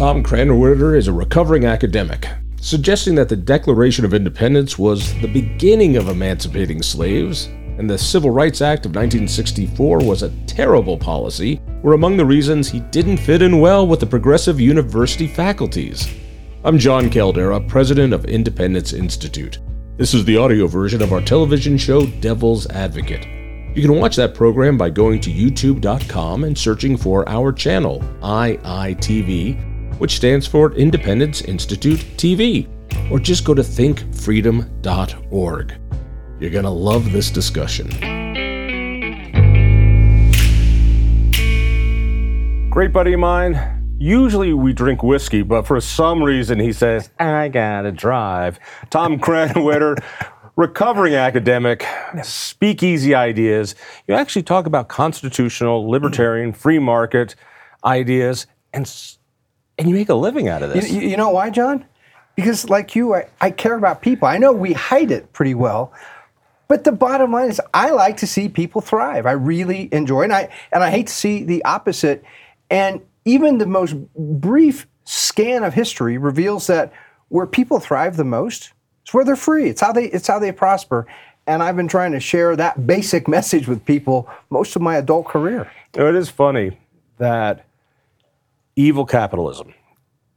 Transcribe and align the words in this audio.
Tom 0.00 0.22
Krannawitter 0.22 0.96
is 0.96 1.08
a 1.08 1.12
recovering 1.12 1.66
academic, 1.66 2.26
suggesting 2.58 3.14
that 3.16 3.28
the 3.28 3.36
Declaration 3.36 4.02
of 4.02 4.14
Independence 4.14 4.78
was 4.78 5.12
the 5.20 5.28
beginning 5.28 5.98
of 5.98 6.08
emancipating 6.08 6.80
slaves, 6.80 7.50
and 7.76 7.90
the 7.90 7.98
Civil 7.98 8.30
Rights 8.30 8.62
Act 8.62 8.86
of 8.86 8.92
1964 8.92 9.98
was 9.98 10.22
a 10.22 10.30
terrible 10.46 10.96
policy, 10.96 11.60
were 11.82 11.92
among 11.92 12.16
the 12.16 12.24
reasons 12.24 12.66
he 12.66 12.80
didn't 12.80 13.18
fit 13.18 13.42
in 13.42 13.60
well 13.60 13.86
with 13.86 14.00
the 14.00 14.06
progressive 14.06 14.58
university 14.58 15.26
faculties. 15.26 16.08
I'm 16.64 16.78
Jon 16.78 17.10
Caldara, 17.10 17.68
president 17.68 18.14
of 18.14 18.24
Independence 18.24 18.94
Institute. 18.94 19.58
This 19.98 20.14
is 20.14 20.24
the 20.24 20.38
audio 20.38 20.66
version 20.66 21.02
of 21.02 21.12
our 21.12 21.20
television 21.20 21.76
show 21.76 22.06
Devil's 22.06 22.66
Advocate. 22.68 23.26
You 23.76 23.82
can 23.82 23.96
watch 23.96 24.16
that 24.16 24.34
program 24.34 24.78
by 24.78 24.88
going 24.88 25.20
to 25.20 25.30
youtube.com 25.30 26.44
and 26.44 26.56
searching 26.56 26.96
for 26.96 27.28
our 27.28 27.52
channel, 27.52 28.00
IITV, 28.22 29.69
which 30.00 30.16
stands 30.16 30.46
for 30.46 30.72
Independence 30.72 31.42
Institute 31.42 32.00
TV, 32.16 32.66
or 33.10 33.20
just 33.20 33.44
go 33.44 33.54
to 33.54 33.62
thinkfreedom.org. 33.62 35.74
You're 36.40 36.50
going 36.50 36.64
to 36.64 36.70
love 36.70 37.12
this 37.12 37.30
discussion. 37.30 37.88
Great 42.70 42.92
buddy 42.92 43.12
of 43.12 43.20
mine. 43.20 43.76
Usually 43.98 44.54
we 44.54 44.72
drink 44.72 45.02
whiskey, 45.02 45.42
but 45.42 45.66
for 45.66 45.78
some 45.82 46.22
reason 46.22 46.58
he 46.58 46.72
says, 46.72 47.10
I 47.18 47.48
gotta 47.48 47.92
drive. 47.92 48.58
Tom 48.88 49.18
Krannawitter, 49.18 50.02
recovering 50.56 51.14
academic, 51.14 51.84
speakeasy 52.22 53.14
ideas. 53.14 53.74
You 54.08 54.14
actually 54.14 54.44
talk 54.44 54.64
about 54.64 54.88
constitutional, 54.88 55.90
libertarian, 55.90 56.54
free 56.54 56.78
market 56.78 57.34
ideas, 57.84 58.46
and, 58.72 58.86
and 59.80 59.88
you 59.88 59.94
make 59.94 60.10
a 60.10 60.14
living 60.14 60.48
out 60.48 60.62
of 60.62 60.72
this. 60.72 60.90
You, 60.90 61.00
you 61.00 61.16
know 61.16 61.30
why, 61.30 61.50
Jon? 61.50 61.84
Because, 62.36 62.68
like 62.68 62.94
you, 62.94 63.14
I, 63.14 63.28
I 63.40 63.50
care 63.50 63.74
about 63.74 64.02
people. 64.02 64.28
I 64.28 64.38
know 64.38 64.52
we 64.52 64.74
hide 64.74 65.10
it 65.10 65.32
pretty 65.32 65.54
well, 65.54 65.92
but 66.68 66.84
the 66.84 66.92
bottom 66.92 67.32
line 67.32 67.48
is, 67.48 67.60
I 67.74 67.90
like 67.90 68.18
to 68.18 68.26
see 68.26 68.48
people 68.48 68.80
thrive. 68.80 69.26
I 69.26 69.32
really 69.32 69.88
enjoy, 69.92 70.22
it. 70.22 70.24
and 70.24 70.32
I 70.34 70.48
and 70.70 70.84
I 70.84 70.90
hate 70.90 71.08
to 71.08 71.12
see 71.12 71.44
the 71.44 71.64
opposite. 71.64 72.22
And 72.70 73.00
even 73.24 73.58
the 73.58 73.66
most 73.66 73.96
brief 74.14 74.86
scan 75.04 75.64
of 75.64 75.74
history 75.74 76.18
reveals 76.18 76.66
that 76.66 76.92
where 77.28 77.46
people 77.46 77.80
thrive 77.80 78.16
the 78.16 78.24
most 78.24 78.72
is 79.06 79.14
where 79.14 79.24
they're 79.24 79.34
free. 79.34 79.68
It's 79.68 79.80
how 79.80 79.92
they 79.92 80.04
it's 80.04 80.26
how 80.26 80.38
they 80.38 80.52
prosper. 80.52 81.06
And 81.46 81.62
I've 81.62 81.76
been 81.76 81.88
trying 81.88 82.12
to 82.12 82.20
share 82.20 82.54
that 82.54 82.86
basic 82.86 83.26
message 83.36 83.66
with 83.66 83.84
people 83.84 84.28
most 84.50 84.76
of 84.76 84.82
my 84.82 84.96
adult 84.96 85.26
career. 85.26 85.70
It 85.94 86.14
is 86.14 86.28
funny 86.28 86.78
that 87.18 87.64
evil 88.76 89.04
capitalism, 89.04 89.74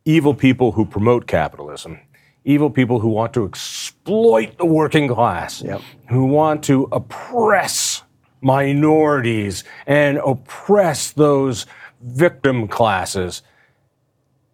evil 0.05 0.33
people 0.33 0.71
who 0.73 0.85
promote 0.85 1.27
capitalism, 1.27 1.99
evil 2.45 2.69
people 2.69 2.99
who 2.99 3.09
want 3.09 3.33
to 3.33 3.45
exploit 3.45 4.57
the 4.57 4.65
working 4.65 5.07
class, 5.07 5.61
yep. 5.61 5.81
who 6.09 6.25
want 6.25 6.63
to 6.63 6.87
oppress 6.91 8.03
minorities 8.41 9.63
and 9.87 10.17
oppress 10.17 11.11
those 11.11 11.65
victim 12.01 12.67
classes. 12.67 13.41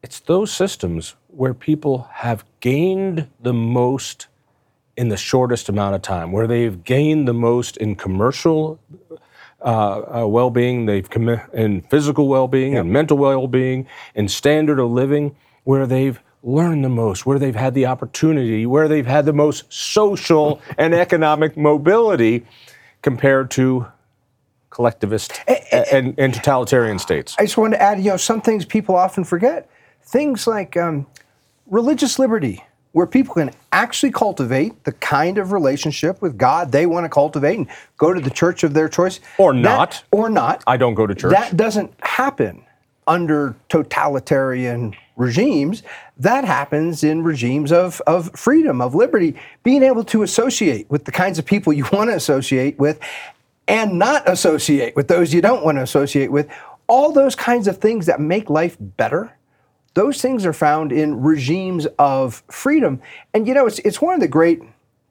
It's 0.03 0.19
those 0.19 0.51
systems 0.51 1.15
where 1.27 1.53
people 1.53 2.07
have 2.13 2.45
gained 2.59 3.27
the 3.41 3.53
most 3.53 4.27
in 4.95 5.09
the 5.09 5.17
shortest 5.17 5.69
amount 5.69 5.95
of 5.95 6.01
time, 6.01 6.31
where 6.31 6.45
they've 6.45 6.83
gained 6.83 7.27
the 7.27 7.33
most 7.33 7.77
in 7.77 7.95
commercial 7.95 8.79
uh, 9.61 10.21
uh, 10.21 10.27
well-being, 10.27 10.85
they've 10.85 11.09
in 11.53 11.81
physical 11.89 12.27
well-being 12.27 12.77
and 12.77 12.91
mental 12.91 13.17
well-being, 13.17 13.87
and 14.15 14.29
standard 14.29 14.79
of 14.79 14.89
living, 14.89 15.35
where 15.63 15.85
they've 15.85 16.19
learned 16.43 16.83
the 16.83 16.89
most, 16.89 17.25
where 17.25 17.37
they've 17.37 17.55
had 17.55 17.73
the 17.73 17.85
opportunity, 17.85 18.65
where 18.65 18.87
they've 18.87 19.05
had 19.05 19.25
the 19.25 19.33
most 19.33 19.71
social 19.71 20.61
and 20.77 20.93
economic 20.93 21.57
mobility, 21.57 22.45
compared 23.01 23.49
to 23.51 23.87
collectivist 24.69 25.33
and, 25.47 25.57
eh, 25.57 25.63
eh, 25.71 25.83
and, 25.91 26.15
and, 26.17 26.33
totalitarian 26.33 26.99
states. 26.99 27.35
I 27.39 27.43
just 27.43 27.57
wanted 27.57 27.77
to 27.77 27.81
add, 27.81 27.99
you 27.99 28.11
know, 28.11 28.17
some 28.17 28.41
things 28.41 28.65
people 28.65 28.95
often 28.95 29.23
forget. 29.23 29.69
Things 30.03 30.47
like 30.47 30.77
um, 30.77 31.07
religious 31.65 32.19
liberty, 32.19 32.63
where 32.91 33.05
people 33.05 33.35
can 33.35 33.51
actually 33.71 34.11
cultivate 34.11 34.83
the 34.83 34.91
kind 34.93 35.37
of 35.37 35.51
relationship 35.51 36.21
with 36.21 36.37
God 36.37 36.71
they 36.71 36.85
want 36.85 37.05
to 37.05 37.09
cultivate 37.09 37.57
and 37.57 37.67
go 37.97 38.13
to 38.13 38.19
the 38.19 38.29
church 38.29 38.63
of 38.63 38.73
their 38.73 38.89
choice. 38.89 39.19
Or 39.37 39.53
not. 39.53 39.91
That, 39.91 40.03
or 40.11 40.29
not. 40.29 40.63
I 40.65 40.77
don't 40.77 40.95
go 40.95 41.05
to 41.05 41.13
church. 41.13 41.31
That 41.31 41.55
doesn't 41.55 41.93
happen 42.01 42.63
under 43.07 43.55
totalitarian 43.69 44.95
regimes. 45.15 45.83
That 46.17 46.45
happens 46.45 47.03
in 47.03 47.23
regimes 47.23 47.71
of, 47.71 48.01
of 48.07 48.31
freedom, 48.35 48.81
of 48.81 48.95
liberty, 48.95 49.35
being 49.63 49.83
able 49.83 50.03
to 50.05 50.23
associate 50.23 50.89
with 50.89 51.05
the 51.05 51.11
kinds 51.11 51.37
of 51.37 51.45
people 51.45 51.73
you 51.73 51.85
want 51.93 52.09
to 52.09 52.15
associate 52.15 52.79
with 52.79 52.99
and 53.67 53.99
not 53.99 54.27
associate 54.27 54.95
with 54.95 55.07
those 55.07 55.33
you 55.33 55.41
don't 55.41 55.63
want 55.63 55.77
to 55.77 55.83
associate 55.83 56.31
with. 56.31 56.49
All 56.87 57.11
those 57.11 57.35
kinds 57.35 57.67
of 57.67 57.77
things 57.77 58.07
that 58.07 58.19
make 58.19 58.49
life 58.49 58.75
better, 58.79 59.31
those 59.93 60.21
things 60.21 60.45
are 60.45 60.53
found 60.53 60.91
in 60.91 61.21
regimes 61.21 61.87
of 61.97 62.43
freedom. 62.49 63.01
And 63.33 63.47
you 63.47 63.53
know, 63.53 63.65
it's, 63.65 63.79
it's 63.79 64.01
one 64.01 64.13
of 64.13 64.19
the 64.19 64.27
great 64.27 64.61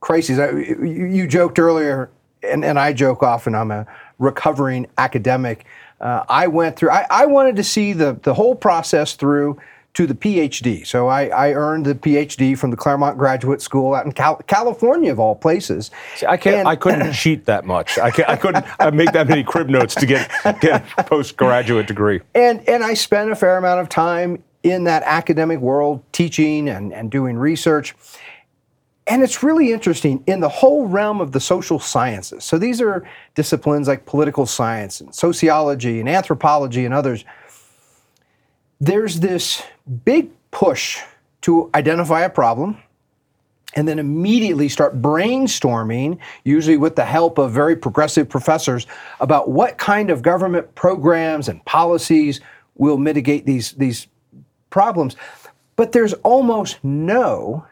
crises. 0.00 0.38
you, 0.38 1.06
you, 1.06 1.26
joked 1.26 1.58
earlier, 1.58 2.10
and, 2.42 2.64
and 2.64 2.78
I 2.78 2.92
joke 2.92 3.22
often, 3.22 3.54
I'm 3.54 3.70
a 3.70 3.86
recovering 4.18 4.86
academic. 4.96 5.66
Uh, 6.00 6.24
I 6.28 6.46
went 6.46 6.76
through, 6.76 6.90
I, 6.90 7.06
I 7.10 7.26
wanted 7.26 7.56
to 7.56 7.64
see 7.64 7.92
the, 7.92 8.18
the 8.22 8.34
whole 8.34 8.54
process 8.54 9.14
through 9.14 9.58
to 9.94 10.06
the 10.06 10.14
PhD. 10.14 10.86
So 10.86 11.08
I, 11.08 11.26
I, 11.26 11.52
earned 11.54 11.84
the 11.84 11.94
PhD 11.94 12.56
from 12.56 12.70
the 12.70 12.76
Claremont 12.76 13.18
Graduate 13.18 13.60
School 13.60 13.94
out 13.94 14.06
in 14.06 14.12
Cal- 14.12 14.36
California, 14.46 15.10
of 15.10 15.18
all 15.18 15.34
places. 15.34 15.90
See, 16.14 16.26
I 16.26 16.36
can't. 16.36 16.56
And, 16.58 16.68
I 16.68 16.76
couldn't 16.76 17.12
cheat 17.14 17.46
that 17.46 17.64
much. 17.64 17.98
I, 17.98 18.12
I 18.28 18.36
couldn't 18.36 18.64
make 18.94 19.10
that 19.10 19.26
many 19.26 19.42
crib 19.42 19.68
notes 19.68 19.96
to 19.96 20.06
get 20.06 20.30
get 20.60 20.84
a 20.98 21.02
postgraduate 21.02 21.88
degree. 21.88 22.20
And 22.34 22.66
and 22.68 22.84
I 22.84 22.94
spent 22.94 23.32
a 23.32 23.34
fair 23.34 23.56
amount 23.56 23.80
of 23.80 23.88
time 23.88 24.44
in 24.62 24.84
that 24.84 25.02
academic 25.04 25.60
world, 25.60 26.02
teaching 26.12 26.68
and, 26.68 26.92
and 26.92 27.10
doing 27.10 27.36
research. 27.36 27.94
And 29.06 29.22
it's 29.22 29.42
really 29.42 29.72
interesting 29.72 30.22
in 30.26 30.40
the 30.40 30.48
whole 30.48 30.86
realm 30.86 31.20
of 31.20 31.32
the 31.32 31.40
social 31.40 31.78
sciences. 31.78 32.44
So 32.44 32.58
these 32.58 32.80
are 32.80 33.08
disciplines 33.34 33.88
like 33.88 34.04
political 34.04 34.44
science 34.44 35.00
and 35.00 35.14
sociology 35.14 36.00
and 36.00 36.08
anthropology 36.08 36.84
and 36.84 36.92
others 36.92 37.24
there's 38.80 39.20
this 39.20 39.62
big 40.04 40.30
push 40.50 41.00
to 41.42 41.70
identify 41.74 42.22
a 42.22 42.30
problem 42.30 42.78
and 43.74 43.86
then 43.86 43.98
immediately 43.98 44.68
start 44.68 45.00
brainstorming, 45.02 46.18
usually 46.44 46.76
with 46.76 46.96
the 46.96 47.04
help 47.04 47.38
of 47.38 47.52
very 47.52 47.76
progressive 47.76 48.28
professors, 48.28 48.86
about 49.20 49.50
what 49.50 49.76
kind 49.78 50.10
of 50.10 50.22
government 50.22 50.74
programs 50.74 51.48
and 51.48 51.62
policies 51.64 52.40
will 52.76 52.96
mitigate 52.96 53.44
these, 53.44 53.72
these 53.72 54.06
problems. 54.70 55.16
But 55.76 55.92
there's 55.92 56.14
almost 56.14 56.82
no 56.82 57.66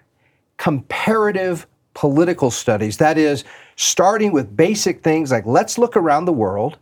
comparative 0.56 1.66
political 1.94 2.50
studies. 2.50 2.98
That 2.98 3.18
is, 3.18 3.44
starting 3.76 4.32
with 4.32 4.56
basic 4.56 5.02
things 5.02 5.30
like 5.30 5.44
let's 5.44 5.76
look 5.76 5.96
around 5.96 6.24
the 6.24 6.32
world 6.32 6.78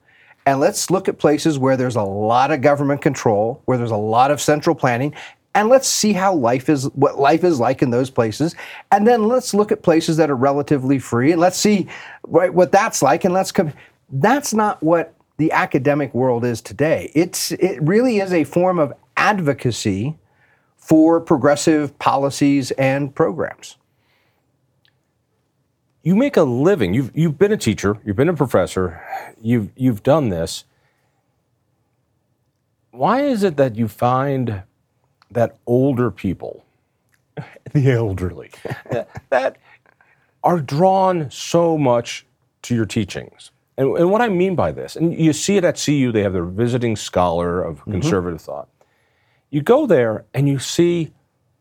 and 0.47 0.61
let's 0.61 0.91
look 0.91 1.09
at 1.09 1.19
places 1.19 1.59
where 1.59 1.77
there's 1.77 1.97
a 1.97 2.03
lot 2.03 2.51
of 2.51 2.61
government 2.61 3.03
control, 3.03 3.61
where 3.65 3.79
there's 3.79 3.91
a 3.91 3.97
lot 3.97 4.31
of 4.31 4.41
central 4.41 4.77
planning, 4.77 5.15
and 5.55 5.69
let's 5.69 5.89
see 5.89 6.13
how 6.13 6.35
life 6.35 6.69
is 6.69 6.85
what 6.95 7.19
life 7.19 7.45
is 7.45 7.61
like 7.61 7.83
in 7.83 7.91
those 7.91 8.11
places 8.11 8.55
and 8.91 9.07
then 9.07 9.29
let's 9.29 9.55
look 9.55 9.71
at 9.71 9.83
places 9.83 10.17
that 10.17 10.31
are 10.31 10.37
relatively 10.37 10.99
free 10.99 11.33
and 11.33 11.41
let's 11.41 11.57
see 11.57 11.87
right, 12.27 12.53
what 12.53 12.73
that's 12.73 13.03
like 13.03 13.25
and 13.25 13.33
let's 13.33 13.53
come 13.53 13.73
that's 14.11 14.53
not 14.53 14.83
what 14.83 15.15
the 15.37 15.53
academic 15.53 16.13
world 16.15 16.45
is 16.45 16.61
today 16.61 17.11
it's 17.15 17.53
it 17.53 17.81
really 17.83 18.19
is 18.19 18.33
a 18.33 18.45
form 18.45 18.79
of 18.79 18.93
advocacy 19.17 20.19
for 20.77 21.21
progressive 21.21 21.99
policies 21.99 22.71
and 22.73 23.15
programs 23.15 23.77
you 26.05 26.15
make 26.15 26.37
a 26.37 26.43
living. 26.43 26.95
You've, 26.95 27.11
you've 27.15 27.39
been 27.39 27.51
a 27.51 27.57
teacher, 27.57 27.99
you've 28.05 28.15
been 28.15 28.29
a 28.29 28.35
professor, 28.35 29.03
you've, 29.41 29.71
you've 29.75 30.03
done 30.03 30.29
this. 30.29 30.65
Why 32.91 33.23
is 33.23 33.43
it 33.43 33.57
that 33.57 33.75
you 33.75 33.89
find 33.89 34.63
that 35.31 35.57
older 35.67 36.11
people, 36.11 36.65
the 37.73 37.91
elderly, 37.91 38.51
that 39.31 39.57
are 40.45 40.61
drawn 40.61 41.31
so 41.31 41.77
much 41.77 42.27
to 42.63 42.75
your 42.75 42.87
teachings? 42.87 43.51
And, 43.77 43.97
and, 43.97 44.11
what 44.13 44.21
I 44.21 44.29
mean 44.29 44.55
by 44.55 44.71
this, 44.71 44.95
and 44.95 45.19
you 45.19 45.33
see 45.33 45.57
it 45.57 45.65
at 45.65 45.83
CU, 45.85 46.13
they 46.13 46.23
have 46.23 46.33
their 46.33 46.45
visiting 46.45 46.95
scholar 46.95 47.61
of 47.61 47.79
mm-hmm. 47.81 47.93
conservative 47.93 48.39
mm-hmm. 48.39 48.53
thought. 48.53 48.69
You 49.55 49.63
go 49.63 49.87
there 49.87 50.25
and 50.35 50.49
you 50.49 50.59
see 50.59 51.13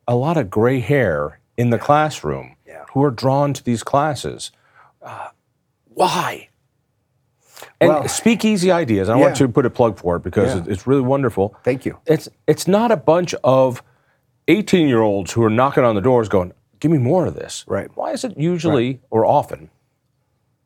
a 0.08 0.16
lot 0.16 0.36
of 0.36 0.50
gray 0.50 0.80
hair 0.80 1.40
in 1.58 1.70
the 1.70 1.78
classroom 1.78 2.56
who 2.94 3.04
are 3.04 3.12
drawn 3.12 3.54
to 3.54 3.64
these 3.64 3.84
classes. 3.84 4.52
Uh, 5.00 5.28
why? 5.94 6.50
And 7.80 7.90
Well- 7.90 8.08
Speakeasy 8.08 8.72
Ideas, 8.72 9.10
I 9.10 9.16
want 9.16 9.36
to 9.36 9.48
put 9.48 9.68
a 9.68 9.70
plug 9.70 10.00
for 10.00 10.16
it 10.16 10.24
because 10.24 10.56
Yeah. 10.56 10.64
it's 10.74 10.88
really 10.88 11.04
wonderful. 11.04 11.54
Thank 11.64 11.86
you. 11.86 12.00
It's 12.08 12.28
it's 12.48 12.68
not 12.68 12.90
a 12.92 12.98
bunch 12.98 13.36
of 13.44 13.84
18 14.48 14.88
year 14.88 15.02
olds 15.02 15.32
who 15.34 15.44
are 15.44 15.50
knocking 15.52 15.84
on 15.84 15.94
the 15.94 16.02
doors 16.02 16.30
going, 16.30 16.52
"Give 16.80 16.90
me 16.90 16.98
more 16.98 17.28
of 17.28 17.36
this." 17.36 17.64
Right. 17.68 17.90
Why 17.96 18.12
is 18.12 18.24
it 18.24 18.36
usually 18.36 19.02
or 19.12 19.24
often 19.24 19.70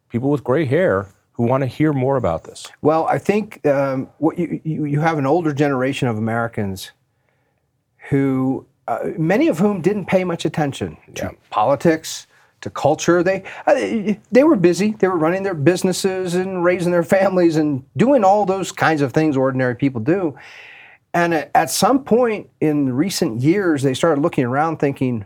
people 0.09 0.29
with 0.29 0.45
gray 0.45 0.63
hair 0.63 1.07
who 1.33 1.43
want 1.43 1.61
to 1.63 1.67
hear 1.67 1.91
more 1.91 2.15
about 2.15 2.45
this? 2.45 2.67
Well, 2.81 3.05
I 3.05 3.17
think 3.17 3.65
um, 3.67 4.07
what 4.17 4.39
you, 4.39 4.61
you 4.63 4.85
you 4.85 4.99
have 5.01 5.17
an 5.17 5.25
older 5.25 5.53
generation 5.53 6.07
of 6.07 6.17
Americans 6.17 6.91
who 8.09 8.65
uh, 8.87 9.09
many 9.17 9.47
of 9.47 9.59
whom 9.59 9.81
didn't 9.81 10.05
pay 10.05 10.23
much 10.23 10.45
attention 10.45 10.97
to 11.15 11.35
politics, 11.49 12.27
to 12.61 12.69
culture. 12.69 13.21
They 13.21 13.43
uh, 13.65 14.13
they 14.31 14.43
were 14.43 14.55
busy. 14.55 14.91
They 14.91 15.07
were 15.07 15.17
running 15.17 15.43
their 15.43 15.53
businesses 15.53 16.35
and 16.35 16.63
raising 16.63 16.91
their 16.91 17.03
families 17.03 17.57
and 17.57 17.83
doing 17.97 18.23
all 18.23 18.45
those 18.45 18.71
kinds 18.71 19.01
of 19.01 19.13
things 19.13 19.35
ordinary 19.37 19.75
people 19.75 20.01
do. 20.01 20.37
And 21.13 21.33
at, 21.33 21.51
at 21.53 21.69
some 21.69 22.03
point 22.03 22.49
in 22.61 22.93
recent 22.93 23.41
years, 23.41 23.83
they 23.83 23.93
started 23.93 24.21
looking 24.21 24.45
around, 24.45 24.77
thinking, 24.77 25.25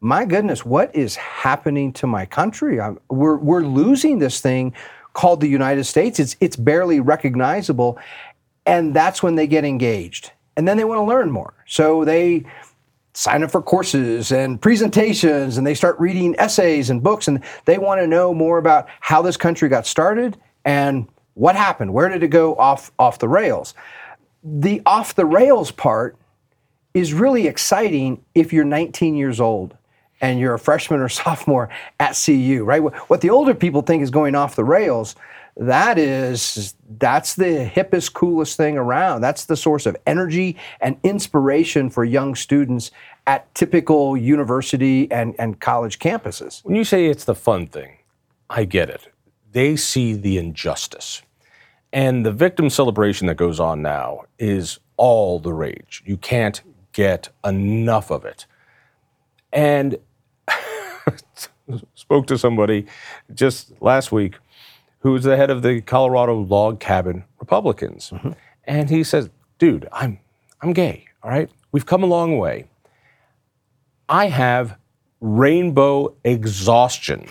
"My 0.00 0.24
goodness, 0.24 0.64
what 0.64 0.94
is 0.94 1.16
happening 1.16 1.92
to 1.94 2.06
my 2.06 2.26
country? 2.26 2.80
I'm, 2.80 2.98
we're 3.08 3.36
we're 3.36 3.62
losing 3.64 4.18
this 4.18 4.40
thing 4.40 4.74
called 5.12 5.40
the 5.40 5.48
United 5.48 5.84
States. 5.84 6.18
It's 6.18 6.36
it's 6.40 6.56
barely 6.56 7.00
recognizable." 7.00 7.98
And 8.66 8.94
that's 8.94 9.22
when 9.22 9.36
they 9.36 9.46
get 9.46 9.64
engaged, 9.64 10.32
and 10.56 10.66
then 10.66 10.76
they 10.76 10.84
want 10.84 10.98
to 10.98 11.04
learn 11.04 11.30
more. 11.30 11.54
So 11.66 12.04
they 12.04 12.44
sign 13.12 13.42
up 13.42 13.50
for 13.50 13.62
courses 13.62 14.30
and 14.30 14.60
presentations 14.60 15.56
and 15.56 15.66
they 15.66 15.74
start 15.74 15.98
reading 15.98 16.34
essays 16.38 16.90
and 16.90 17.02
books 17.02 17.28
and 17.28 17.42
they 17.64 17.78
want 17.78 18.00
to 18.00 18.06
know 18.06 18.34
more 18.34 18.58
about 18.58 18.86
how 19.00 19.22
this 19.22 19.38
country 19.38 19.70
got 19.70 19.86
started 19.86 20.36
and 20.66 21.08
what 21.32 21.56
happened 21.56 21.94
where 21.94 22.10
did 22.10 22.22
it 22.22 22.28
go 22.28 22.54
off 22.56 22.92
off 22.98 23.18
the 23.18 23.28
rails 23.28 23.72
the 24.44 24.82
off 24.84 25.14
the 25.14 25.24
rails 25.24 25.70
part 25.70 26.14
is 26.92 27.14
really 27.14 27.46
exciting 27.46 28.22
if 28.34 28.52
you're 28.52 28.64
19 28.64 29.16
years 29.16 29.40
old 29.40 29.76
and 30.20 30.38
you're 30.38 30.54
a 30.54 30.58
freshman 30.58 31.00
or 31.00 31.08
sophomore 31.10 31.68
at 32.00 32.20
CU, 32.22 32.64
right? 32.64 32.80
What 32.80 33.20
the 33.20 33.30
older 33.30 33.54
people 33.54 33.82
think 33.82 34.02
is 34.02 34.10
going 34.10 34.34
off 34.34 34.56
the 34.56 34.64
rails, 34.64 35.14
that 35.56 35.98
is 35.98 36.74
that's 36.98 37.34
the 37.34 37.70
hippest, 37.74 38.12
coolest 38.12 38.56
thing 38.56 38.76
around. 38.76 39.22
That's 39.22 39.46
the 39.46 39.56
source 39.56 39.86
of 39.86 39.96
energy 40.06 40.56
and 40.80 40.98
inspiration 41.02 41.88
for 41.88 42.04
young 42.04 42.34
students 42.34 42.90
at 43.26 43.52
typical 43.54 44.16
university 44.16 45.10
and, 45.10 45.34
and 45.38 45.58
college 45.58 45.98
campuses. 45.98 46.62
When 46.64 46.76
you 46.76 46.84
say 46.84 47.06
it's 47.06 47.24
the 47.24 47.34
fun 47.34 47.66
thing, 47.66 47.96
I 48.50 48.64
get 48.64 48.90
it. 48.90 49.08
They 49.52 49.76
see 49.76 50.12
the 50.12 50.36
injustice. 50.36 51.22
And 51.92 52.26
the 52.26 52.32
victim 52.32 52.68
celebration 52.68 53.26
that 53.28 53.36
goes 53.36 53.58
on 53.58 53.80
now 53.80 54.24
is 54.38 54.78
all 54.98 55.38
the 55.38 55.54
rage. 55.54 56.02
You 56.04 56.18
can't 56.18 56.60
get 56.92 57.30
enough 57.44 58.10
of 58.10 58.26
it. 58.26 58.44
And 59.52 59.96
spoke 61.94 62.26
to 62.26 62.36
somebody 62.36 62.86
just 63.34 63.72
last 63.80 64.12
week 64.12 64.36
who 65.00 65.12
was 65.12 65.24
the 65.24 65.36
head 65.36 65.50
of 65.50 65.62
the 65.62 65.80
Colorado 65.80 66.34
Log 66.34 66.80
Cabin 66.80 67.24
Republicans. 67.38 68.10
Mm-hmm. 68.10 68.32
And 68.64 68.90
he 68.90 69.04
says, 69.04 69.30
dude, 69.58 69.88
I'm 69.92 70.18
I'm 70.60 70.72
gay, 70.72 71.04
all 71.22 71.30
right? 71.30 71.50
We've 71.72 71.86
come 71.86 72.02
a 72.02 72.06
long 72.06 72.38
way. 72.38 72.66
I 74.08 74.26
have 74.28 74.78
rainbow 75.20 76.14
exhaustion. 76.24 77.26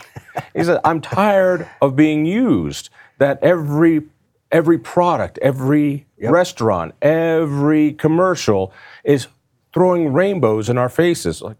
he 0.53 0.63
said, 0.63 0.79
I'm 0.83 1.01
tired 1.01 1.67
of 1.81 1.95
being 1.95 2.25
used. 2.25 2.89
That 3.17 3.41
every 3.41 4.03
every 4.51 4.77
product, 4.77 5.37
every 5.41 6.05
restaurant, 6.19 6.93
every 7.01 7.93
commercial 7.93 8.71
is 9.03 9.27
throwing 9.73 10.13
rainbows 10.13 10.69
in 10.69 10.77
our 10.77 10.89
faces. 10.89 11.41
Like, 11.41 11.57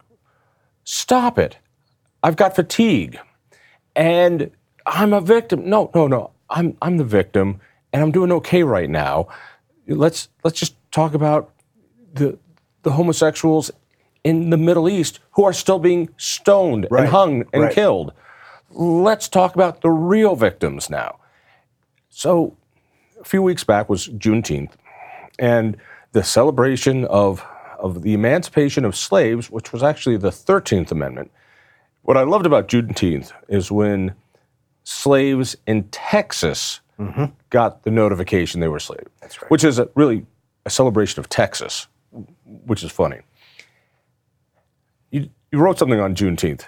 stop 0.84 1.38
it. 1.38 1.58
I've 2.24 2.36
got 2.36 2.56
fatigue. 2.56 3.20
And 3.96 4.52
I'm 4.86 5.14
a 5.14 5.22
victim. 5.22 5.70
No, 5.70 5.90
no, 5.96 6.08
no. 6.08 6.32
I'm 6.50 6.78
I'm 6.82 6.98
the 6.98 7.04
victim 7.04 7.60
and 7.92 8.04
I'm 8.04 8.12
doing 8.12 8.32
okay 8.34 8.64
right 8.64 8.90
now. 8.90 9.28
Let's 9.88 10.30
let's 10.44 10.60
just 10.60 10.76
talk 10.92 11.14
about 11.14 11.52
the 12.14 12.38
the 12.84 12.92
homosexuals 12.92 13.72
in 14.24 14.50
the 14.50 14.58
Middle 14.58 14.88
East 14.90 15.20
who 15.32 15.44
are 15.44 15.54
still 15.54 15.80
being 15.80 16.10
stoned 16.18 16.88
Right. 16.90 17.02
and 17.02 17.10
hung 17.10 17.44
and 17.54 17.64
Right. 17.64 17.74
killed. 17.74 18.14
Let's 18.72 19.28
talk 19.28 19.56
about 19.56 19.82
the 19.82 19.90
real 19.90 20.36
victims 20.36 20.90
now. 20.90 21.18
So, 22.10 22.56
a 23.20 23.24
few 23.24 23.42
weeks 23.42 23.64
back 23.64 23.90
was 23.90 24.08
Juneteenth, 24.08 24.72
and 25.40 25.78
the 26.12 26.24
celebration 26.24 27.06
of, 27.06 27.46
of 27.80 28.02
the 28.02 28.14
emancipation 28.14 28.84
of 28.86 28.96
slaves, 28.96 29.50
which 29.52 29.72
was 29.74 29.84
actually 29.84 30.18
the 30.18 30.32
13th 30.32 30.92
Amendment. 30.92 31.32
What 32.04 32.18
I 32.18 32.24
loved 32.24 32.46
about 32.46 32.68
Juneteenth 32.68 33.32
is 33.48 33.72
when 33.72 34.16
slaves 34.86 35.58
in 35.68 35.84
Texas 35.90 36.80
got 37.50 37.84
the 37.84 37.92
notification 37.92 38.62
they 38.62 38.70
were 38.70 38.80
slaves. 38.80 39.10
That's 39.20 39.42
right. 39.42 39.52
Which 39.52 39.66
is 39.66 39.80
a, 39.80 39.90
really 39.96 40.26
a 40.66 40.70
celebration 40.70 41.20
of 41.20 41.28
Texas, 41.28 41.88
which 42.66 42.84
is 42.84 42.92
funny. 42.92 43.20
You, 45.12 45.30
you 45.52 45.60
wrote 45.60 45.78
something 45.78 46.00
on 46.00 46.16
Juneteenth. 46.16 46.66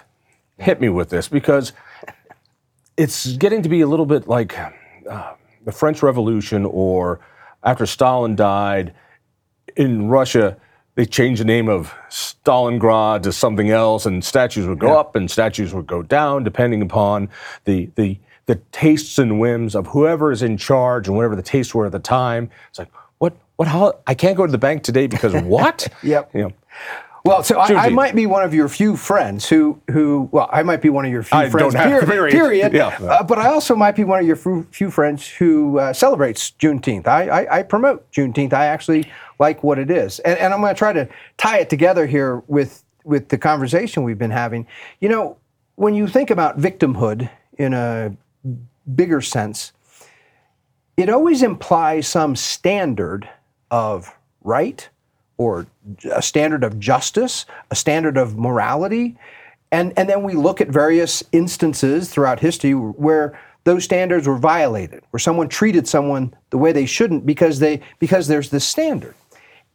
Hit 0.58 0.80
me 0.80 0.88
with 0.88 1.08
this 1.08 1.28
because 1.28 1.72
it's 2.96 3.36
getting 3.36 3.62
to 3.62 3.68
be 3.68 3.80
a 3.80 3.86
little 3.86 4.06
bit 4.06 4.26
like 4.28 4.58
uh, 5.08 5.34
the 5.64 5.72
French 5.72 6.02
Revolution 6.02 6.66
or 6.66 7.20
after 7.62 7.86
Stalin 7.86 8.36
died 8.36 8.92
in 9.76 10.08
Russia, 10.08 10.56
they 10.98 11.06
changed 11.06 11.40
the 11.40 11.44
name 11.44 11.68
of 11.68 11.94
Stalingrad 12.10 13.22
to 13.22 13.32
something 13.32 13.70
else, 13.70 14.04
and 14.04 14.24
statues 14.24 14.66
would 14.66 14.80
go 14.80 14.98
up 14.98 15.14
and 15.14 15.30
statues 15.30 15.72
would 15.72 15.86
go 15.86 16.02
down 16.02 16.42
depending 16.42 16.82
upon 16.82 17.28
the, 17.66 17.88
the, 17.94 18.18
the 18.46 18.56
tastes 18.72 19.16
and 19.16 19.38
whims 19.38 19.76
of 19.76 19.86
whoever 19.86 20.32
is 20.32 20.42
in 20.42 20.56
charge 20.56 21.06
and 21.06 21.16
whatever 21.16 21.36
the 21.36 21.42
tastes 21.42 21.72
were 21.72 21.86
at 21.86 21.92
the 21.92 22.00
time. 22.00 22.50
It's 22.70 22.80
like, 22.80 22.90
what, 23.18 23.36
what, 23.54 23.68
how, 23.68 24.00
I 24.08 24.14
can't 24.14 24.36
go 24.36 24.44
to 24.44 24.50
the 24.50 24.58
bank 24.58 24.82
today 24.82 25.06
because 25.06 25.34
what? 25.44 25.86
Yep. 26.02 26.34
You 26.34 26.42
know, 26.42 26.52
Well, 27.24 27.44
so 27.44 27.60
I, 27.60 27.84
I 27.84 27.88
might 27.90 28.16
be 28.16 28.26
one 28.26 28.42
of 28.42 28.52
your 28.52 28.68
few 28.68 28.96
friends 28.96 29.48
who, 29.48 29.80
who 29.92 30.28
well, 30.32 30.50
I 30.52 30.64
might 30.64 30.82
be 30.82 30.88
one 30.90 31.04
of 31.04 31.12
your 31.12 31.22
few 31.22 31.38
I 31.38 31.48
friends, 31.48 31.74
don't 31.74 31.80
have 31.80 32.06
per- 32.06 32.26
to 32.26 32.32
period. 32.32 32.72
yeah. 32.72 32.88
Uh, 33.00 33.22
but 33.22 33.38
I 33.38 33.46
also 33.46 33.76
might 33.76 33.94
be 33.94 34.02
one 34.02 34.18
of 34.18 34.26
your 34.26 34.34
few, 34.34 34.66
few 34.72 34.90
friends 34.90 35.28
who 35.28 35.78
uh, 35.78 35.92
celebrates 35.92 36.50
Juneteenth. 36.58 37.06
I, 37.06 37.28
I, 37.28 37.58
I 37.58 37.62
promote 37.62 38.10
Juneteenth. 38.10 38.52
I 38.52 38.66
actually 38.66 39.08
like 39.38 39.62
what 39.62 39.78
it 39.78 39.90
is, 39.90 40.18
and, 40.20 40.38
and 40.38 40.52
I'm 40.52 40.60
going 40.60 40.74
to 40.74 40.78
try 40.78 40.92
to 40.92 41.08
tie 41.36 41.58
it 41.58 41.70
together 41.70 42.06
here 42.06 42.42
with 42.46 42.84
with 43.04 43.28
the 43.28 43.38
conversation 43.38 44.02
we've 44.02 44.18
been 44.18 44.30
having. 44.30 44.66
You 45.00 45.08
know, 45.08 45.36
when 45.76 45.94
you 45.94 46.06
think 46.06 46.30
about 46.30 46.58
victimhood 46.58 47.30
in 47.56 47.72
a 47.72 48.14
bigger 48.94 49.20
sense, 49.20 49.72
it 50.96 51.08
always 51.08 51.42
implies 51.42 52.06
some 52.08 52.36
standard 52.36 53.28
of 53.70 54.14
right 54.42 54.88
or 55.36 55.66
a 56.12 56.20
standard 56.20 56.64
of 56.64 56.78
justice, 56.80 57.46
a 57.70 57.76
standard 57.76 58.16
of 58.16 58.36
morality. 58.36 59.16
And, 59.70 59.96
and 59.96 60.08
then 60.08 60.22
we 60.24 60.34
look 60.34 60.60
at 60.60 60.68
various 60.68 61.22
instances 61.32 62.10
throughout 62.10 62.40
history 62.40 62.72
where 62.72 63.38
those 63.64 63.84
standards 63.84 64.26
were 64.26 64.38
violated, 64.38 65.02
where 65.10 65.20
someone 65.20 65.48
treated 65.48 65.86
someone 65.86 66.34
the 66.50 66.58
way 66.58 66.72
they 66.72 66.86
shouldn't 66.86 67.24
because, 67.24 67.60
they, 67.60 67.80
because 68.00 68.26
there's 68.26 68.50
this 68.50 68.64
standard. 68.64 69.14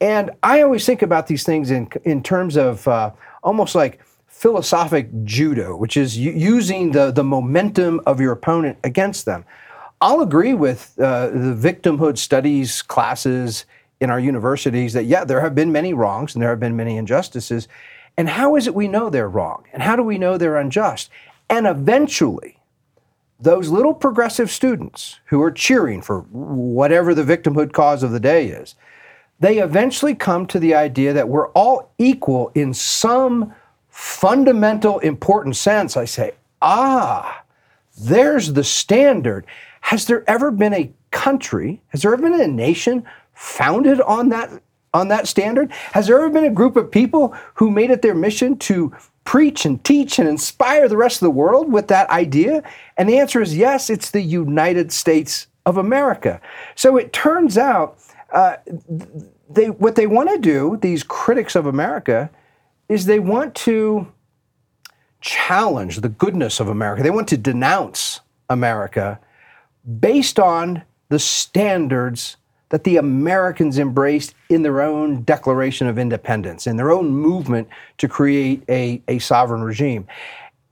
And 0.03 0.31
I 0.43 0.61
always 0.61 0.85
think 0.85 1.01
about 1.01 1.27
these 1.27 1.45
things 1.45 1.71
in, 1.71 1.87
in 2.03 2.21
terms 2.21 2.57
of 2.57 2.85
uh, 2.89 3.11
almost 3.41 3.73
like 3.73 4.01
philosophic 4.27 5.07
judo, 5.23 5.77
which 5.77 5.95
is 5.95 6.17
using 6.17 6.91
the, 6.91 7.09
the 7.11 7.23
momentum 7.23 8.01
of 8.05 8.19
your 8.19 8.33
opponent 8.33 8.77
against 8.83 9.23
them. 9.23 9.45
I'll 10.01 10.19
agree 10.19 10.55
with 10.55 10.93
uh, 10.99 11.27
the 11.27 11.55
victimhood 11.55 12.17
studies 12.17 12.81
classes 12.81 13.65
in 14.01 14.09
our 14.09 14.19
universities 14.19 14.91
that, 14.91 15.05
yeah, 15.05 15.23
there 15.23 15.39
have 15.39 15.55
been 15.55 15.71
many 15.71 15.93
wrongs 15.93 16.35
and 16.35 16.41
there 16.41 16.49
have 16.49 16.59
been 16.59 16.75
many 16.75 16.97
injustices. 16.97 17.69
And 18.17 18.27
how 18.27 18.57
is 18.57 18.67
it 18.67 18.75
we 18.75 18.89
know 18.89 19.09
they're 19.09 19.29
wrong? 19.29 19.63
And 19.71 19.81
how 19.81 19.95
do 19.95 20.03
we 20.03 20.17
know 20.17 20.37
they're 20.37 20.57
unjust? 20.57 21.09
And 21.49 21.65
eventually, 21.65 22.59
those 23.39 23.69
little 23.69 23.93
progressive 23.93 24.51
students 24.51 25.21
who 25.27 25.41
are 25.41 25.51
cheering 25.51 26.01
for 26.01 26.23
whatever 26.23 27.15
the 27.15 27.23
victimhood 27.23 27.71
cause 27.71 28.03
of 28.03 28.11
the 28.11 28.19
day 28.19 28.47
is, 28.47 28.75
they 29.39 29.59
eventually 29.59 30.15
come 30.15 30.45
to 30.47 30.59
the 30.59 30.75
idea 30.75 31.13
that 31.13 31.29
we're 31.29 31.49
all 31.49 31.91
equal 31.97 32.51
in 32.55 32.73
some 32.73 33.53
fundamental 33.89 34.99
important 34.99 35.55
sense. 35.55 35.97
I 35.97 36.05
say, 36.05 36.31
ah, 36.61 37.43
there's 37.99 38.53
the 38.53 38.63
standard. 38.63 39.45
Has 39.81 40.07
there 40.07 40.27
ever 40.29 40.49
been 40.49 40.73
a 40.73 40.91
country, 41.11 41.81
has 41.89 42.01
there 42.01 42.13
ever 42.13 42.21
been 42.21 42.39
a 42.39 42.47
nation 42.47 43.05
founded 43.33 44.01
on 44.01 44.29
that 44.29 44.49
on 44.93 45.07
that 45.09 45.27
standard? 45.27 45.71
Has 45.91 46.07
there 46.07 46.17
ever 46.17 46.29
been 46.29 46.45
a 46.45 46.49
group 46.49 46.75
of 46.75 46.91
people 46.91 47.35
who 47.55 47.71
made 47.71 47.91
it 47.91 48.01
their 48.01 48.15
mission 48.15 48.57
to 48.59 48.93
preach 49.25 49.65
and 49.65 49.83
teach 49.83 50.19
and 50.19 50.27
inspire 50.27 50.87
the 50.87 50.97
rest 50.97 51.17
of 51.21 51.25
the 51.25 51.31
world 51.31 51.71
with 51.71 51.87
that 51.87 52.09
idea? 52.09 52.63
And 52.97 53.09
the 53.09 53.19
answer 53.19 53.41
is 53.41 53.57
yes, 53.57 53.89
it's 53.89 54.11
the 54.11 54.21
United 54.21 54.91
States 54.91 55.47
of 55.65 55.77
America. 55.77 56.41
So 56.75 56.97
it 56.97 57.13
turns 57.13 57.57
out 57.57 57.97
uh, 58.33 58.57
they 59.49 59.69
what 59.69 59.95
they 59.95 60.07
want 60.07 60.29
to 60.29 60.37
do, 60.37 60.77
these 60.81 61.03
critics 61.03 61.55
of 61.55 61.65
America, 61.65 62.29
is 62.89 63.05
they 63.05 63.19
want 63.19 63.55
to 63.55 64.11
challenge 65.21 66.01
the 66.01 66.09
goodness 66.09 66.59
of 66.59 66.67
America. 66.67 67.03
They 67.03 67.09
want 67.09 67.29
to 67.29 67.37
denounce 67.37 68.19
America 68.49 69.19
based 69.99 70.39
on 70.39 70.83
the 71.09 71.19
standards 71.19 72.37
that 72.69 72.83
the 72.83 72.97
Americans 72.97 73.77
embraced 73.77 74.33
in 74.49 74.63
their 74.63 74.81
own 74.81 75.21
Declaration 75.23 75.85
of 75.87 75.99
Independence, 75.99 76.65
in 76.65 76.75
their 76.75 76.91
own 76.91 77.11
movement 77.11 77.67
to 77.99 78.07
create 78.07 78.63
a, 78.67 79.01
a 79.07 79.19
sovereign 79.19 79.61
regime. 79.61 80.07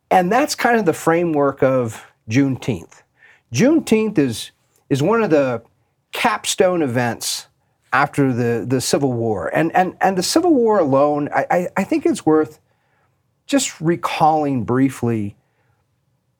And 0.09 0.31
that's 0.31 0.55
kind 0.55 0.79
of 0.79 0.85
the 0.85 0.93
framework 0.93 1.61
of 1.61 2.03
Juneteenth. 2.27 3.03
Juneteenth 3.53 4.17
is, 4.17 4.49
is 4.89 5.03
one 5.03 5.21
of 5.21 5.29
the 5.29 5.61
capstone 6.11 6.81
events 6.81 7.47
after 7.93 8.31
the, 8.31 8.65
the 8.67 8.81
Civil 8.81 9.13
War. 9.13 9.53
And, 9.53 9.75
and, 9.75 9.97
and 10.01 10.17
the 10.17 10.23
Civil 10.23 10.53
War 10.53 10.79
alone, 10.79 11.29
I, 11.33 11.45
I, 11.49 11.67
I 11.77 11.83
think 11.83 12.05
it's 12.05 12.25
worth 12.25 12.59
just 13.45 13.81
recalling 13.81 14.63
briefly 14.63 15.35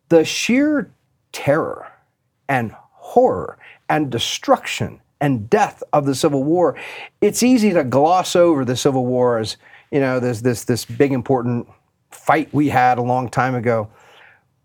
the 0.10 0.24
sheer 0.24 0.92
terror 1.32 1.92
and 2.48 2.74
horror 2.92 3.58
and 3.90 4.10
destruction 4.10 5.02
and 5.20 5.50
death 5.50 5.84
of 5.94 6.06
the 6.06 6.16
Civil 6.16 6.44
War, 6.44 6.76
it's 7.22 7.44
easy 7.44 7.72
to 7.72 7.84
gloss 7.84 8.36
over 8.36 8.66
the 8.66 8.76
Civil 8.76 9.06
War 9.06 9.38
as, 9.38 9.58
you 9.92 10.00
know, 10.00 10.20
this, 10.20 10.42
this, 10.42 10.66
this 10.66 10.84
big 10.84 11.14
important 11.14 11.68
fight 12.10 12.54
we 12.54 12.70
had 12.70 12.98
a 12.98 13.02
long 13.02 13.30
time 13.30 13.56
ago. 13.56 13.90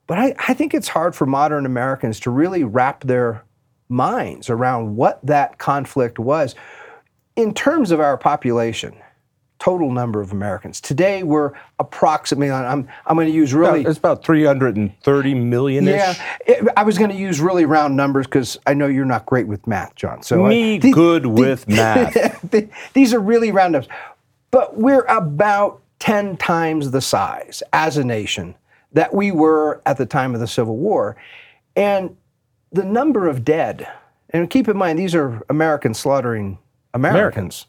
But 0.07 0.19
I, 0.19 0.35
I 0.49 0.55
think 0.55 0.73
it's 0.73 0.89
hard 0.89 1.15
for 1.15 1.27
modern 1.27 1.67
Americans 1.67 2.21
to 2.21 2.31
really 2.31 2.65
wrap 2.65 3.05
their 3.05 3.45
minds 3.89 4.51
around 4.51 4.97
what 4.97 5.25
that 5.25 5.59
conflict 5.59 6.19
was 6.19 6.55
in 7.37 7.55
terms 7.55 7.91
of 7.91 8.01
our 8.01 8.17
population 8.17 8.97
total 9.59 9.91
number 9.91 10.21
of 10.21 10.33
Americans. 10.33 10.81
Today, 10.81 11.23
we're 11.23 11.53
approximately, 11.79 12.51
I'm, 12.51 12.89
I'm 13.07 13.17
going 13.17 13.27
to 13.27 13.33
use 13.33 13.55
really. 13.55 13.85
It's 13.85 13.99
about 13.99 14.25
330 14.25 15.35
million 15.35 15.85
Yeah, 15.85 16.15
it, 16.47 16.69
I 16.77 16.83
was 16.83 16.99
going 16.99 17.11
to 17.11 17.17
use 17.17 17.41
really 17.41 17.65
round 17.65 17.97
numbers 17.97 18.27
because 18.27 18.59
I 18.67 18.75
know 18.75 18.87
you're 18.87 19.05
not 19.05 19.27
great 19.27 19.47
with 19.47 19.67
math, 19.67 19.95
Jon. 19.95 20.23
So 20.23 20.45
uh, 20.45 20.49
Me 20.49 20.75
I, 20.75 20.91
good 20.91 21.27
with 21.27 21.69
math. 21.69 22.51
these 22.93 23.15
are 23.15 23.21
really 23.21 23.51
round 23.51 23.73
numbers. 23.73 23.91
But 24.51 24.77
we're 24.77 25.05
about 25.05 25.81
10 26.01 26.37
times 26.37 26.91
the 26.91 27.01
size 27.01 27.63
as 27.73 27.97
a 27.97 28.05
nation 28.05 28.55
that 28.93 29.15
we 29.15 29.33
were 29.33 29.83
at 29.87 29.97
the 29.99 30.07
time 30.07 30.35
of 30.35 30.41
the 30.41 30.47
Civil 30.47 30.77
War. 30.77 31.17
And 31.75 32.17
the 32.73 32.85
number 32.85 33.29
of 33.29 33.45
dead, 33.45 33.89
and 34.31 34.51
keep 34.51 34.69
in 34.69 34.77
mind, 34.77 34.99
these 34.99 35.15
are 35.15 35.43
Americans 35.49 35.99
slaughtering 35.99 36.59
Americans. 36.93 37.17
Americans 37.21 37.67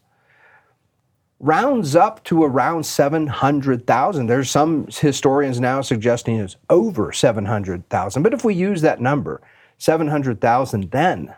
rounds 1.39 1.95
up 1.95 2.23
to 2.25 2.43
around 2.43 2.85
700,000. 2.85 4.27
There's 4.27 4.49
some 4.49 4.87
historians 4.89 5.59
now 5.59 5.81
suggesting 5.81 6.37
it's 6.37 6.55
over 6.69 7.11
700,000. 7.11 8.23
But 8.23 8.33
if 8.33 8.43
we 8.43 8.55
use 8.55 8.81
that 8.81 8.99
number, 8.99 9.41
700,000 9.77 10.91
then, 10.91 11.35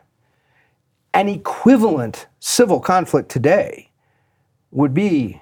an 1.14 1.28
equivalent 1.28 2.28
civil 2.40 2.80
conflict 2.80 3.30
today 3.30 3.90
would 4.72 4.94
be 4.94 5.42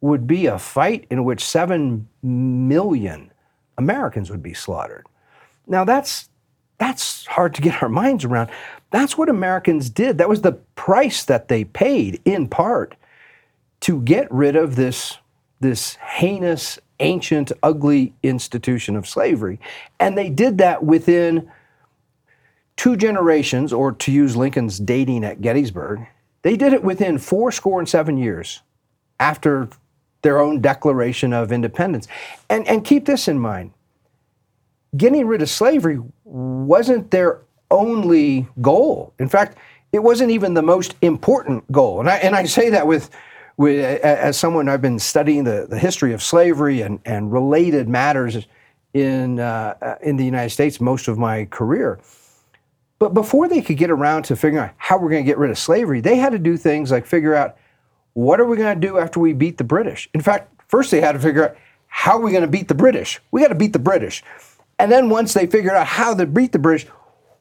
would 0.00 0.26
be 0.26 0.44
a 0.46 0.58
fight 0.58 1.06
in 1.08 1.24
which 1.24 1.42
7 1.42 2.06
million 2.22 3.32
Americans 3.78 4.30
would 4.30 4.42
be 4.42 4.52
slaughtered. 4.52 5.06
Now 5.66 5.84
that's 5.84 6.28
that's 6.78 7.26
hard 7.26 7.54
to 7.54 7.62
get 7.62 7.82
our 7.82 7.88
minds 7.88 8.24
around. 8.24 8.50
That's 8.90 9.16
what 9.16 9.28
Americans 9.28 9.90
did. 9.90 10.18
That 10.18 10.28
was 10.28 10.42
the 10.42 10.52
price 10.52 11.24
that 11.24 11.48
they 11.48 11.64
paid 11.64 12.20
in 12.24 12.48
part 12.48 12.94
to 13.80 14.00
get 14.02 14.30
rid 14.32 14.56
of 14.56 14.76
this, 14.76 15.18
this 15.60 15.96
heinous, 15.96 16.78
ancient, 17.00 17.52
ugly 17.62 18.14
institution 18.22 18.96
of 18.96 19.06
slavery. 19.06 19.60
And 20.00 20.16
they 20.16 20.30
did 20.30 20.58
that 20.58 20.84
within 20.84 21.50
two 22.76 22.96
generations, 22.96 23.72
or 23.72 23.92
to 23.92 24.12
use 24.12 24.36
Lincoln's 24.36 24.78
dating 24.78 25.24
at 25.24 25.40
Gettysburg, 25.40 26.06
they 26.42 26.56
did 26.56 26.72
it 26.72 26.82
within 26.82 27.18
four 27.18 27.52
score 27.52 27.78
and 27.78 27.88
seven 27.88 28.16
years 28.16 28.62
after 29.20 29.68
their 30.22 30.40
own 30.40 30.60
Declaration 30.60 31.32
of 31.32 31.52
Independence. 31.52 32.08
And, 32.48 32.66
and 32.66 32.84
keep 32.84 33.04
this 33.06 33.28
in 33.28 33.38
mind 33.38 33.72
getting 34.96 35.26
rid 35.26 35.42
of 35.42 35.50
slavery 35.50 36.00
wasn't 36.24 37.10
their 37.10 37.40
only 37.70 38.46
goal. 38.60 39.12
In 39.18 39.28
fact, 39.28 39.58
it 39.92 40.02
wasn't 40.02 40.30
even 40.30 40.54
the 40.54 40.62
most 40.62 40.94
important 41.02 41.70
goal. 41.70 42.00
And 42.00 42.10
I, 42.10 42.16
and 42.16 42.34
I 42.34 42.44
say 42.44 42.70
that 42.70 42.86
with 42.86 43.10
with 43.56 43.84
as 44.02 44.36
someone 44.36 44.68
I've 44.68 44.82
been 44.82 44.98
studying 44.98 45.44
the, 45.44 45.66
the 45.68 45.78
history 45.78 46.12
of 46.12 46.22
slavery 46.22 46.80
and, 46.80 46.98
and 47.04 47.32
related 47.32 47.88
matters 47.88 48.48
in, 48.94 49.38
uh, 49.38 49.74
uh, 49.80 49.94
in 50.02 50.16
the 50.16 50.24
United 50.24 50.50
States 50.50 50.80
most 50.80 51.08
of 51.08 51.18
my 51.18 51.44
career. 51.46 52.00
But 52.98 53.14
before 53.14 53.48
they 53.48 53.60
could 53.60 53.76
get 53.76 53.90
around 53.90 54.24
to 54.24 54.36
figuring 54.36 54.64
out 54.64 54.74
how 54.76 54.98
we're 54.98 55.10
going 55.10 55.24
to 55.24 55.26
get 55.26 55.38
rid 55.38 55.50
of 55.50 55.58
slavery, 55.58 56.00
they 56.00 56.16
had 56.16 56.32
to 56.32 56.38
do 56.38 56.56
things 56.56 56.90
like 56.90 57.06
figure 57.06 57.34
out 57.34 57.56
what 58.14 58.40
are 58.40 58.46
we 58.46 58.56
going 58.56 58.80
to 58.80 58.86
do 58.86 58.98
after 58.98 59.20
we 59.20 59.32
beat 59.32 59.58
the 59.58 59.64
British. 59.64 60.08
In 60.14 60.20
fact, 60.20 60.52
first 60.68 60.90
they 60.90 61.00
had 61.00 61.12
to 61.12 61.18
figure 61.18 61.50
out 61.50 61.56
how 61.88 62.18
are 62.18 62.20
we 62.20 62.30
going 62.30 62.42
to 62.42 62.48
beat 62.48 62.68
the 62.68 62.74
British. 62.74 63.20
We 63.30 63.40
got 63.40 63.48
to 63.48 63.54
beat 63.54 63.72
the 63.72 63.78
British. 63.78 64.22
And 64.78 64.90
then 64.90 65.08
once 65.08 65.34
they 65.34 65.46
figured 65.46 65.74
out 65.74 65.86
how 65.86 66.14
to 66.14 66.26
beat 66.26 66.52
the 66.52 66.58
British, 66.58 66.88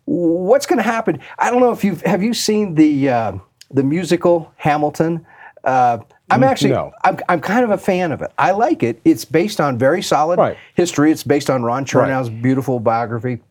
what's 0.05 0.65
going 0.65 0.77
to 0.77 0.83
happen? 0.83 1.19
I 1.39 1.49
don't 1.49 1.59
know 1.59 1.71
if 1.71 1.83
you've 1.83 2.01
have 2.01 2.21
you 2.21 2.33
seen 2.33 2.75
the 2.75 3.09
uh, 3.09 3.33
the 3.71 3.83
musical 3.83 4.53
Hamilton. 4.57 5.25
Uh, 5.63 5.99
I'm 6.29 6.43
actually, 6.43 6.71
no. 6.71 6.91
I'm, 7.03 7.19
I'm 7.29 7.41
kind 7.41 7.63
of 7.63 7.69
a 7.69 7.77
fan 7.77 8.11
of 8.11 8.21
it. 8.21 8.31
I 8.37 8.51
like 8.51 8.83
it. 8.83 8.99
It's 9.05 9.23
based 9.23 9.61
on 9.61 9.77
very 9.77 10.01
solid 10.01 10.39
right. 10.39 10.57
history. 10.73 11.11
It's 11.11 11.23
based 11.23 11.49
on 11.49 11.63
Ron 11.63 11.85
Chernow's 11.85 12.29
right. 12.29 12.41
beautiful 12.41 12.79
biography. 12.79 13.41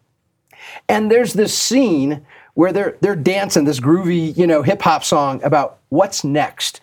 And 0.89 1.11
there's 1.11 1.33
this 1.33 1.57
scene 1.57 2.25
where 2.55 2.73
they're 2.73 2.99
they're 3.01 3.17
dancing 3.17 3.65
this 3.65 3.81
groovy, 3.81 4.37
you 4.37 4.47
know, 4.47 4.63
hip 4.63 4.83
hop 4.83 5.05
song 5.05 5.43
about 5.43 5.79
what's 5.89 6.25
next. 6.25 6.81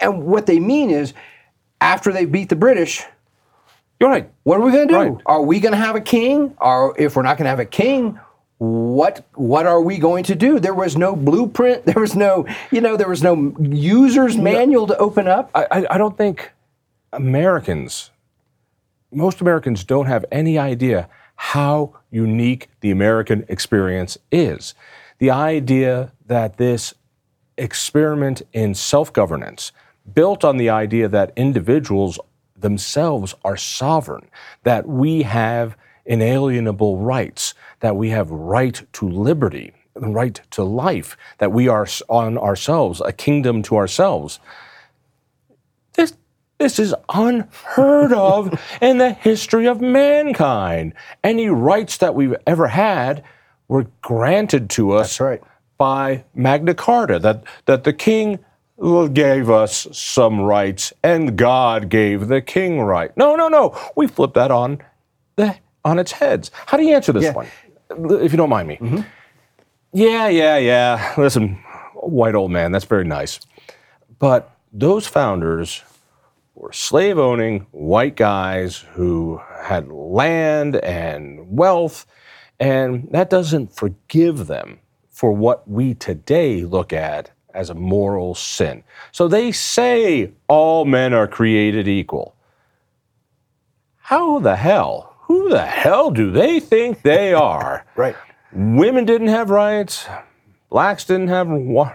And 0.00 0.24
what 0.24 0.46
they 0.46 0.60
mean 0.60 0.90
is, 0.90 1.14
after 1.80 2.12
they 2.12 2.26
beat 2.26 2.48
the 2.48 2.56
British, 2.56 3.02
you're 4.00 4.08
right. 4.08 4.30
What 4.44 4.58
are 4.58 4.64
we 4.64 4.72
going 4.72 4.88
to 4.88 4.94
do? 4.94 4.98
Right. 4.98 5.22
Are 5.26 5.42
we 5.42 5.60
going 5.60 5.72
to 5.72 5.78
have 5.78 5.94
a 5.94 6.00
king? 6.00 6.56
Or 6.58 6.94
if 6.98 7.14
we're 7.14 7.22
not 7.22 7.36
going 7.36 7.44
to 7.44 7.50
have 7.50 7.60
a 7.60 7.66
king, 7.66 8.18
what 8.56 9.24
what 9.34 9.66
are 9.66 9.80
we 9.80 9.98
going 9.98 10.24
to 10.24 10.34
do? 10.34 10.58
There 10.58 10.74
was 10.74 10.96
no 10.96 11.14
blueprint. 11.14 11.84
There 11.90 12.00
was 12.00 12.14
no 12.16 12.46
you 12.70 12.80
know 12.80 12.96
there 12.96 13.08
was 13.08 13.22
no 13.22 13.54
user's 13.60 14.36
manual 14.36 14.86
to 14.86 14.96
open 14.98 15.28
up. 15.28 15.50
I, 15.54 15.86
I 15.90 15.98
don't 15.98 16.16
think 16.16 16.52
Americans, 17.12 18.10
most 19.12 19.40
Americans, 19.40 19.84
don't 19.84 20.06
have 20.06 20.24
any 20.30 20.58
idea 20.58 21.08
how 21.36 21.94
unique 22.10 22.68
the 22.80 22.90
American 22.90 23.44
experience 23.48 24.18
is. 24.30 24.74
The 25.18 25.30
idea 25.30 26.12
that 26.26 26.58
this 26.58 26.94
experiment 27.56 28.42
in 28.52 28.74
self 28.74 29.12
governance, 29.12 29.72
built 30.14 30.44
on 30.44 30.58
the 30.58 30.68
idea 30.68 31.08
that 31.08 31.32
individuals 31.36 32.18
themselves 32.60 33.34
are 33.44 33.56
sovereign, 33.56 34.28
that 34.62 34.86
we 34.88 35.22
have 35.22 35.76
inalienable 36.04 36.98
rights, 36.98 37.54
that 37.80 37.96
we 37.96 38.10
have 38.10 38.30
right 38.30 38.82
to 38.92 39.08
liberty, 39.08 39.72
right 39.94 40.40
to 40.50 40.62
life, 40.64 41.16
that 41.38 41.52
we 41.52 41.68
are 41.68 41.86
on 42.08 42.38
ourselves, 42.38 43.00
a 43.04 43.12
kingdom 43.12 43.62
to 43.62 43.76
ourselves. 43.76 44.40
This, 45.94 46.14
this 46.58 46.78
is 46.78 46.94
unheard 47.12 48.12
of 48.12 48.60
in 48.80 48.98
the 48.98 49.12
history 49.12 49.66
of 49.66 49.80
mankind. 49.80 50.94
Any 51.22 51.48
rights 51.48 51.98
that 51.98 52.14
we've 52.14 52.36
ever 52.46 52.68
had 52.68 53.22
were 53.68 53.86
granted 54.02 54.68
to 54.70 54.92
us 54.92 55.20
right. 55.20 55.42
by 55.78 56.24
Magna 56.34 56.74
Carta, 56.74 57.18
that, 57.20 57.44
that 57.66 57.84
the 57.84 57.92
king 57.92 58.40
gave 58.80 59.50
us 59.50 59.86
some 59.92 60.40
rights 60.40 60.92
and 61.02 61.36
God 61.36 61.88
gave 61.88 62.28
the 62.28 62.40
king 62.40 62.80
right. 62.80 63.14
No, 63.16 63.36
no, 63.36 63.48
no. 63.48 63.78
We 63.96 64.06
flip 64.06 64.34
that 64.34 64.50
on 64.50 64.80
the 65.36 65.56
on 65.84 65.98
its 65.98 66.12
heads. 66.12 66.50
How 66.66 66.76
do 66.76 66.84
you 66.84 66.94
answer 66.94 67.12
this 67.12 67.24
yeah. 67.24 67.32
one, 67.32 67.46
if 68.22 68.32
you 68.32 68.36
don't 68.36 68.48
mind 68.48 68.68
me? 68.68 68.76
Mm-hmm. 68.76 69.00
Yeah, 69.92 70.28
yeah, 70.28 70.56
yeah. 70.56 71.14
Listen, 71.16 71.56
white 71.94 72.34
old 72.34 72.50
man, 72.50 72.72
that's 72.72 72.84
very 72.84 73.04
nice. 73.04 73.40
But 74.18 74.54
those 74.72 75.06
founders 75.06 75.82
were 76.54 76.72
slave 76.72 77.18
owning 77.18 77.66
white 77.70 78.16
guys 78.16 78.84
who 78.92 79.40
had 79.62 79.88
land 79.88 80.76
and 80.76 81.56
wealth, 81.56 82.06
and 82.58 83.08
that 83.12 83.30
doesn't 83.30 83.74
forgive 83.74 84.46
them 84.46 84.78
for 85.08 85.32
what 85.32 85.68
we 85.68 85.94
today 85.94 86.62
look 86.62 86.92
at 86.92 87.30
as 87.54 87.70
a 87.70 87.74
moral 87.74 88.34
sin. 88.34 88.82
So 89.12 89.28
they 89.28 89.52
say 89.52 90.32
all 90.48 90.84
men 90.84 91.12
are 91.12 91.28
created 91.28 91.88
equal. 91.88 92.34
How 93.96 94.38
the 94.40 94.56
hell 94.56 95.10
who 95.30 95.48
the 95.48 95.64
hell 95.64 96.10
do 96.10 96.32
they 96.32 96.58
think 96.58 97.02
they 97.02 97.32
are? 97.32 97.86
right. 97.94 98.16
Women 98.52 99.04
didn't 99.04 99.28
have 99.28 99.48
rights. 99.48 100.08
blacks 100.70 101.04
didn't 101.04 101.28
have 101.28 101.46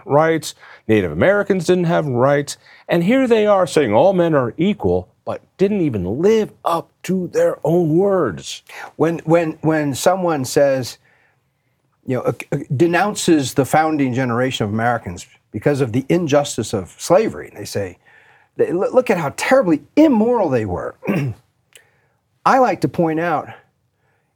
rights, 0.06 0.56
Native 0.88 1.12
Americans 1.12 1.66
didn't 1.66 1.84
have 1.84 2.06
rights, 2.06 2.56
and 2.88 3.04
here 3.04 3.28
they 3.28 3.46
are 3.46 3.68
saying 3.68 3.94
all 3.94 4.14
men 4.14 4.34
are 4.34 4.54
equal, 4.56 5.10
but 5.26 5.42
didn't 5.58 5.82
even 5.82 6.22
live 6.22 6.54
up 6.64 6.92
to 7.04 7.28
their 7.28 7.60
own 7.66 7.98
words. 7.98 8.64
When 8.96 9.20
when 9.26 9.58
when 9.62 9.96
someone 9.96 10.46
says, 10.46 10.98
you 12.06 12.16
know, 12.16 12.22
uh, 12.22 12.34
uh, 12.54 12.60
denounces 12.74 13.56
the 13.56 13.66
founding 13.66 14.14
generation 14.14 14.64
of 14.64 14.72
Americans 14.72 15.28
because 15.56 15.80
of 15.80 15.94
the 15.94 16.06
injustice 16.10 16.74
of 16.74 16.90
slavery, 17.00 17.48
and 17.48 17.56
they 17.56 17.64
say, 17.64 17.98
look 18.58 19.10
at 19.10 19.18
how 19.18 19.34
terribly 19.38 19.82
immoral 19.96 20.50
they 20.50 20.66
were. 20.66 20.96
I 22.46 22.60
like 22.60 22.82
to 22.82 22.90
point 22.90 23.22
out 23.22 23.48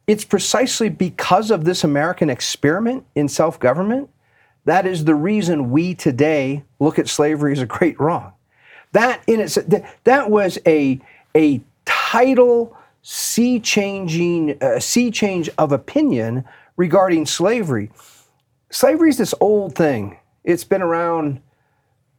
it's 0.08 0.24
precisely 0.24 0.88
because 0.88 1.52
of 1.52 1.66
this 1.66 1.84
American 1.84 2.30
experiment 2.30 3.06
in 3.16 3.28
self 3.28 3.60
government 3.60 4.10
that 4.64 4.86
is 4.86 5.04
the 5.04 5.14
reason 5.14 5.72
we 5.72 5.94
today 5.94 6.64
look 6.80 6.98
at 6.98 7.10
slavery 7.10 7.52
as 7.52 7.60
a 7.60 7.66
great 7.66 8.00
wrong. 8.00 8.32
That 8.94 9.22
in 9.28 9.42
its 9.42 9.56
that 10.06 10.30
was 10.30 10.58
a 10.66 11.02
a 11.36 11.60
tidal 11.84 12.78
sea 13.02 13.60
changing 13.60 14.58
uh, 14.64 14.80
sea 14.80 15.12
change 15.12 15.50
of 15.58 15.74
opinion 15.74 16.46
regarding 16.78 17.26
slavery. 17.26 17.92
Slavery 18.72 19.10
is 19.10 19.18
this 19.18 19.34
old 19.42 19.76
thing. 19.76 20.18
It's 20.50 20.64
been 20.64 20.82
around 20.82 21.42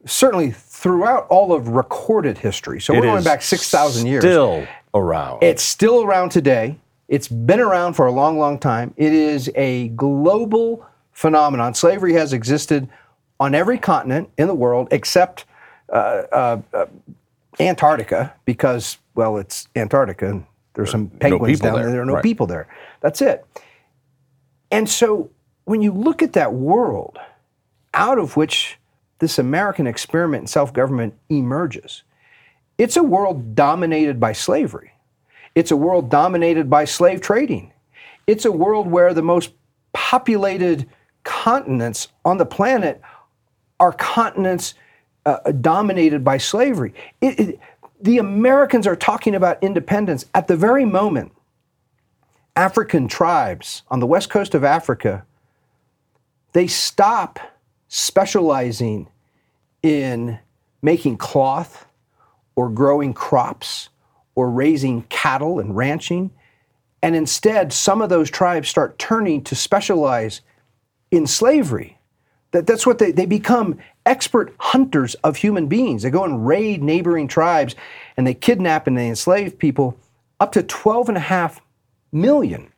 certainly 0.05 0.51
throughout 0.51 1.27
all 1.27 1.51
of 1.51 1.67
recorded 1.67 2.37
history. 2.37 2.79
So 2.79 2.93
we're 2.93 3.01
going 3.01 3.25
back 3.25 3.41
6,000 3.41 4.07
years. 4.07 4.23
Still 4.23 4.65
around. 4.93 5.43
It's 5.43 5.61
still 5.61 6.03
around 6.03 6.29
today. 6.29 6.77
It's 7.09 7.27
been 7.27 7.59
around 7.59 7.95
for 7.95 8.05
a 8.05 8.11
long, 8.11 8.39
long 8.39 8.57
time. 8.57 8.93
It 8.95 9.11
is 9.11 9.51
a 9.55 9.89
global 9.89 10.85
phenomenon. 11.11 11.73
Slavery 11.73 12.13
has 12.13 12.31
existed 12.31 12.87
on 13.37 13.53
every 13.53 13.77
continent 13.77 14.29
in 14.37 14.47
the 14.47 14.55
world 14.55 14.87
except 14.91 15.43
uh, 15.89 16.23
uh, 16.31 16.61
uh, 16.73 16.85
Antarctica, 17.59 18.33
because, 18.45 18.97
well, 19.13 19.35
it's 19.35 19.67
Antarctica 19.75 20.29
and 20.29 20.45
there's 20.73 20.89
some 20.89 21.09
penguins 21.09 21.61
no 21.61 21.67
down 21.67 21.75
there. 21.75 21.83
there. 21.83 21.91
There 21.91 22.01
are 22.01 22.05
no 22.05 22.13
Right. 22.13 22.23
people 22.23 22.47
there. 22.47 22.69
That's 23.01 23.21
it. 23.21 23.45
And 24.71 24.87
so 24.87 25.29
when 25.65 25.81
you 25.81 25.91
look 25.91 26.21
at 26.21 26.31
that 26.31 26.53
world 26.53 27.19
out 27.93 28.17
of 28.17 28.37
which 28.37 28.77
this 29.19 29.37
American 29.39 29.87
experiment 29.87 30.41
in 30.43 30.47
self 30.47 30.73
government 30.73 31.13
emerges, 31.29 32.03
it's 32.77 32.97
a 32.97 33.03
world 33.03 33.55
dominated 33.55 34.19
by 34.19 34.33
slavery. 34.33 34.93
It's 35.55 35.71
a 35.71 35.77
world 35.77 36.09
dominated 36.09 36.69
by 36.69 36.85
slave 36.85 37.21
trading. 37.21 37.73
It's 38.27 38.45
a 38.45 38.51
world 38.51 38.87
where 38.89 39.13
the 39.13 39.21
most 39.21 39.51
populated 39.93 40.87
continents 41.23 42.07
on 42.25 42.37
the 42.37 42.45
planet 42.45 43.01
are 43.79 43.91
continents 43.91 44.73
uh, 45.25 45.51
dominated 45.51 46.23
by 46.23 46.37
slavery. 46.37 46.93
It- 47.19 47.39
it- 47.39 47.59
the 48.01 48.17
Americans 48.17 48.87
are 48.87 48.95
talking 48.95 49.35
about 49.35 49.61
independence 49.61 50.25
at 50.33 50.47
the 50.47 50.55
very 50.55 50.85
moment 50.85 51.33
African 52.55 53.07
tribes 53.07 53.83
on 53.89 53.99
the 53.99 54.07
west 54.07 54.29
coast 54.29 54.55
of 54.55 54.63
Africa 54.63 55.23
they 56.53 56.67
stop 56.67 57.39
specializing 57.93 59.05
in 59.83 60.39
making 60.81 61.17
cloth 61.17 61.85
or 62.55 62.69
growing 62.69 63.13
crops 63.13 63.89
or 64.33 64.49
raising 64.49 65.01
cattle 65.03 65.59
and 65.59 65.75
ranching. 65.75 66.31
And 67.03 67.17
instead, 67.17 67.73
some 67.73 68.01
of 68.01 68.07
those 68.07 68.29
tribes 68.29 68.69
start 68.69 68.97
turning 68.97 69.43
to 69.43 69.55
specialize 69.55 70.39
in 71.11 71.27
slavery. 71.27 71.97
That, 72.51 72.65
that's 72.65 72.87
what 72.87 72.97
they, 72.97 73.11
they 73.11 73.25
become 73.25 73.77
expert 74.05 74.55
hunters 74.57 75.15
of 75.15 75.35
human 75.35 75.67
beings. 75.67 76.03
They 76.03 76.11
go 76.11 76.23
and 76.23 76.47
raid 76.47 76.81
neighboring 76.81 77.27
tribes 77.27 77.75
and 78.15 78.25
they 78.25 78.33
kidnap 78.33 78.87
and 78.87 78.97
they 78.97 79.09
enslave 79.09 79.59
people. 79.59 79.97
Up 80.39 80.53
to 80.53 80.63
12 80.63 81.09
and 81.09 81.17
a 81.17 81.21
half 81.21 81.59
million 82.13 82.71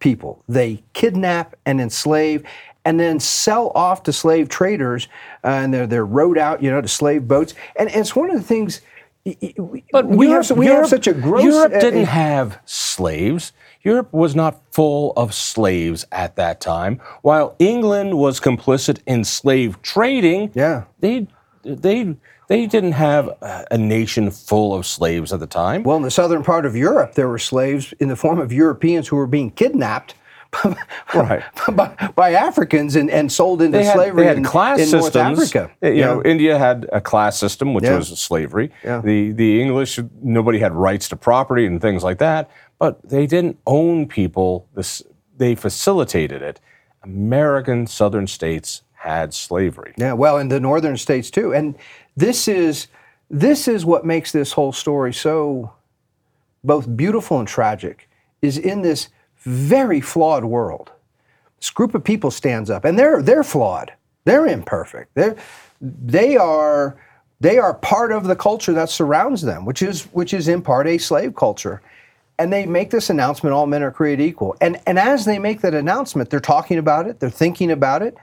people 0.00 0.42
they 0.48 0.82
kidnap 0.94 1.54
and 1.64 1.80
enslave 1.80 2.42
and 2.84 2.98
then 2.98 3.20
sell 3.20 3.70
off 3.74 4.02
to 4.04 4.12
slave 4.12 4.48
traders 4.48 5.08
uh, 5.44 5.48
and 5.48 5.72
they're, 5.74 5.86
they're 5.86 6.06
rowed 6.06 6.38
out 6.38 6.62
you 6.62 6.70
know 6.70 6.80
to 6.80 6.88
slave 6.88 7.26
boats 7.28 7.54
and, 7.76 7.88
and 7.90 8.00
it's 8.00 8.16
one 8.16 8.30
of 8.30 8.36
the 8.36 8.42
things 8.46 8.80
y- 9.26 9.36
we, 9.58 9.84
we, 10.04 10.30
have, 10.30 10.50
we 10.52 10.66
have 10.66 10.86
such 10.88 11.06
a 11.06 11.12
gross 11.12 11.44
Europe 11.44 11.72
uh, 11.74 11.80
didn't 11.80 12.04
uh, 12.04 12.06
have 12.06 12.58
slaves. 12.64 13.52
Europe 13.82 14.12
was 14.12 14.34
not 14.34 14.60
full 14.72 15.12
of 15.16 15.32
slaves 15.32 16.04
at 16.12 16.36
that 16.36 16.60
time. 16.60 17.00
While 17.22 17.54
England 17.58 18.18
was 18.18 18.38
complicit 18.40 18.98
in 19.06 19.24
slave 19.24 19.80
trading, 19.82 20.50
Yeah. 20.54 20.84
they 21.00 21.26
they 21.64 22.14
they 22.48 22.66
didn't 22.66 22.92
have 22.92 23.30
a 23.70 23.78
nation 23.78 24.30
full 24.30 24.74
of 24.74 24.84
slaves 24.86 25.32
at 25.32 25.40
the 25.40 25.46
time. 25.46 25.82
well 25.82 25.96
in 25.96 26.02
the 26.02 26.10
southern 26.10 26.42
part 26.42 26.64
of 26.66 26.74
europe 26.74 27.14
there 27.14 27.28
were 27.28 27.38
slaves 27.38 27.92
in 28.00 28.08
the 28.08 28.16
form 28.16 28.38
of 28.40 28.50
europeans 28.52 29.06
who 29.08 29.16
were 29.16 29.26
being 29.26 29.50
kidnapped 29.50 30.14
Right. 31.14 31.42
by, 31.72 32.10
by 32.16 32.32
africans 32.32 32.96
and, 32.96 33.08
and 33.10 33.30
sold 33.30 33.62
into 33.62 33.78
they 33.78 33.84
had, 33.84 33.94
slavery 33.94 34.22
they 34.22 34.28
had 34.28 34.36
in, 34.38 34.44
class 34.44 34.78
in 34.80 34.86
systems. 34.86 35.14
north 35.14 35.16
africa 35.56 35.70
uh, 35.82 35.88
You 35.88 35.94
Yeah. 35.94 36.06
know, 36.06 36.22
India 36.24 36.58
had 36.58 36.88
a 36.92 37.00
class 37.00 37.38
system, 37.38 37.72
which 37.74 37.84
Yeah. 37.84 37.96
was 37.96 38.08
slavery. 38.18 38.70
Yeah. 38.84 39.00
The 39.00 39.32
the 39.32 39.60
English, 39.62 39.98
nobody 40.22 40.58
had 40.58 40.72
rights 40.72 41.08
to 41.10 41.16
property 41.16 41.66
and 41.66 41.80
things 41.80 42.02
like 42.02 42.18
that. 42.18 42.50
But 42.78 43.00
they 43.08 43.26
didn't 43.26 43.58
own 43.66 44.06
people. 44.08 44.66
This 44.74 45.02
they 45.36 45.54
facilitated 45.54 46.42
it. 46.42 46.60
American 47.02 47.86
southern 47.86 48.26
states 48.26 48.82
had 48.94 49.32
slavery. 49.32 49.94
Yeah, 49.96 50.12
well, 50.12 50.36
in 50.38 50.48
the 50.48 50.60
northern 50.60 50.96
states 50.96 51.30
too. 51.30 51.54
And 51.54 51.76
this 52.16 52.48
is 52.48 52.88
this 53.30 53.68
is 53.68 53.84
what 53.84 54.04
makes 54.04 54.32
this 54.32 54.52
whole 54.52 54.72
story 54.72 55.12
so 55.12 55.72
both 56.64 56.94
beautiful 56.96 57.38
and 57.38 57.48
tragic 57.48 58.08
is 58.42 58.58
in 58.58 58.82
this 58.82 59.08
very 59.40 60.00
flawed 60.00 60.44
world. 60.44 60.90
This 61.58 61.70
group 61.70 61.94
of 61.94 62.04
people 62.04 62.30
stands 62.30 62.70
up 62.70 62.84
and 62.84 62.98
they're 62.98 63.22
they're 63.22 63.44
flawed. 63.44 63.92
They're 64.24 64.46
imperfect. 64.46 65.14
They're 65.14 65.36
they 65.80 66.36
are 66.36 66.96
they 67.40 67.58
are 67.58 67.74
part 67.74 68.12
of 68.12 68.24
the 68.24 68.36
culture 68.36 68.72
that 68.72 68.90
surrounds 68.90 69.42
them, 69.42 69.64
which 69.64 69.82
is 69.82 70.04
which 70.12 70.34
is 70.34 70.48
in 70.48 70.62
part 70.62 70.86
a 70.86 70.98
slave 70.98 71.34
culture. 71.34 71.82
And 72.38 72.50
they 72.50 72.64
make 72.64 72.90
this 72.90 73.10
announcement 73.10 73.52
all 73.52 73.66
men 73.66 73.82
are 73.82 73.90
created 73.90 74.24
equal. 74.24 74.56
And 74.60 74.80
and 74.86 74.98
as 74.98 75.24
they 75.24 75.38
make 75.38 75.60
that 75.60 75.74
announcement, 75.74 76.30
they're 76.30 76.40
talking 76.40 76.78
about 76.78 77.06
it, 77.06 77.20
they're 77.20 77.30
thinking 77.30 77.70
about 77.70 78.02
it, 78.02 78.16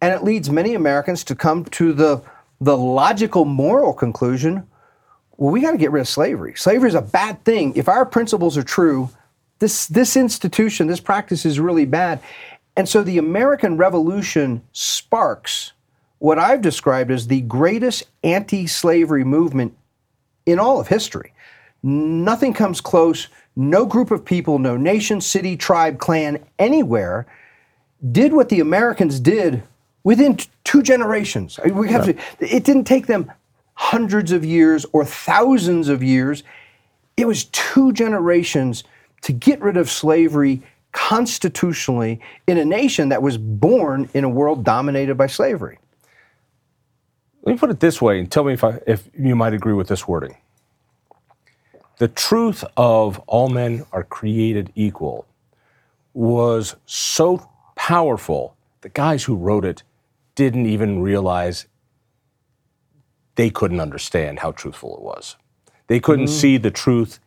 and 0.00 0.14
it 0.14 0.24
leads 0.24 0.50
many 0.50 0.74
Americans 0.74 1.24
to 1.24 1.34
come 1.34 1.64
to 1.66 1.92
the, 1.92 2.22
the 2.60 2.76
logical 2.76 3.44
moral 3.44 3.92
conclusion 3.92 4.66
well, 5.36 5.52
we 5.52 5.60
got 5.60 5.72
to 5.72 5.78
get 5.78 5.90
rid 5.90 6.00
of 6.00 6.08
slavery. 6.08 6.54
Slavery 6.56 6.88
is 6.88 6.94
a 6.94 7.02
bad 7.02 7.44
thing. 7.44 7.74
If 7.74 7.88
our 7.88 8.06
principles 8.06 8.56
are 8.56 8.62
true, 8.62 9.10
this, 9.58 9.86
this 9.86 10.16
institution, 10.16 10.86
this 10.86 11.00
practice 11.00 11.46
is 11.46 11.60
really 11.60 11.86
bad. 11.86 12.20
And 12.76 12.88
so 12.88 13.02
the 13.02 13.18
American 13.18 13.76
Revolution 13.76 14.62
sparks 14.72 15.72
what 16.18 16.38
I've 16.38 16.62
described 16.62 17.10
as 17.10 17.26
the 17.26 17.42
greatest 17.42 18.04
anti 18.22 18.66
slavery 18.66 19.24
movement 19.24 19.76
in 20.46 20.58
all 20.58 20.80
of 20.80 20.88
history. 20.88 21.32
Nothing 21.82 22.54
comes 22.54 22.80
close. 22.80 23.28
No 23.56 23.86
group 23.86 24.10
of 24.10 24.24
people, 24.24 24.58
no 24.58 24.76
nation, 24.76 25.20
city, 25.20 25.56
tribe, 25.56 25.98
clan, 25.98 26.44
anywhere 26.58 27.26
did 28.10 28.32
what 28.32 28.48
the 28.48 28.60
Americans 28.60 29.20
did 29.20 29.62
within 30.02 30.36
t- 30.36 30.48
two 30.64 30.82
generations. 30.82 31.58
We 31.64 31.90
have 31.90 32.06
to, 32.06 32.16
it 32.40 32.64
didn't 32.64 32.84
take 32.84 33.06
them 33.06 33.30
hundreds 33.74 34.32
of 34.32 34.44
years 34.44 34.84
or 34.92 35.04
thousands 35.04 35.88
of 35.88 36.02
years. 36.02 36.42
It 37.16 37.26
was 37.26 37.44
two 37.46 37.92
generations 37.92 38.82
to 39.24 39.32
get 39.32 39.60
rid 39.60 39.76
of 39.76 39.90
slavery 39.90 40.62
constitutionally 40.92 42.20
in 42.46 42.58
a 42.58 42.64
nation 42.64 43.08
that 43.08 43.22
was 43.22 43.36
born 43.36 44.08
in 44.14 44.22
a 44.22 44.28
world 44.28 44.64
dominated 44.64 45.16
by 45.16 45.26
slavery. 45.26 45.78
Let 47.42 47.52
me 47.52 47.58
put 47.58 47.70
it 47.70 47.80
this 47.80 48.00
way 48.00 48.18
and 48.20 48.30
tell 48.30 48.44
me 48.44 48.52
if, 48.52 48.62
I, 48.62 48.80
if 48.86 49.08
you 49.18 49.34
might 49.34 49.54
agree 49.54 49.72
with 49.72 49.88
this 49.88 50.06
wording. 50.06 50.36
The 51.98 52.08
truth 52.08 52.64
of 52.76 53.18
all 53.26 53.48
men 53.48 53.86
are 53.92 54.04
created 54.04 54.70
equal 54.74 55.26
was 56.12 56.76
so 56.86 57.50
powerful, 57.76 58.56
the 58.82 58.88
guys 58.90 59.24
who 59.24 59.36
wrote 59.36 59.64
it 59.64 59.82
didn't 60.34 60.66
even 60.66 61.00
realize 61.00 61.66
they 63.36 63.48
couldn't 63.48 63.80
understand 63.80 64.40
how 64.40 64.52
truthful 64.52 64.96
it 64.96 65.02
was. 65.02 65.36
They 65.86 65.98
couldn't 65.98 66.26
mm-hmm. 66.26 66.40
see 66.40 66.56
the 66.58 66.70
truth 66.70 67.20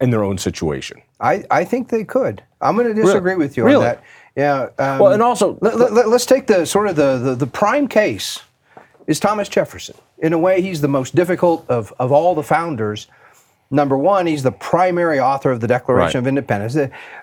in 0.00 0.10
their 0.10 0.24
own 0.24 0.38
situation. 0.38 1.02
I, 1.22 1.44
I 1.50 1.64
think 1.64 1.88
they 1.88 2.04
could. 2.04 2.42
I'm 2.60 2.76
going 2.76 2.94
to 2.94 3.00
disagree 3.00 3.36
with 3.36 3.56
you 3.56 3.64
Really? 3.64 3.76
on 3.86 3.94
that. 3.94 4.02
Yeah. 4.36 4.68
um, 4.78 4.98
Well, 4.98 5.12
and 5.12 5.22
also, 5.22 5.56
Let, 5.60 5.74
us 6.06 6.26
take 6.26 6.46
the 6.46 6.66
sort 6.66 6.88
of 6.88 6.96
the, 6.96 7.18
the, 7.18 7.34
the 7.34 7.46
prime 7.46 7.86
case 7.88 8.40
is 9.06 9.20
Thomas 9.20 9.48
Jefferson. 9.48 9.96
In 10.18 10.32
a 10.32 10.38
way, 10.38 10.60
he's 10.60 10.80
the 10.80 10.88
most 10.88 11.14
difficult 11.14 11.64
of, 11.68 11.92
of 11.98 12.12
all 12.12 12.34
the 12.34 12.42
founders 12.42 13.06
Number 13.74 13.96
one, 13.96 14.26
he's 14.26 14.42
the 14.42 14.52
primary 14.52 15.18
author 15.18 15.50
of 15.50 15.60
the 15.60 15.66
Declaration 15.66 16.18
Right. 16.18 16.24
of 16.24 16.26
Independence. 16.26 16.76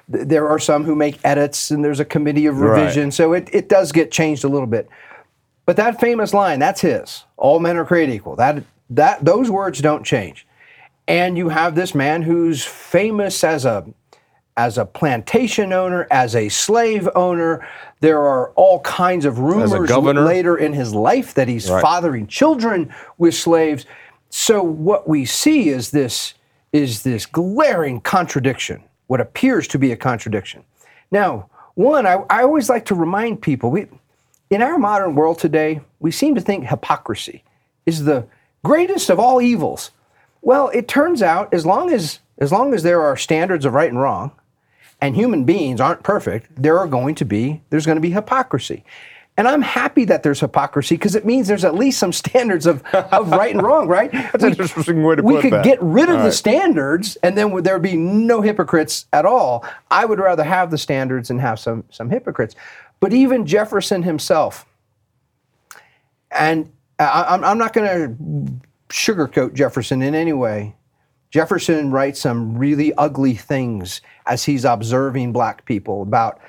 There- 0.07 0.49
are 0.49 0.57
some 0.57 0.83
who 0.83 0.95
make 0.95 1.19
edits, 1.23 1.69
and 1.69 1.85
there's 1.85 1.99
a 1.99 2.05
committee 2.05 2.47
of 2.47 2.59
Right. 2.59 2.79
revision, 2.81 3.12
so 3.12 3.33
it, 3.33 3.47
it 3.53 3.69
does 3.69 3.91
get 3.91 4.09
changed 4.12 4.43
a 4.43 4.47
little 4.47 4.65
bit. 4.65 4.89
But 5.67 5.75
that 5.75 5.99
famous 5.99 6.33
line, 6.33 6.57
that's 6.57 6.81
his. 6.81 7.23
All 7.38 7.59
men 7.59 7.77
are 7.77 7.85
created 7.85 8.15
equal. 8.15 8.35
That 8.35 8.63
that 8.89 9.23
those 9.23 9.51
words 9.51 9.79
don't 9.79 10.03
change. 10.03 10.47
And 11.09 11.37
you 11.37 11.49
have 11.49 11.73
this 11.75 11.95
man 11.95 12.21
who's 12.21 12.63
famous 12.63 13.43
as 13.43 13.65
a 13.65 13.85
as 14.55 14.77
a 14.77 14.85
plantation 14.85 15.71
owner, 15.71 16.05
as 16.11 16.35
a 16.35 16.49
slave 16.49 17.07
owner. 17.15 17.65
There 18.01 18.19
are 18.19 18.49
all 18.51 18.81
kinds 18.81 19.23
of 19.25 19.39
rumors 19.39 19.71
later 19.71 20.57
in 20.57 20.73
his 20.73 20.93
life 20.93 21.33
that 21.35 21.47
he's 21.47 21.69
Right. 21.69 21.81
fathering 21.81 22.27
children 22.27 22.93
with 23.17 23.33
slaves. 23.35 23.85
So 24.29 24.61
what 24.61 25.07
we 25.07 25.25
see 25.25 25.69
is 25.69 25.91
this 25.91 26.33
is 26.71 27.01
this 27.03 27.25
glaring 27.25 27.99
contradiction, 28.01 28.83
what 29.07 29.19
appears 29.19 29.67
to 29.69 29.79
be 29.79 29.91
a 29.91 29.97
contradiction. 29.97 30.63
Now, 31.09 31.49
one, 31.73 32.05
I, 32.05 32.23
I 32.29 32.43
always 32.43 32.69
like 32.69 32.85
to 32.85 32.95
remind 32.95 33.41
people 33.41 33.71
we 33.71 33.87
in 34.51 34.61
our 34.61 34.77
modern 34.77 35.15
world 35.15 35.39
today, 35.39 35.81
we 35.99 36.11
seem 36.11 36.35
to 36.35 36.41
think 36.41 36.65
hypocrisy 36.65 37.43
is 37.85 38.03
the 38.03 38.27
greatest 38.63 39.09
of 39.09 39.19
all 39.19 39.41
evils. 39.41 39.91
Well, 40.41 40.69
it 40.73 40.88
turns 40.88 41.21
out 41.21 41.54
as 41.54 41.65
long 41.65 41.91
as 41.91 42.19
as 42.38 42.52
long 42.52 42.73
as 42.73 42.84
there 42.84 43.02
are 43.02 43.17
standards 43.17 43.65
of 43.65 43.73
right 43.73 43.89
and 43.89 43.99
wrong, 43.99 44.32
and 45.02 45.15
human 45.15 45.43
beings 45.43 45.82
aren't 45.82 46.04
perfect, 46.04 46.49
there 46.56 46.80
are 46.80 46.88
going 46.88 47.15
to 47.15 47.25
be 47.25 47.62
there's 47.69 47.86
going 47.86 47.97
to 47.97 48.02
be 48.02 48.12
hypocrisy. 48.12 48.84
And 49.38 49.47
I'm 49.47 49.62
happy 49.62 50.04
that 50.04 50.21
there's 50.21 50.41
hypocrisy 50.41 50.95
because 50.95 51.15
it 51.15 51.25
means 51.25 51.47
there's 51.47 51.63
at 51.63 51.73
least 51.73 51.97
some 51.97 52.12
standards 52.12 52.65
of, 52.65 52.84
of 52.93 53.30
right 53.32 53.54
and 53.56 53.63
wrong, 53.63 53.88
right? 53.88 54.12
That's 54.34 54.43
an 54.43 54.49
interesting 54.49 55.02
way 55.02 55.15
to 55.15 55.23
put 55.23 55.30
that. 55.30 55.36
we 55.36 55.41
could 55.41 55.54
that. 55.54 55.63
get 55.63 55.82
rid 55.82 56.10
of 56.10 56.17
All 56.17 56.17
the 56.17 56.23
right. 56.25 56.34
standards 56.34 57.15
and 57.23 57.38
then 57.38 57.63
there 57.63 57.75
would 57.75 57.82
be 57.82 57.95
no 57.95 58.41
hypocrites 58.41 59.06
at 59.13 59.25
all. 59.25 59.63
I 59.89 60.04
would 60.04 60.19
rather 60.19 60.43
have 60.43 60.71
the 60.71 60.78
standards 60.78 61.30
and 61.30 61.39
have 61.39 61.58
some, 61.58 61.86
some 61.89 62.10
hypocrites. 62.10 62.56
But 62.99 63.13
even 63.13 63.45
Jefferson 63.45 64.04
himself, 64.04 64.65
and 66.32 66.69
uh, 66.99 67.04
I, 67.04 67.34
I'm, 67.34 67.43
I'm 67.45 67.58
not 67.58 67.71
going 67.71 67.88
to 67.88 68.67
sugarcoat 68.89 69.54
Jefferson 69.54 70.02
in 70.02 70.15
any 70.15 70.34
way. 70.34 70.75
Jefferson 71.32 71.91
writes 71.91 72.19
some 72.19 72.58
really 72.58 72.93
ugly 72.95 73.36
things 73.36 74.02
as 74.25 74.43
he's 74.43 74.65
observing 74.65 75.32
black 75.32 75.63
people 75.65 76.02
about 76.02 76.39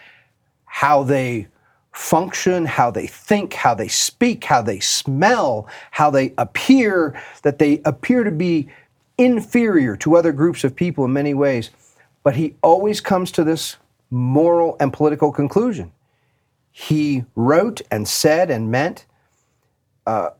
how 0.64 1.02
they 1.02 1.46
function, 1.92 2.64
how 2.64 2.90
they 2.90 3.06
think, 3.06 3.52
how 3.52 3.74
they 3.74 3.88
speak, 3.88 4.44
how 4.44 4.62
they 4.62 4.80
smell, 4.80 5.68
how 5.90 6.10
they 6.10 6.32
appear, 6.38 7.20
that 7.42 7.58
they 7.58 7.82
appear 7.84 8.24
to 8.24 8.30
be 8.30 8.68
inferior 9.18 9.96
to 9.96 10.16
other 10.16 10.32
groups 10.32 10.64
of 10.64 10.74
people 10.74 11.04
in 11.04 11.12
many 11.12 11.34
ways. 11.34 11.70
But 12.22 12.36
he 12.36 12.54
always 12.62 13.00
comes 13.00 13.30
to 13.32 13.44
this 13.44 13.76
moral 14.10 14.76
and 14.80 14.92
political 14.92 15.30
conclusion. 15.32 15.92
He 16.72 17.24
wrote 17.34 17.82
and 17.90 18.08
said 18.08 18.50
and 18.50 18.70
meant, 18.70 19.04
uh, 20.06 20.30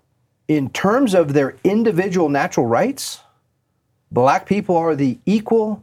in 0.51 0.69
terms 0.71 1.15
of 1.15 1.33
their 1.33 1.55
individual 1.63 2.29
natural 2.29 2.67
rights, 2.67 3.21
black 4.11 4.47
people 4.47 4.77
are 4.77 4.97
the 4.97 5.17
equal 5.25 5.81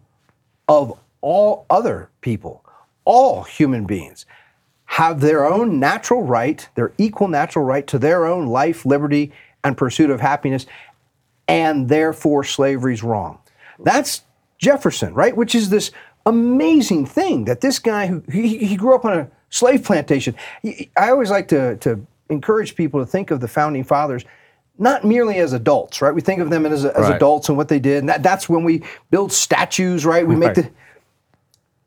of 0.67 0.99
all 1.21 1.65
other 1.69 2.09
people. 2.19 2.65
All 3.05 3.43
human 3.43 3.85
beings 3.85 4.25
have 4.83 5.21
their 5.21 5.45
own 5.45 5.79
natural 5.79 6.21
right, 6.21 6.67
their 6.75 6.91
equal 6.97 7.29
natural 7.29 7.63
right 7.63 7.87
to 7.87 7.97
their 7.97 8.25
own 8.25 8.47
life, 8.47 8.85
liberty, 8.85 9.31
and 9.63 9.77
pursuit 9.77 10.09
of 10.09 10.19
happiness, 10.19 10.65
and 11.47 11.87
therefore 11.87 12.43
slavery's 12.43 13.03
wrong. 13.03 13.39
That's 13.79 14.23
Jefferson, 14.57 15.13
right? 15.13 15.37
Which 15.37 15.55
is 15.55 15.69
this 15.69 15.91
amazing 16.25 17.05
thing 17.05 17.45
that 17.45 17.61
this 17.61 17.79
guy 17.79 18.07
who 18.07 18.21
he, 18.29 18.57
he 18.57 18.75
grew 18.75 18.95
up 18.95 19.05
on 19.05 19.17
a 19.17 19.31
slave 19.49 19.85
plantation. 19.85 20.35
He- 20.61 20.89
I 20.97 21.09
always 21.11 21.31
like 21.31 21.47
to, 21.49 21.77
to 21.77 22.05
encourage 22.29 22.75
people 22.75 22.99
to 22.99 23.05
think 23.05 23.31
of 23.31 23.39
the 23.39 23.47
founding 23.47 23.85
fathers 23.85 24.25
not 24.79 25.03
merely 25.03 25.37
as 25.37 25.53
adults, 25.53 26.01
right? 26.01 26.13
We 26.13 26.21
think 26.21 26.41
of 26.41 26.49
them 26.49 26.65
as, 26.65 26.85
as 26.85 26.95
Right. 26.95 27.15
adults 27.15 27.49
and 27.49 27.57
what 27.57 27.67
they 27.67 27.79
did, 27.79 27.99
and 27.99 28.09
that, 28.09 28.23
that's 28.23 28.47
when 28.47 28.63
we 28.63 28.83
build 29.09 29.31
statues, 29.31 30.05
right? 30.05 30.25
We 30.27 30.35
make 30.35 30.47
Right. 30.49 30.55
the 30.55 30.71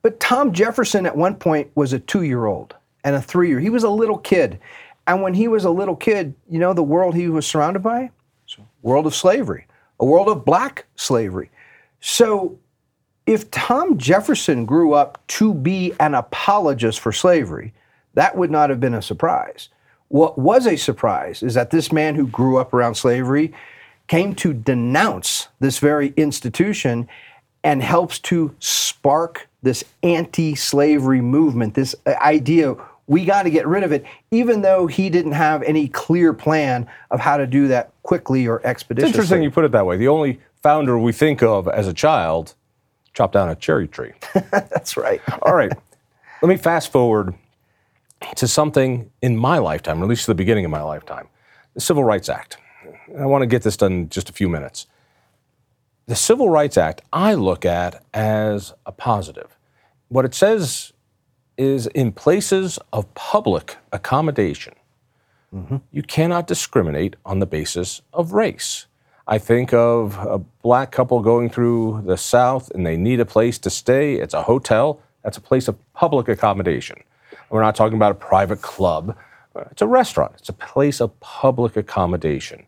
but 0.02 0.18
Tom 0.18 0.52
Jefferson 0.52 1.04
at 1.04 1.16
one 1.16 1.34
point 1.34 1.70
was 1.74 1.92
a 1.92 1.98
two 1.98 2.22
year 2.22 2.46
old 2.46 2.74
and 3.04 3.14
a 3.14 3.20
three 3.20 3.48
year. 3.48 3.60
He 3.60 3.68
was 3.70 3.84
a 3.84 3.90
little 3.90 4.18
kid. 4.18 4.58
And 5.06 5.22
when 5.22 5.34
he 5.34 5.48
was 5.48 5.64
a 5.64 5.70
little 5.70 5.96
kid, 5.96 6.34
you 6.48 6.58
know 6.58 6.72
the 6.72 6.82
world 6.82 7.14
he 7.14 7.28
was 7.28 7.46
surrounded 7.46 7.82
by? 7.82 8.10
World 8.82 9.06
of 9.06 9.14
slavery, 9.14 9.66
a 9.98 10.04
world 10.04 10.28
of 10.28 10.44
black 10.44 10.86
slavery. 10.96 11.50
So 12.00 12.58
if 13.26 13.50
Tom 13.50 13.98
Jefferson 13.98 14.64
grew 14.64 14.94
up 14.94 15.18
to 15.28 15.52
be 15.52 15.92
an 16.00 16.14
apologist 16.14 17.00
for 17.00 17.12
slavery, 17.12 17.74
that 18.14 18.36
would 18.36 18.50
not 18.50 18.70
have 18.70 18.80
been 18.80 18.94
a 18.94 19.02
surprise. 19.02 19.68
What 20.10 20.36
was 20.36 20.66
a 20.66 20.74
surprise 20.74 21.40
is 21.40 21.54
that 21.54 21.70
this 21.70 21.92
man 21.92 22.16
who 22.16 22.26
grew 22.26 22.58
up 22.58 22.74
around 22.74 22.96
slavery 22.96 23.52
came 24.08 24.34
to 24.34 24.52
denounce 24.52 25.46
this 25.60 25.78
very 25.78 26.12
institution 26.16 27.08
and 27.62 27.80
helps 27.80 28.18
to 28.18 28.52
spark 28.58 29.48
this 29.62 29.84
anti 30.02 30.56
slavery 30.56 31.20
movement, 31.20 31.74
this 31.74 31.94
uh, 32.06 32.14
idea 32.20 32.74
we 33.06 33.24
got 33.24 33.44
to 33.44 33.50
get 33.50 33.68
rid 33.68 33.84
of 33.84 33.92
it, 33.92 34.04
even 34.32 34.62
though 34.62 34.88
he 34.88 35.10
didn't 35.10 35.32
have 35.32 35.62
any 35.62 35.86
clear 35.86 36.32
plan 36.32 36.88
of 37.12 37.20
how 37.20 37.36
to 37.36 37.46
do 37.46 37.68
that 37.68 37.92
quickly 38.02 38.48
or 38.48 38.60
It's 38.64 39.02
interesting 39.02 39.42
you 39.44 39.50
put 39.50 39.64
it 39.64 39.70
that 39.72 39.86
way. 39.86 39.96
The 39.96 40.08
only 40.08 40.40
founder 40.60 40.98
we 40.98 41.12
think 41.12 41.40
of 41.40 41.68
as 41.68 41.86
a 41.86 41.92
child 41.92 42.54
chopped 43.14 43.34
down 43.34 43.48
a 43.48 43.54
cherry 43.54 43.86
tree. 43.86 44.12
That's 44.50 44.96
right. 44.96 45.20
All 45.42 45.54
right. 45.54 45.72
Let 46.42 46.48
me 46.48 46.56
fast 46.56 46.90
forward 46.90 47.34
to 48.36 48.46
something 48.46 49.10
in 49.22 49.36
my 49.36 49.58
lifetime, 49.58 50.00
or 50.00 50.04
at 50.04 50.08
least 50.08 50.26
to 50.26 50.30
the 50.30 50.34
beginning 50.34 50.64
of 50.64 50.70
my 50.70 50.82
lifetime 50.82 51.28
the 51.74 51.80
Civil 51.80 52.04
Rights 52.04 52.28
Act. 52.28 52.58
I 53.18 53.26
want 53.26 53.42
to 53.42 53.46
get 53.46 53.62
this 53.62 53.76
done 53.76 53.92
in 53.92 54.08
just 54.08 54.28
a 54.28 54.32
few 54.32 54.48
minutes. 54.48 54.86
The 56.06 56.16
Civil 56.16 56.48
Rights 56.48 56.76
Act, 56.76 57.02
I 57.12 57.34
look 57.34 57.64
at 57.64 58.02
as 58.12 58.74
a 58.86 58.92
positive. 58.92 59.56
What 60.08 60.24
it 60.24 60.34
says 60.34 60.92
is 61.56 61.86
in 61.88 62.12
places 62.12 62.78
of 62.92 63.12
public 63.14 63.76
accommodation, 63.92 64.74
mm-hmm. 65.54 65.76
you 65.92 66.02
cannot 66.02 66.46
discriminate 66.46 67.16
on 67.24 67.38
the 67.38 67.46
basis 67.46 68.02
of 68.12 68.32
race. 68.32 68.86
I 69.28 69.38
think 69.38 69.72
of 69.72 70.18
a 70.18 70.38
black 70.38 70.90
couple 70.90 71.20
going 71.20 71.50
through 71.50 72.02
the 72.04 72.16
South 72.16 72.70
and 72.72 72.84
they 72.84 72.96
need 72.96 73.20
a 73.20 73.24
place 73.24 73.58
to 73.58 73.70
stay. 73.70 74.14
It's 74.14 74.34
a 74.34 74.42
hotel, 74.42 75.00
that's 75.22 75.36
a 75.36 75.40
place 75.40 75.68
of 75.68 75.76
public 75.92 76.28
accommodation. 76.28 77.04
We're 77.50 77.62
not 77.62 77.74
talking 77.74 77.96
about 77.96 78.12
a 78.12 78.14
private 78.16 78.62
club, 78.62 79.16
it's 79.70 79.82
a 79.82 79.86
restaurant, 79.86 80.34
it's 80.38 80.48
a 80.48 80.54
place 80.54 81.00
of 81.00 81.18
public 81.20 81.76
accommodation. 81.76 82.66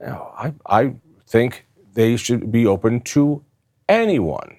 You 0.00 0.06
know, 0.06 0.32
I, 0.36 0.54
I 0.66 0.94
think 1.26 1.66
they 1.92 2.16
should 2.16 2.50
be 2.50 2.66
open 2.66 3.00
to 3.00 3.44
anyone, 3.88 4.58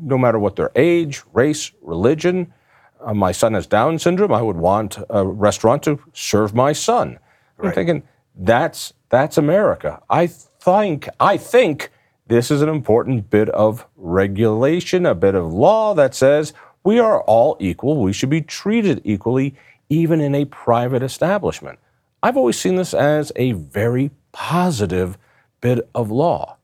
no 0.00 0.16
matter 0.16 0.38
what 0.38 0.56
their 0.56 0.70
age, 0.74 1.22
race, 1.32 1.72
religion. 1.82 2.52
Uh, 3.00 3.14
my 3.14 3.32
son 3.32 3.54
has 3.54 3.66
Down 3.66 3.98
syndrome. 3.98 4.32
I 4.32 4.42
would 4.42 4.56
want 4.56 4.98
a 5.10 5.26
restaurant 5.26 5.82
to 5.84 6.00
serve 6.12 6.54
my 6.54 6.72
son. 6.72 7.18
I'm 7.62 7.72
thinking 7.72 8.02
that's 8.34 8.92
that's 9.10 9.38
America. 9.38 10.02
I 10.10 10.26
think 10.26 11.08
I 11.20 11.36
think 11.36 11.90
this 12.26 12.50
is 12.50 12.62
an 12.62 12.68
important 12.68 13.30
bit 13.30 13.48
of 13.50 13.86
regulation, 13.96 15.06
a 15.06 15.14
bit 15.14 15.34
of 15.34 15.52
law 15.52 15.94
that 15.94 16.14
says 16.14 16.52
we 16.84 16.98
are 16.98 17.22
all 17.22 17.56
equal. 17.58 18.00
We 18.00 18.12
should 18.12 18.30
be 18.30 18.42
treated 18.42 19.00
equally, 19.04 19.54
even 19.88 20.20
in 20.20 20.34
a 20.34 20.44
private 20.44 21.02
establishment. 21.02 21.78
I've 22.22 22.36
always 22.36 22.58
seen 22.58 22.76
this 22.76 22.94
as 22.94 23.32
a 23.36 23.52
very 23.52 24.10
positive 24.32 25.18
bit 25.60 25.88
of 25.94 26.10
law. 26.10 26.58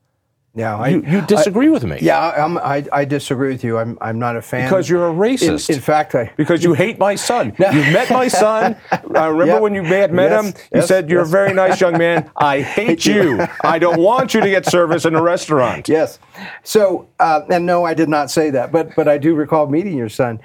Yeah, 0.52 0.76
I, 0.76 0.88
You, 0.88 1.02
you 1.06 1.20
disagree 1.22 1.68
with 1.68 1.84
me 1.84 1.98
yeah, 2.02 2.18
I- 2.18 2.44
I'm, 2.44 2.58
I, 2.58 2.84
I 2.92 3.04
disagree 3.04 3.52
with 3.52 3.62
you. 3.62 3.78
I'm, 3.78 3.96
I'm 4.00 4.18
not 4.18 4.34
a 4.36 4.42
fan. 4.42 4.68
because 4.68 4.88
you're 4.90 5.08
a 5.08 5.12
racist. 5.12 5.70
in 5.70 5.78
fact, 5.80 6.12
I, 6.16 6.32
because 6.36 6.64
you 6.64 6.74
hate 6.84 6.98
my 6.98 7.14
son. 7.14 7.54
You 7.56 7.66
met 7.92 8.10
my 8.10 8.26
son. 8.26 8.76
I 8.90 8.98
remember 9.28 9.46
Yep. 9.46 9.62
when 9.62 9.74
you 9.76 9.82
met, 9.84 10.12
met 10.12 10.30
Yes, 10.32 10.44
him, 10.44 10.46
you 10.56 10.62
yes, 10.80 10.88
said, 10.88 11.08
You're 11.08 11.20
yes. 11.20 11.28
a 11.28 11.30
very 11.30 11.54
nice 11.54 11.80
young 11.80 11.96
man. 11.96 12.28
I 12.36 12.62
hate 12.62 13.06
you. 13.06 13.46
I 13.62 13.78
don't 13.78 14.00
want 14.00 14.34
you 14.34 14.40
to 14.40 14.50
get 14.50 14.66
service 14.66 15.04
in 15.04 15.14
a 15.14 15.22
restaurant. 15.22 15.88
yes. 15.88 16.18
So, 16.64 17.06
uh, 17.20 17.42
and 17.48 17.64
no, 17.64 17.84
I 17.84 17.94
did 17.94 18.08
not 18.08 18.28
say 18.30 18.50
that, 18.50 18.72
but 18.72 18.94
but 18.96 19.06
I 19.06 19.18
do 19.18 19.34
recall 19.36 19.68
meeting 19.68 19.96
your 19.96 20.08
son. 20.08 20.40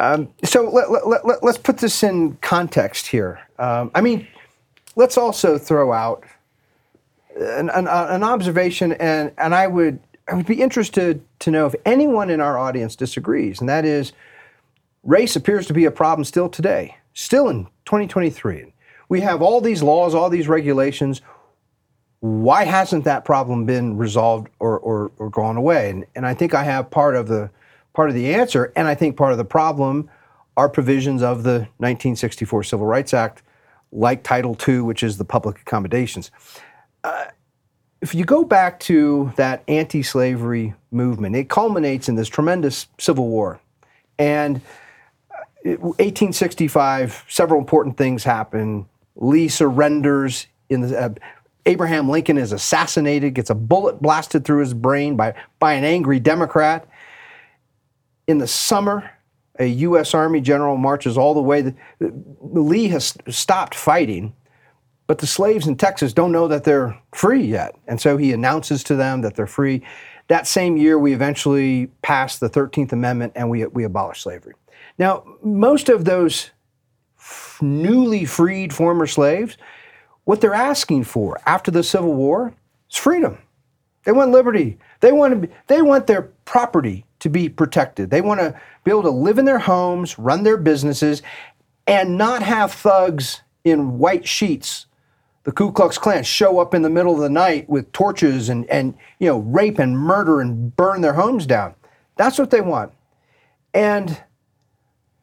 Um, 0.00 0.28
so 0.42 0.68
let, 0.70 0.90
let, 0.90 1.06
let, 1.06 1.26
let- 1.26 1.44
let's 1.44 1.58
put 1.58 1.76
this 1.78 2.02
in 2.02 2.36
context 2.40 3.06
here. 3.08 3.40
Um, 3.58 3.90
I 3.94 4.00
mean, 4.00 4.26
let's 4.96 5.18
also 5.18 5.58
throw 5.58 5.92
out 5.92 6.24
an, 7.36 7.70
an, 7.70 7.86
an 7.88 8.22
observation, 8.22 8.92
and 8.92 9.32
and 9.38 9.54
I 9.54 9.66
would 9.66 9.98
I 10.28 10.34
would 10.34 10.46
be 10.46 10.60
interested 10.62 11.22
to 11.40 11.50
know 11.50 11.66
if 11.66 11.74
anyone 11.84 12.30
in 12.30 12.40
our 12.40 12.58
audience 12.58 12.96
disagrees, 12.96 13.60
and 13.60 13.68
that 13.68 13.84
is, 13.84 14.12
race 15.02 15.36
appears 15.36 15.66
to 15.66 15.74
be 15.74 15.84
a 15.84 15.90
problem 15.90 16.24
still 16.24 16.48
today, 16.48 16.96
still 17.12 17.48
in 17.48 17.64
2023. 17.84 18.72
We 19.08 19.20
have 19.20 19.42
all 19.42 19.60
these 19.60 19.82
laws, 19.82 20.14
all 20.14 20.30
these 20.30 20.48
regulations. 20.48 21.20
Why 22.20 22.64
hasn't 22.64 23.04
that 23.04 23.26
problem 23.26 23.66
been 23.66 23.98
resolved 23.98 24.48
or, 24.58 24.78
or, 24.78 25.12
or 25.18 25.28
gone 25.28 25.58
away? 25.58 25.90
And, 25.90 26.06
and 26.14 26.26
I 26.26 26.32
think 26.32 26.54
I 26.54 26.64
have 26.64 26.90
part 26.90 27.16
of 27.16 27.28
the 27.28 27.50
part 27.92 28.08
of 28.08 28.14
the 28.14 28.34
answer, 28.34 28.72
and 28.74 28.88
I 28.88 28.94
think 28.94 29.16
part 29.16 29.32
of 29.32 29.38
the 29.38 29.44
problem 29.44 30.10
are 30.56 30.68
provisions 30.68 31.22
of 31.22 31.42
the 31.42 31.58
1964 31.78 32.64
Civil 32.64 32.86
Rights 32.86 33.12
Act, 33.12 33.42
like 33.92 34.22
Title 34.22 34.56
II, 34.66 34.80
which 34.80 35.02
is 35.02 35.18
the 35.18 35.24
public 35.24 35.60
accommodations. 35.60 36.30
If 38.00 38.14
you 38.14 38.24
go 38.24 38.44
back 38.44 38.80
to 38.80 39.32
that 39.36 39.64
anti 39.66 40.02
slavery 40.02 40.74
movement, 40.90 41.36
it 41.36 41.48
culminates 41.48 42.08
in 42.08 42.16
this 42.16 42.28
tremendous 42.28 42.86
civil 42.98 43.28
war. 43.28 43.60
And 44.18 44.60
1865, 45.64 47.10
uh, 47.10 47.30
several 47.30 47.58
important 47.58 47.96
things 47.96 48.24
happen. 48.24 48.86
Lee 49.16 49.48
surrenders. 49.48 50.46
In 50.68 50.82
the, 50.82 50.98
uh, 50.98 51.14
Abraham 51.66 52.10
Lincoln 52.10 52.36
is 52.36 52.52
assassinated, 52.52 53.34
gets 53.34 53.50
a 53.50 53.54
bullet 53.54 54.02
blasted 54.02 54.44
through 54.44 54.60
his 54.60 54.74
brain 54.74 55.16
by, 55.16 55.34
by 55.58 55.72
an 55.72 55.84
angry 55.84 56.20
Democrat. 56.20 56.86
In 58.26 58.38
the 58.38 58.46
summer, 58.46 59.10
a 59.58 59.66
U.S. 59.66 60.14
Army 60.14 60.40
general 60.40 60.76
marches 60.76 61.16
all 61.16 61.32
the 61.32 61.42
way. 61.42 61.74
Lee 62.00 62.88
has 62.88 63.16
stopped 63.28 63.74
fighting, 63.74 64.34
but 65.06 65.18
the 65.18 65.26
slaves 65.26 65.66
in 65.66 65.76
Texas 65.76 66.12
don't 66.12 66.32
know 66.32 66.48
that 66.48 66.64
they're 66.64 66.98
free 67.12 67.44
yet. 67.44 67.76
And 67.86 68.00
so 68.00 68.16
he 68.16 68.32
announces 68.32 68.82
to 68.84 68.96
them 68.96 69.20
that 69.22 69.36
they're 69.36 69.46
free. 69.46 69.82
That 70.28 70.46
same 70.46 70.76
year, 70.76 70.98
we 70.98 71.12
eventually 71.12 71.88
passed 72.02 72.40
the 72.40 72.48
13th 72.48 72.92
Amendment 72.92 73.32
and 73.36 73.50
we, 73.50 73.66
we 73.66 73.84
abolished 73.84 74.22
slavery. 74.22 74.54
Now, 74.98 75.24
most 75.42 75.88
of 75.88 76.04
those 76.04 76.50
newly 77.60 78.24
freed 78.24 78.72
former 78.72 79.06
slaves, 79.06 79.56
what 80.24 80.40
they're 80.40 80.54
asking 80.54 81.04
for 81.04 81.38
after 81.46 81.70
the 81.70 81.82
Civil 81.82 82.14
War 82.14 82.54
is 82.90 82.96
freedom. 82.96 83.38
They 84.04 84.12
want 84.12 84.32
liberty. 84.32 84.78
They 85.00 85.12
want, 85.12 85.32
to 85.34 85.48
be, 85.48 85.54
they 85.66 85.82
want 85.82 86.06
their 86.06 86.22
property 86.44 87.04
to 87.20 87.28
be 87.28 87.48
protected. 87.48 88.10
They 88.10 88.20
want 88.20 88.40
to 88.40 88.58
be 88.84 88.90
able 88.90 89.02
to 89.02 89.10
live 89.10 89.38
in 89.38 89.44
their 89.44 89.58
homes, 89.58 90.18
run 90.18 90.42
their 90.42 90.58
businesses, 90.58 91.22
and 91.86 92.16
not 92.16 92.42
have 92.42 92.72
thugs 92.72 93.42
in 93.64 93.98
white 93.98 94.26
sheets, 94.28 94.86
the 95.44 95.52
Ku 95.52 95.70
Klux 95.70 95.98
Klan, 95.98 96.24
show 96.24 96.58
up 96.58 96.74
in 96.74 96.82
the 96.82 96.90
middle 96.90 97.14
of 97.14 97.20
the 97.20 97.30
night 97.30 97.68
with 97.68 97.92
torches 97.92 98.48
and, 98.48 98.68
and 98.68 98.94
you 99.18 99.28
know, 99.28 99.38
rape 99.38 99.78
and 99.78 99.96
murder 99.96 100.40
and 100.40 100.74
burn 100.76 101.02
their 101.02 101.12
homes 101.12 101.46
down. 101.46 101.74
That's 102.16 102.38
what 102.38 102.50
they 102.50 102.60
want. 102.60 102.92
And 103.72 104.22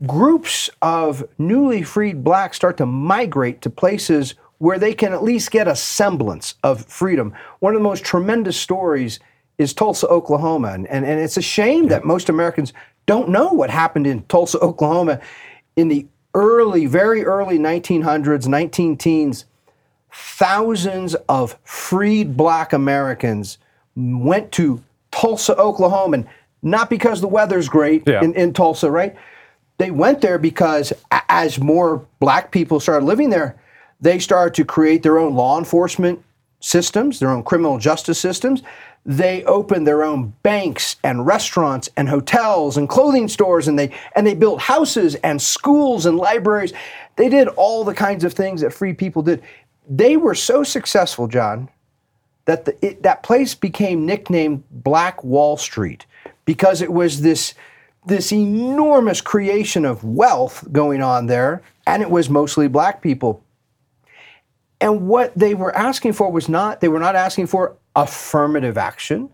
groups 0.05 0.69
of 0.81 1.23
newly 1.37 1.83
freed 1.83 2.23
blacks 2.23 2.57
start 2.57 2.77
to 2.77 2.85
migrate 2.85 3.61
to 3.61 3.69
places 3.69 4.35
where 4.59 4.77
they 4.77 4.93
can 4.93 5.11
at 5.11 5.23
least 5.23 5.49
get 5.49 5.67
a 5.67 5.75
semblance 5.75 6.53
of 6.63 6.85
freedom. 6.85 7.33
One 7.59 7.73
of 7.73 7.79
the 7.79 7.87
most 7.87 8.03
tremendous 8.03 8.57
stories 8.57 9.19
is 9.57 9.73
Tulsa, 9.73 10.07
Oklahoma. 10.07 10.69
And, 10.69 10.87
and, 10.87 11.03
and 11.03 11.19
it's 11.19 11.37
a 11.37 11.41
shame 11.41 11.87
that 11.87 12.05
most 12.05 12.29
Americans 12.29 12.73
don't 13.07 13.29
know 13.29 13.51
what 13.51 13.71
happened 13.71 14.05
in 14.05 14.21
Tulsa, 14.23 14.59
Oklahoma 14.59 15.19
in 15.75 15.87
the 15.87 16.05
early, 16.35 16.85
very 16.85 17.23
early 17.23 17.57
1900s, 17.57 18.47
19 18.47 18.97
teens. 18.97 19.45
Thousands 20.11 21.15
of 21.29 21.57
freed 21.63 22.35
black 22.35 22.73
Americans 22.73 23.57
went 23.95 24.51
to 24.53 24.83
Tulsa, 25.11 25.55
Oklahoma, 25.57 26.17
and 26.17 26.27
not 26.61 26.89
because 26.89 27.21
the 27.21 27.27
weather's 27.27 27.69
great 27.69 28.03
yeah. 28.07 28.23
in, 28.23 28.33
in 28.33 28.53
Tulsa, 28.53 28.89
right? 28.89 29.15
They 29.77 29.91
went 29.91 30.21
there 30.21 30.37
because 30.37 30.93
as 31.29 31.59
more 31.59 32.05
black 32.19 32.51
people 32.51 32.79
started 32.79 33.05
living 33.05 33.29
there, 33.29 33.55
they 33.99 34.19
started 34.19 34.53
to 34.55 34.65
create 34.65 35.03
their 35.03 35.17
own 35.17 35.33
law 35.33 35.57
enforcement 35.57 36.23
systems, 36.59 37.19
their 37.19 37.29
own 37.29 37.43
criminal 37.43 37.79
justice 37.79 38.19
systems. 38.19 38.61
They 39.03 39.43
opened 39.45 39.87
their 39.87 40.03
own 40.03 40.33
banks 40.43 40.97
and 41.03 41.25
restaurants 41.25 41.89
and 41.97 42.07
hotels 42.07 42.77
and 42.77 42.87
clothing 42.87 43.27
stores 43.27 43.67
and 43.67 43.77
they 43.77 43.91
and 44.15 44.27
they 44.27 44.35
built 44.35 44.61
houses 44.61 45.15
and 45.15 45.41
schools 45.41 46.05
and 46.05 46.17
libraries. 46.17 46.73
They 47.15 47.27
did 47.27 47.47
all 47.47 47.83
the 47.83 47.95
kinds 47.95 48.23
of 48.23 48.33
things 48.33 48.61
that 48.61 48.71
free 48.71 48.93
people 48.93 49.23
did. 49.23 49.41
They 49.91 50.15
were 50.15 50.35
so 50.35 50.63
successful, 50.63 51.27
Jon, 51.27 51.67
that 52.45 52.63
the, 52.63 52.85
it, 52.85 53.03
that 53.03 53.23
place 53.23 53.53
became 53.53 54.05
nicknamed 54.05 54.63
Black 54.71 55.21
Wall 55.21 55.57
Street 55.57 56.05
because 56.45 56.81
it 56.81 56.93
was 56.93 57.21
this 57.21 57.53
this 58.05 58.31
enormous 58.31 59.21
creation 59.21 59.85
of 59.85 60.03
wealth 60.03 60.65
going 60.71 61.03
on 61.03 61.27
there, 61.27 61.61
and 61.85 62.01
it 62.01 62.09
was 62.09 62.29
mostly 62.29 62.67
black 62.67 63.01
people. 63.01 63.43
And 64.79 65.07
what 65.07 65.35
they 65.35 65.53
were 65.53 65.75
asking 65.75 66.13
for 66.13 66.31
was 66.31 66.49
not, 66.49 66.81
they 66.81 66.87
were 66.87 66.97
not 66.97 67.15
asking 67.15 67.45
for 67.45 67.75
affirmative 67.95 68.77
action. 68.77 69.29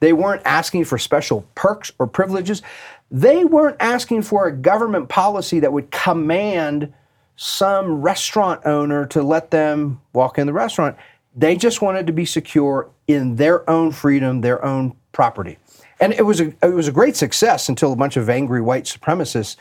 They 0.00 0.14
weren't 0.14 0.40
asking 0.46 0.86
for 0.86 0.96
special 0.96 1.44
perks 1.54 1.92
or 1.98 2.06
privileges. 2.06 2.62
They 3.10 3.44
weren't 3.44 3.76
asking 3.80 4.22
for 4.22 4.46
a 4.46 4.52
government 4.52 5.10
policy 5.10 5.60
that 5.60 5.72
would 5.74 5.90
command 5.90 6.94
some 7.36 8.00
restaurant 8.00 8.62
owner 8.64 9.06
to 9.06 9.22
let 9.22 9.50
them 9.50 10.00
walk 10.12 10.38
in 10.38 10.46
the 10.46 10.52
restaurant. 10.52 10.96
They 11.34 11.54
just 11.56 11.82
wanted 11.82 12.06
to 12.06 12.12
be 12.12 12.24
secure 12.24 12.90
in 13.06 13.36
their 13.36 13.68
own 13.68 13.92
freedom, 13.92 14.40
their 14.40 14.64
own 14.64 14.96
property. 15.12 15.58
And 16.00 16.12
it 16.12 16.22
was 16.22 16.40
a, 16.40 16.46
it 16.62 16.74
was 16.74 16.88
a 16.88 16.92
great 16.92 17.16
success 17.16 17.68
until 17.68 17.92
a 17.92 17.96
bunch 17.96 18.16
of 18.16 18.28
angry 18.28 18.60
white 18.60 18.84
supremacists 18.84 19.56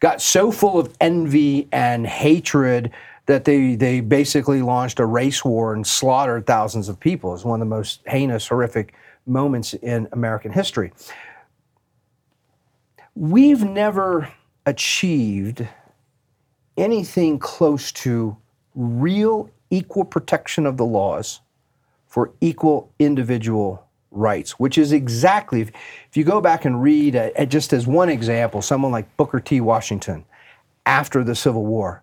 got 0.00 0.20
so 0.20 0.50
full 0.50 0.78
of 0.78 0.94
envy 1.00 1.68
and 1.72 2.06
hatred 2.06 2.90
that 3.26 3.44
they, 3.44 3.76
they 3.76 4.00
basically 4.00 4.62
launched 4.62 4.98
a 4.98 5.06
race 5.06 5.44
war 5.44 5.72
and 5.72 5.86
slaughtered 5.86 6.46
thousands 6.46 6.88
of 6.88 6.98
people. 6.98 7.34
It's 7.34 7.44
one 7.44 7.60
of 7.60 7.66
the 7.68 7.74
most 7.76 8.00
heinous, 8.06 8.48
horrific 8.48 8.94
moments 9.26 9.74
in 9.74 10.08
American 10.12 10.52
history. 10.52 10.92
We've 13.14 13.62
never 13.62 14.32
achieved 14.66 15.66
anything 16.80 17.38
close 17.38 17.92
to 17.92 18.36
real 18.74 19.50
equal 19.70 20.04
protection 20.04 20.66
of 20.66 20.76
the 20.76 20.84
laws 20.84 21.40
for 22.06 22.32
equal 22.40 22.90
individual 22.98 23.86
rights, 24.10 24.58
which 24.58 24.76
is 24.78 24.90
exactly, 24.90 25.60
if, 25.60 25.68
if 26.08 26.16
you 26.16 26.24
go 26.24 26.40
back 26.40 26.64
and 26.64 26.82
read, 26.82 27.14
uh, 27.14 27.44
just 27.44 27.72
as 27.72 27.86
one 27.86 28.08
example, 28.08 28.60
someone 28.62 28.90
like 28.90 29.16
Booker 29.16 29.38
T. 29.38 29.60
Washington 29.60 30.24
after 30.86 31.22
the 31.22 31.36
Civil 31.36 31.64
War, 31.64 32.02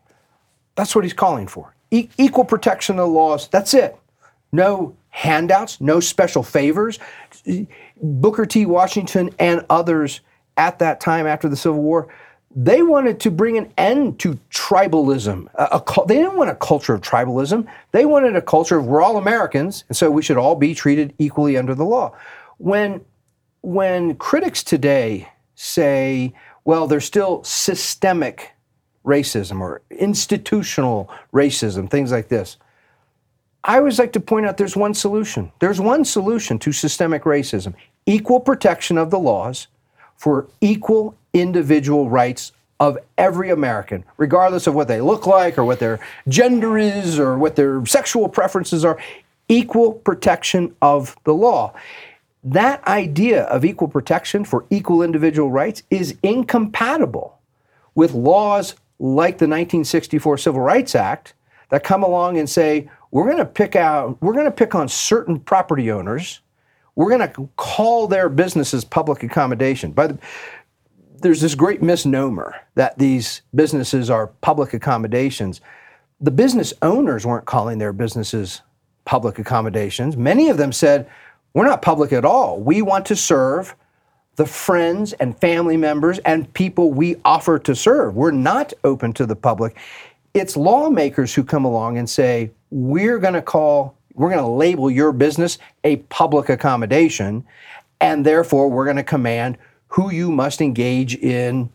that's 0.75 0.95
what 0.95 1.03
he's 1.03 1.13
calling 1.13 1.47
for. 1.47 1.73
E- 1.91 2.09
equal 2.17 2.45
protection 2.45 2.99
of 2.99 3.07
the 3.07 3.13
laws, 3.13 3.49
that's 3.49 3.73
it. 3.73 3.97
No 4.53 4.95
handouts, 5.09 5.81
no 5.81 5.99
special 5.99 6.43
favors. 6.43 6.99
Booker 8.01 8.45
T. 8.45 8.65
Washington 8.65 9.31
and 9.39 9.65
others 9.69 10.21
at 10.55 10.79
that 10.79 11.01
time 11.01 11.27
after 11.27 11.49
the 11.49 11.57
Civil 11.57 11.81
War, 11.81 12.07
they 12.59 12.81
wanted 12.81 13.19
to 13.19 13.29
bring 13.29 13.55
an 13.55 13.71
end 13.77 14.17
to 14.17 14.39
tribalism. 14.49 15.47
A, 15.53 15.77
a, 15.77 16.07
they 16.07 16.15
didn't 16.15 16.37
want 16.37 16.49
a 16.49 16.55
culture 16.55 16.95
of 16.95 17.01
tribalism. 17.01 17.67
They 17.91 18.03
wanted 18.03 18.35
a 18.35 18.41
culture 18.41 18.79
of 18.79 18.87
we're 18.87 19.03
all 19.03 19.17
Americans, 19.17 19.83
and 19.87 19.95
so 19.95 20.09
we 20.09 20.23
should 20.23 20.37
all 20.37 20.55
be 20.55 20.73
treated 20.73 21.13
equally 21.19 21.55
under 21.55 21.75
the 21.75 21.85
law. 21.85 22.15
When, 22.57 23.05
when 23.61 24.15
critics 24.15 24.63
today 24.63 25.29
say, 25.53 26.33
well, 26.65 26.87
there's 26.87 27.05
still 27.05 27.43
systemic 27.43 28.53
racism 29.05 29.61
or 29.61 29.83
institutional 29.91 31.11
racism, 31.31 31.87
things 31.87 32.11
like 32.11 32.29
this, 32.29 32.57
I 33.63 33.77
always 33.77 33.99
like 33.99 34.13
to 34.13 34.19
point 34.19 34.47
out 34.47 34.57
there's 34.57 34.75
one 34.75 34.95
solution. 34.95 35.51
There's 35.59 35.79
one 35.79 36.03
solution 36.03 36.57
to 36.59 36.71
systemic 36.71 37.23
racism 37.23 37.75
equal 38.07 38.39
protection 38.39 38.97
of 38.97 39.11
the 39.11 39.19
laws 39.19 39.67
for 40.15 40.47
equal 40.61 41.15
individual 41.39 42.09
rights 42.09 42.51
of 42.79 42.97
every 43.17 43.49
American, 43.49 44.03
regardless 44.17 44.67
of 44.67 44.75
what 44.75 44.87
they 44.87 45.01
look 45.01 45.25
like 45.25 45.57
or 45.57 45.65
what 45.65 45.79
their 45.79 45.99
gender 46.27 46.77
is 46.77 47.19
or 47.19 47.37
what 47.37 47.55
their 47.55 47.85
sexual 47.85 48.29
preferences 48.29 48.85
are, 48.85 48.99
equal 49.49 49.93
protection 49.93 50.75
of 50.81 51.15
the 51.23 51.33
law. 51.33 51.73
That 52.43 52.85
idea 52.87 53.43
of 53.43 53.65
equal 53.65 53.87
protection 53.87 54.45
for 54.45 54.65
equal 54.69 55.01
individual 55.01 55.49
rights 55.49 55.83
is 55.89 56.15
incompatible 56.21 57.39
with 57.95 58.13
laws 58.13 58.75
like 58.99 59.37
the 59.37 59.45
1964 59.45 60.37
Civil 60.37 60.61
Rights 60.61 60.95
Act 60.95 61.33
that 61.69 61.83
come 61.83 62.03
along 62.03 62.37
and 62.37 62.49
say, 62.49 62.89
we're 63.11 63.25
going 63.25 63.37
to 63.37 63.45
pick 63.45 63.75
out, 63.75 64.21
we're 64.21 64.33
going 64.33 64.45
to 64.45 64.51
pick 64.51 64.75
on 64.75 64.87
certain 64.87 65.39
property 65.39 65.91
owners. 65.91 66.41
We're 66.95 67.15
going 67.15 67.31
to 67.31 67.49
call 67.57 68.07
their 68.07 68.27
businesses 68.27 68.83
public 68.83 69.23
accommodation. 69.23 69.91
By 69.91 70.07
the, 70.07 70.19
there's 71.21 71.41
this 71.41 71.55
great 71.55 71.81
misnomer 71.81 72.55
that 72.75 72.97
these 72.97 73.41
businesses 73.55 74.09
are 74.09 74.27
public 74.27 74.73
accommodations. 74.73 75.61
The 76.19 76.31
business 76.31 76.73
owners 76.81 77.25
weren't 77.25 77.45
calling 77.45 77.77
their 77.77 77.93
businesses 77.93 78.61
public 79.05 79.39
accommodations. 79.39 80.17
Many 80.17 80.49
of 80.49 80.57
them 80.57 80.71
said, 80.71 81.09
We're 81.53 81.65
not 81.65 81.81
public 81.81 82.13
at 82.13 82.25
all. 82.25 82.59
We 82.59 82.81
want 82.81 83.05
to 83.07 83.15
serve 83.15 83.75
the 84.35 84.45
friends 84.45 85.13
and 85.13 85.37
family 85.39 85.77
members 85.77 86.19
and 86.19 86.51
people 86.53 86.91
we 86.91 87.15
offer 87.25 87.57
to 87.59 87.75
serve. 87.75 88.15
We're 88.15 88.31
not 88.31 88.73
open 88.83 89.13
to 89.13 89.25
the 89.25 89.35
public. 89.35 89.77
It's 90.33 90.55
lawmakers 90.55 91.33
who 91.33 91.43
come 91.43 91.65
along 91.65 91.97
and 91.97 92.09
say, 92.09 92.51
We're 92.69 93.19
going 93.19 93.33
to 93.33 93.41
call 93.41 93.97
we're 94.17 94.31
going 94.31 94.43
to 94.43 94.49
label 94.49 94.89
your 94.89 95.11
business 95.11 95.59
a 95.83 95.97
public 95.97 96.49
accommodation, 96.49 97.45
and 98.01 98.25
therefore 98.25 98.67
we're 98.67 98.85
going 98.85 98.97
to 98.97 99.03
command 99.03 99.59
who 99.89 100.11
you 100.11 100.31
must 100.31 100.61
engage 100.61 101.15
in 101.15 101.69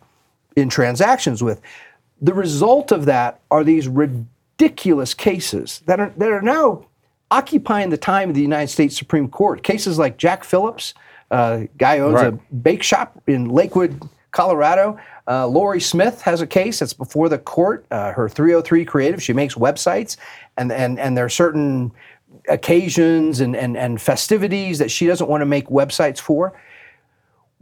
in 0.56 0.68
transactions 0.68 1.42
with. 1.42 1.60
The 2.20 2.34
result 2.34 2.92
of 2.92 3.06
that 3.06 3.40
are 3.50 3.64
these 3.64 3.88
ridiculous 3.88 5.14
cases 5.14 5.82
that 5.86 6.00
are 6.00 6.12
that 6.16 6.30
are 6.30 6.42
now 6.42 6.86
occupying 7.30 7.90
the 7.90 7.96
time 7.96 8.28
of 8.28 8.34
the 8.34 8.42
United 8.42 8.68
States 8.68 8.96
Supreme 8.96 9.28
Court. 9.28 9.62
Cases 9.62 9.98
like 9.98 10.18
Jack 10.18 10.44
Phillips, 10.44 10.92
uh, 11.30 11.62
guy 11.78 11.98
owns 12.00 12.14
Right. 12.14 12.34
a 12.34 12.54
bake 12.54 12.82
shop 12.82 13.20
in 13.26 13.48
Lakewood, 13.48 14.02
Colorado. 14.32 14.98
Uh, 15.26 15.46
Lorie 15.46 15.80
Smith 15.80 16.20
has 16.22 16.40
a 16.42 16.46
case 16.46 16.80
that's 16.80 16.92
before 16.92 17.28
the 17.28 17.38
court. 17.38 17.86
Uh, 17.90 18.12
her 18.12 18.28
303 18.28 18.84
Creative, 18.84 19.22
she 19.22 19.32
makes 19.32 19.54
websites, 19.54 20.16
and 20.58 20.70
and 20.70 20.98
and 20.98 21.16
there 21.16 21.24
are 21.24 21.30
certain 21.30 21.92
occasions 22.48 23.40
and, 23.40 23.54
and, 23.54 23.76
and 23.76 24.00
festivities 24.00 24.78
that 24.78 24.90
she 24.90 25.06
doesn't 25.06 25.28
want 25.28 25.42
to 25.42 25.46
make 25.46 25.68
websites 25.68 26.18
for. 26.18 26.52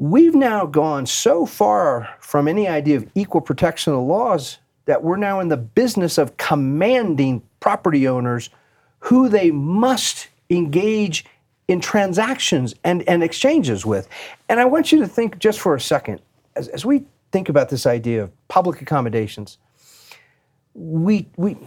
We've 0.01 0.35
now 0.35 0.65
gone 0.65 1.05
so 1.05 1.45
far 1.45 2.09
from 2.21 2.49
any 2.49 2.67
idea 2.67 2.97
of 2.97 3.07
equal 3.15 3.43
protection 3.43 3.93
of 3.93 4.01
laws 4.01 4.57
that 4.87 5.05
we're 5.05 5.19
now 5.19 5.41
in 5.41 5.49
the 5.49 5.59
business 5.59 6.17
of 6.17 6.39
commanding 6.39 7.43
property 7.61 8.09
owners 8.09 8.49
who 9.01 9.29
they 9.29 9.51
must 9.51 10.29
engage 10.49 11.27
in 11.69 11.83
transactions 11.83 12.75
and, 12.83 13.07
and 13.07 13.23
exchanges 13.23 13.85
with. 13.85 14.09
And 14.49 14.59
I 14.59 14.65
want 14.65 14.91
you 14.91 15.01
to 15.01 15.07
think 15.07 15.39
just 15.39 15.61
for 15.61 15.75
a 15.75 15.81
second, 15.81 16.23
as, 16.57 16.69
as 16.69 16.87
we 16.87 17.05
think 17.31 17.51
about 17.51 17.69
this 17.69 17.85
idea 17.85 18.23
of 18.23 18.49
public 18.49 18.81
accommodations, 18.81 19.59
we, 20.73 21.29
we, 21.37 21.59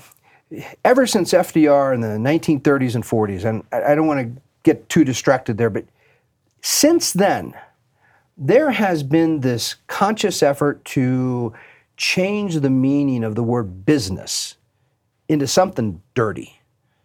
ever 0.84 1.06
since 1.06 1.34
FDR 1.34 1.94
in 1.94 2.02
the 2.02 2.08
1930s 2.08 2.96
and 2.96 3.04
40s, 3.04 3.46
and 3.46 3.64
I, 3.72 3.92
I 3.92 3.96
don't 3.96 4.08
want 4.08 4.22
to 4.22 4.42
get 4.64 4.90
too 4.90 5.04
distracted 5.04 5.60
there, 5.60 5.70
but 5.70 5.86
since 6.64 7.14
then, 7.14 7.54
there 8.38 8.72
has 8.72 9.04
been 9.04 9.42
this 9.42 9.76
conscious 9.88 10.42
effort 10.42 10.84
to 10.86 11.54
change 11.98 12.56
the 12.56 12.70
meaning 12.70 13.24
of 13.24 13.36
the 13.36 13.44
word 13.44 13.86
business 13.86 14.56
into 15.28 15.48
something 15.48 16.02
dirty, 16.16 16.60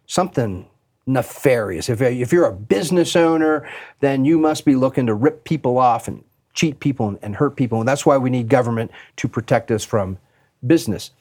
something 0.07 0.67
nefarious. 1.05 1.89
If, 1.89 2.01
if 2.01 2.31
you're 2.31 2.45
a 2.45 2.53
business 2.53 3.15
owner, 3.15 3.67
then 3.99 4.25
you 4.25 4.37
must 4.37 4.65
be 4.65 4.75
looking 4.75 5.05
to 5.07 5.13
rip 5.13 5.43
people 5.43 5.77
off 5.77 6.07
and 6.07 6.23
cheat 6.53 6.79
people 6.79 7.07
and, 7.07 7.19
and 7.21 7.35
hurt 7.35 7.55
people. 7.55 7.79
And 7.79 7.87
that's 7.87 8.05
why 8.05 8.17
we 8.17 8.29
need 8.29 8.49
government 8.49 8.91
to 9.17 9.27
protect 9.27 9.71
us 9.71 9.83
from 9.83 10.17
business. 10.65 11.11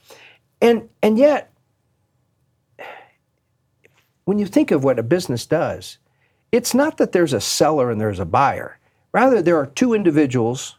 And, 0.60 0.88
and 1.02 1.18
yet, 1.18 1.52
when 4.24 4.38
you 4.38 4.46
think 4.46 4.70
of 4.70 4.84
what 4.84 4.98
a 4.98 5.02
business 5.02 5.46
does, 5.46 5.98
it's 6.50 6.74
not 6.74 6.96
that 6.96 7.12
there's 7.12 7.32
a 7.32 7.40
seller 7.40 7.90
and 7.90 8.00
there's 8.00 8.20
a 8.20 8.24
buyer. 8.24 8.77
Rather, 9.12 9.42
there 9.42 9.56
are 9.56 9.66
two 9.66 9.94
individuals 9.94 10.76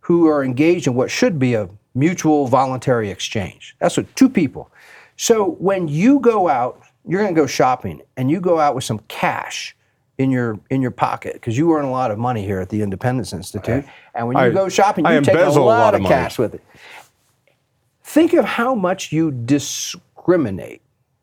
who 0.00 0.26
are 0.26 0.44
engaged 0.44 0.86
in 0.86 0.94
what 0.94 1.10
should 1.10 1.38
be 1.38 1.54
a 1.54 1.68
mutual 1.94 2.46
voluntary 2.46 3.10
exchange. 3.10 3.76
That's 3.78 3.96
what 3.96 4.14
two 4.16 4.28
people. 4.28 4.70
So 5.16 5.50
when 5.58 5.88
you 5.88 6.18
go 6.20 6.48
out, 6.48 6.82
you're 7.06 7.22
going 7.22 7.34
to 7.34 7.40
go 7.40 7.46
shopping 7.46 8.02
and 8.16 8.30
you 8.30 8.40
go 8.40 8.58
out 8.58 8.74
with 8.74 8.84
some 8.84 9.00
cash 9.08 9.76
in 10.18 10.30
your 10.30 10.58
in 10.70 10.82
your 10.82 10.90
pocket 10.90 11.34
because 11.34 11.56
you 11.56 11.72
earn 11.72 11.84
a 11.84 11.90
lot 11.90 12.10
of 12.10 12.18
money 12.18 12.44
here 12.44 12.60
at 12.60 12.68
the 12.68 12.82
Independence 12.82 13.32
Institute. 13.32 13.84
And 14.14 14.28
when 14.28 14.36
you 14.36 14.44
I- 14.44 14.50
go 14.50 14.68
shopping, 14.68 15.04
you 15.04 15.20
take 15.20 15.34
a 15.34 15.38
embezzle 15.38 15.64
a 15.64 15.66
lot, 15.66 15.78
lot 15.78 15.94
of 15.94 16.02
of 16.02 16.08
cash 16.08 16.38
with 16.38 16.54
it. 16.54 16.62
Think 18.04 18.32
of 18.34 18.44
how 18.44 18.74
much 18.74 19.12
you 19.12 19.30
discriminate. 19.30 20.82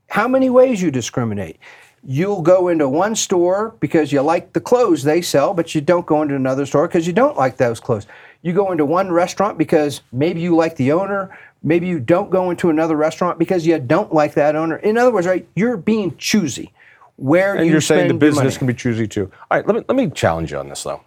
How 0.09 0.27
many 0.27 0.49
ways 0.49 0.81
you 0.81 0.91
discriminate. 0.91 1.59
You'll 2.03 2.41
go 2.41 2.69
into 2.69 2.87
one 2.87 3.15
store 3.15 3.75
because 3.79 4.11
you 4.11 4.21
like 4.21 4.53
the 4.53 4.61
clothes 4.61 5.03
they 5.03 5.21
sell, 5.21 5.53
but 5.53 5.75
you 5.75 5.81
don't 5.81 6.05
go 6.05 6.21
into 6.21 6.35
another 6.35 6.65
store 6.65 6.87
because 6.87 7.05
you 7.05 7.13
don't 7.13 7.37
like 7.37 7.57
those 7.57 7.79
clothes. 7.79 8.07
You 8.41 8.53
go 8.53 8.71
into 8.71 8.85
one 8.85 9.11
restaurant 9.11 9.57
because 9.57 10.01
maybe 10.11 10.39
you 10.39 10.55
like 10.55 10.77
the 10.77 10.93
owner, 10.93 11.37
maybe 11.61 11.87
you 11.87 11.99
don't 11.99 12.29
go 12.29 12.51
into 12.51 12.69
another 12.69 12.95
restaurant 12.95 13.37
because 13.37 13.65
you 13.65 13.77
don't 13.79 14.13
like 14.13 14.33
that 14.35 14.55
owner. 14.55 14.77
In 14.77 14.97
other 14.97 15.11
words, 15.11 15.27
right, 15.27 15.47
you're 15.55 15.77
being 15.77 16.15
choosy. 16.17 16.73
Where 17.17 17.55
And 17.55 17.65
you 17.65 17.73
you're 17.73 17.81
saying 17.81 18.07
the 18.07 18.13
business 18.13 18.57
can 18.57 18.65
be 18.65 18.73
choosy 18.73 19.05
too. 19.05 19.29
All 19.51 19.57
right, 19.57 19.67
let 19.67 19.75
me 19.75 19.83
let 19.89 19.97
me 19.97 20.09
challenge 20.09 20.51
you 20.51 20.57
on 20.57 20.69
this 20.69 20.83
though. 20.83 21.01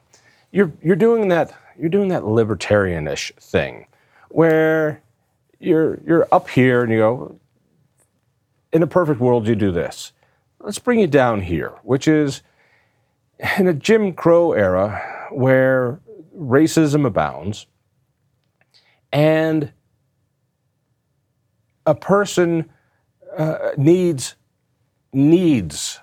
You're 0.50 0.70
you're 0.82 0.96
doing 0.96 1.28
that 1.28 1.54
you're 1.78 1.88
doing 1.88 2.08
that 2.08 2.22
libertarianish 2.22 3.34
thing, 3.36 3.86
where 4.28 5.02
you're 5.58 6.00
you're 6.06 6.28
up 6.30 6.50
here 6.50 6.82
and 6.82 6.92
you 6.92 6.98
go. 6.98 7.38
In 8.74 8.82
a 8.82 8.86
perfect 8.86 9.20
world, 9.20 9.46
you 9.46 9.54
do 9.54 9.70
this. 9.70 10.12
Let's 10.62 10.78
bring 10.78 11.00
you 11.00 11.08
down 11.08 11.40
here, 11.40 11.72
which 11.82 12.06
is 12.06 12.42
in 13.58 13.66
a 13.66 13.74
Jim 13.74 14.12
Crow 14.12 14.52
era 14.52 15.28
where 15.32 16.00
racism 16.38 17.04
abounds, 17.04 17.66
and 19.12 19.72
a 21.84 21.94
person 21.96 22.70
uh, 23.36 23.70
needs 23.76 24.36
needs 25.12 25.98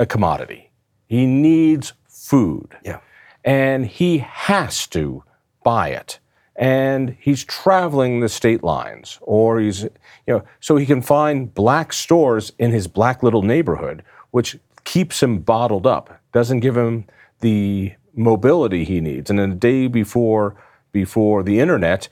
a 0.00 0.06
commodity. 0.06 0.72
He 1.06 1.24
needs 1.26 1.92
food. 2.08 2.76
Yeah. 2.84 3.00
And 3.44 3.86
he 3.86 4.18
has 4.18 4.86
to 4.88 5.24
buy 5.62 5.90
it. 5.90 6.18
And 6.60 7.16
he's 7.18 7.42
traveling 7.42 8.20
the 8.20 8.28
state 8.28 8.62
lines, 8.62 9.18
or 9.22 9.58
he's, 9.58 9.84
you 9.84 9.90
know, 10.28 10.44
so 10.60 10.76
he 10.76 10.84
can 10.84 11.00
find 11.00 11.52
black 11.54 11.90
stores 11.92 12.52
in 12.58 12.70
his 12.70 12.86
black 12.86 13.22
little 13.22 13.40
neighborhood, 13.40 14.04
which 14.30 14.58
keeps 14.84 15.22
him 15.22 15.38
bottled 15.38 15.86
up, 15.86 16.20
doesn't 16.32 16.60
give 16.60 16.76
him 16.76 17.06
the 17.40 17.94
mobility 18.14 18.84
he 18.84 19.00
needs. 19.00 19.30
And 19.30 19.40
in 19.40 19.52
a 19.52 19.54
day 19.54 19.86
before 19.86 20.54
before 20.92 21.42
the 21.42 21.60
internet, 21.60 22.08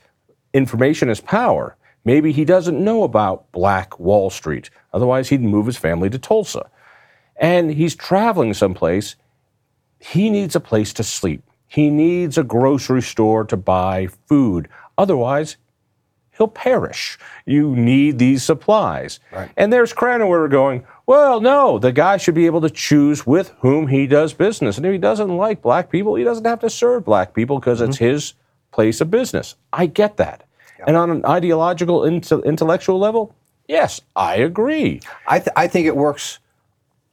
information 0.53 1.09
is 1.09 1.21
power. 1.21 1.75
Maybe 2.03 2.31
he 2.31 2.45
doesn't 2.45 2.83
know 2.83 3.03
about 3.03 3.51
Black 3.51 3.99
Wall 3.99 4.29
Street. 4.29 4.71
Otherwise, 4.93 5.29
he'd 5.29 5.41
move 5.41 5.67
his 5.67 5.77
family 5.77 6.09
to 6.09 6.17
Tulsa. 6.17 6.69
And 7.35 7.71
he's 7.71 7.95
traveling 7.95 8.53
someplace. 8.53 9.15
He 9.99 10.29
needs 10.29 10.55
a 10.55 10.59
place 10.59 10.91
to 10.93 11.03
sleep. 11.03 11.43
He 11.69 11.89
needs 11.89 12.37
a 12.37 12.43
grocery 12.43 13.03
store 13.03 13.45
to 13.45 13.55
buy 13.55 14.07
food. 14.27 14.67
Otherwise, 14.97 15.55
he'll 16.35 16.47
perish. 16.47 17.17
You 17.45 17.75
need 17.75 18.17
these 18.17 18.43
supplies. 18.43 19.19
And 19.55 19.71
there's 19.71 19.93
Krannawitter 19.93 20.49
going, 20.49 20.83
well, 21.05 21.39
no, 21.39 21.77
the 21.77 21.91
guy 21.91 22.17
should 22.17 22.33
be 22.33 22.47
able 22.47 22.61
to 22.61 22.69
choose 22.69 23.25
with 23.25 23.53
whom 23.59 23.87
he 23.87 24.07
does 24.07 24.33
business. 24.33 24.77
And 24.77 24.85
if 24.85 24.91
he 24.91 24.97
doesn't 24.97 25.37
like 25.37 25.61
black 25.61 25.91
people, 25.91 26.15
he 26.15 26.23
doesn't 26.23 26.45
have 26.45 26.59
to 26.61 26.69
serve 26.69 27.05
black 27.05 27.33
people 27.33 27.59
because 27.59 27.81
it's 27.81 27.97
mm-hmm. 27.97 28.05
his 28.05 28.33
place 28.71 28.99
of 28.99 29.11
business. 29.11 29.55
I 29.71 29.85
get 29.85 30.17
that. 30.17 30.45
And 30.87 30.95
on 30.95 31.11
an 31.11 31.25
ideological, 31.25 32.01
inte- 32.01 32.43
intellectual 32.45 32.97
level, 32.97 33.35
yes, 33.67 34.01
I 34.15 34.37
agree. 34.37 35.01
I, 35.27 35.39
th- 35.39 35.51
I 35.55 35.67
think 35.67 35.85
it 35.85 35.95
works 35.95 36.39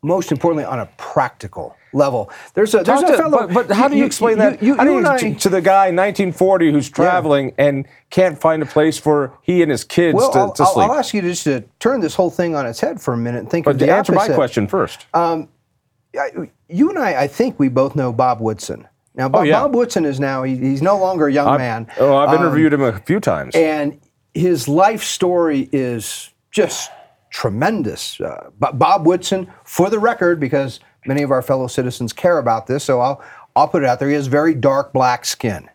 most 0.02 0.30
importantly 0.30 0.64
on 0.64 0.78
a 0.78 0.86
practical 0.96 1.76
level. 1.96 2.30
There's 2.54 2.74
a 2.74 2.78
there's 2.84 3.00
Talk 3.00 3.08
a 3.08 3.12
to- 3.12 3.18
fellow. 3.18 3.46
but, 3.48 3.68
but 3.68 3.74
how 3.76 3.88
do 3.88 3.96
you, 3.96 4.04
explain 4.04 4.38
that? 4.38 4.62
You, 4.62 4.76
do 4.76 4.84
you 4.84 5.06
I- 5.06 5.32
to 5.32 5.48
the 5.48 5.60
guy 5.60 5.86
1940 5.86 6.70
who's 6.72 6.88
traveling 6.90 7.52
and 7.58 7.86
can't 8.10 8.38
find 8.38 8.62
a 8.62 8.66
place 8.66 8.98
for 8.98 9.36
he 9.42 9.62
and 9.62 9.70
his 9.70 9.82
kids 9.82 10.14
well, 10.14 10.30
to, 10.32 10.38
I'll, 10.38 10.52
to 10.52 10.62
I'll- 10.62 10.72
sleep? 10.74 10.90
I'll 10.90 10.94
ask 10.96 11.14
you 11.14 11.22
to 11.22 11.28
just 11.28 11.44
to 11.44 11.64
turn 11.80 12.00
this 12.00 12.14
whole 12.14 12.30
thing 12.30 12.54
on 12.54 12.66
its 12.66 12.80
head 12.80 13.00
for 13.00 13.14
a 13.14 13.16
minute 13.16 13.38
and 13.40 13.50
think 13.50 13.64
but 13.64 13.72
of 13.72 13.78
the 13.80 13.86
to 13.86 13.92
answer 13.94 14.12
my 14.12 14.28
question 14.28 14.68
first. 14.68 15.06
I- 15.14 16.50
you 16.68 16.88
and 16.90 16.98
I, 16.98 17.22
I 17.22 17.26
think 17.26 17.58
we 17.58 17.68
both 17.68 17.94
know 17.94 18.12
Bob 18.12 18.40
Woodson. 18.40 18.88
Now, 19.14 19.28
Bob, 19.28 19.40
Oh, 19.40 19.44
yeah. 19.44 19.60
Bob 19.62 19.74
Woodson 19.74 20.04
is 20.04 20.18
now 20.20 20.42
he, 20.42 20.56
he's 20.56 20.82
no 20.82 20.98
longer 20.98 21.26
a 21.28 21.32
young 21.32 21.56
man. 21.58 21.86
oh, 21.98 22.16
I've 22.16 22.30
Um, 22.30 22.36
interviewed 22.36 22.72
him 22.72 22.82
a 22.82 22.98
few 23.00 23.20
times. 23.20 23.54
and 23.54 23.98
his 24.34 24.68
life 24.68 25.02
story 25.02 25.68
is 25.72 26.30
just 26.50 26.90
tremendous. 27.30 28.20
Uh, 28.20 28.50
Bob 28.58 29.06
Woodson, 29.06 29.46
for 29.64 29.88
the 29.90 29.98
record, 29.98 30.40
because 30.40 30.80
many 31.06 31.22
of 31.22 31.30
our 31.30 31.42
fellow 31.42 31.66
citizens 31.66 32.12
care 32.12 32.38
about 32.38 32.66
this, 32.66 32.84
so 32.84 33.00
I'll 33.00 33.22
I'll 33.54 33.68
put 33.68 33.82
it 33.82 33.88
out 33.88 33.98
there. 33.98 34.08
He 34.08 34.14
has 34.14 34.26
very 34.26 34.54
dark 34.54 34.92
black 34.92 35.24
skin, 35.24 35.68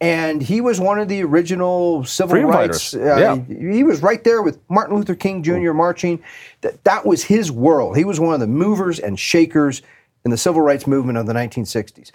and 0.00 0.42
he 0.42 0.60
was 0.60 0.80
one 0.80 0.98
of 0.98 1.08
the 1.08 1.22
original 1.22 2.04
civil 2.04 2.30
Freedom 2.30 2.50
rights. 2.50 2.92
fighters. 2.92 3.08
Uh, 3.08 3.20
yeah. 3.20 3.36
he, 3.36 3.76
he 3.76 3.82
was 3.84 4.02
right 4.02 4.22
there 4.24 4.42
with 4.42 4.58
Martin 4.68 4.96
Luther 4.96 5.14
King 5.14 5.42
Jr. 5.42 5.52
Mm-hmm. 5.52 5.76
marching. 5.76 6.24
That 6.62 6.82
that 6.84 7.06
was 7.06 7.24
his 7.24 7.52
world. 7.52 7.96
He 7.96 8.04
was 8.04 8.18
one 8.18 8.34
of 8.34 8.40
the 8.40 8.46
movers 8.46 8.98
and 8.98 9.18
shakers 9.18 9.82
in 10.24 10.30
the 10.30 10.36
civil 10.36 10.60
rights 10.60 10.86
movement 10.86 11.18
of 11.18 11.26
the 11.26 11.32
1960s. 11.32 12.10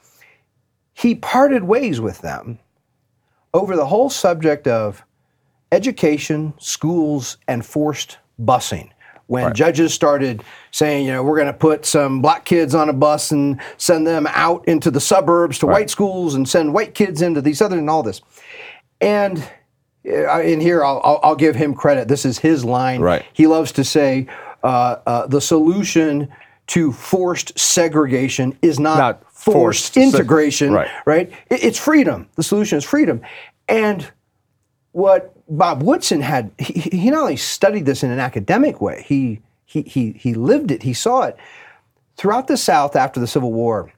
He 0.93 1.16
parted 1.16 1.63
ways 1.63 1.99
with 1.99 2.22
them 2.22 2.59
over 3.53 3.76
the 3.76 3.86
whole 3.86 4.09
subject 4.09 4.68
of 4.68 5.03
education, 5.72 6.53
schools, 6.57 7.38
and 7.47 7.66
forced 7.66 8.18
busing. 8.39 8.89
When 9.28 9.53
judges 9.55 9.93
started 9.93 10.43
saying, 10.71 11.05
you 11.07 11.11
know, 11.13 11.23
we're 11.23 11.36
going 11.38 11.47
to 11.47 11.53
put 11.53 11.86
some 11.86 12.21
black 12.21 12.45
kids 12.45 12.76
on 12.76 12.89
a 12.89 12.93
bus 12.93 13.32
and 13.32 13.59
send 13.78 14.05
them 14.05 14.28
out 14.30 14.67
into 14.67 14.91
the 14.91 14.99
suburbs 14.99 15.57
to 15.59 15.67
white 15.67 15.89
schools 15.89 16.36
and 16.36 16.47
send 16.47 16.73
white 16.73 16.93
kids 16.93 17.21
into 17.21 17.41
these 17.41 17.61
other 17.61 17.78
and 17.80 17.89
all 17.89 18.03
this. 18.03 18.21
And 19.01 19.39
uh, 20.07 20.41
in 20.41 20.59
here, 20.61 20.84
I'll, 20.86 21.01
I'll, 21.03 21.19
I'll 21.23 21.36
give 21.36 21.55
him 21.55 21.73
credit. 21.73 22.07
This 22.07 22.23
is 22.26 22.38
his 22.38 22.63
line. 22.63 23.01
Right. 23.01 23.26
He 23.34 23.47
loves 23.47 23.71
to 23.73 23.84
say 23.84 24.28
uh, 24.63 24.97
uh, 25.07 25.28
the 25.28 25.41
solution 25.41 26.30
to 26.67 26.91
forced 26.91 27.57
segregation 27.57 28.57
is 28.61 28.80
not, 28.80 28.97
Not 28.97 29.23
forced, 29.34 29.93
forced 29.95 29.97
integration, 29.97 30.71
right. 30.73 30.89
right? 31.05 31.32
It- 31.49 31.63
It's 31.63 31.80
freedom. 31.80 32.28
The 32.36 32.43
solution 32.43 32.78
is 32.78 32.84
freedom. 32.84 33.21
And 33.67 34.07
what 34.96 35.34
Bob 35.50 35.84
Woodson 35.84 36.22
had, 36.22 36.52
he, 36.58 36.80
he 36.80 37.10
not 37.10 37.24
only 37.24 37.36
studied 37.36 37.86
this 37.86 38.02
in 38.02 38.12
an 38.12 38.20
academic 38.20 38.80
way, 38.80 39.04
he, 39.06 39.41
he, 39.66 39.82
he, 39.82 40.14
he 40.14 40.34
lived 40.34 40.72
it, 40.72 40.84
he 40.84 40.93
saw 40.93 41.24
it. 41.24 41.36
Throughout 42.16 42.48
the 42.48 42.56
South 42.56 42.96
after 42.96 43.20
the 43.20 43.28
Civil 43.28 43.52
War, 43.52 43.91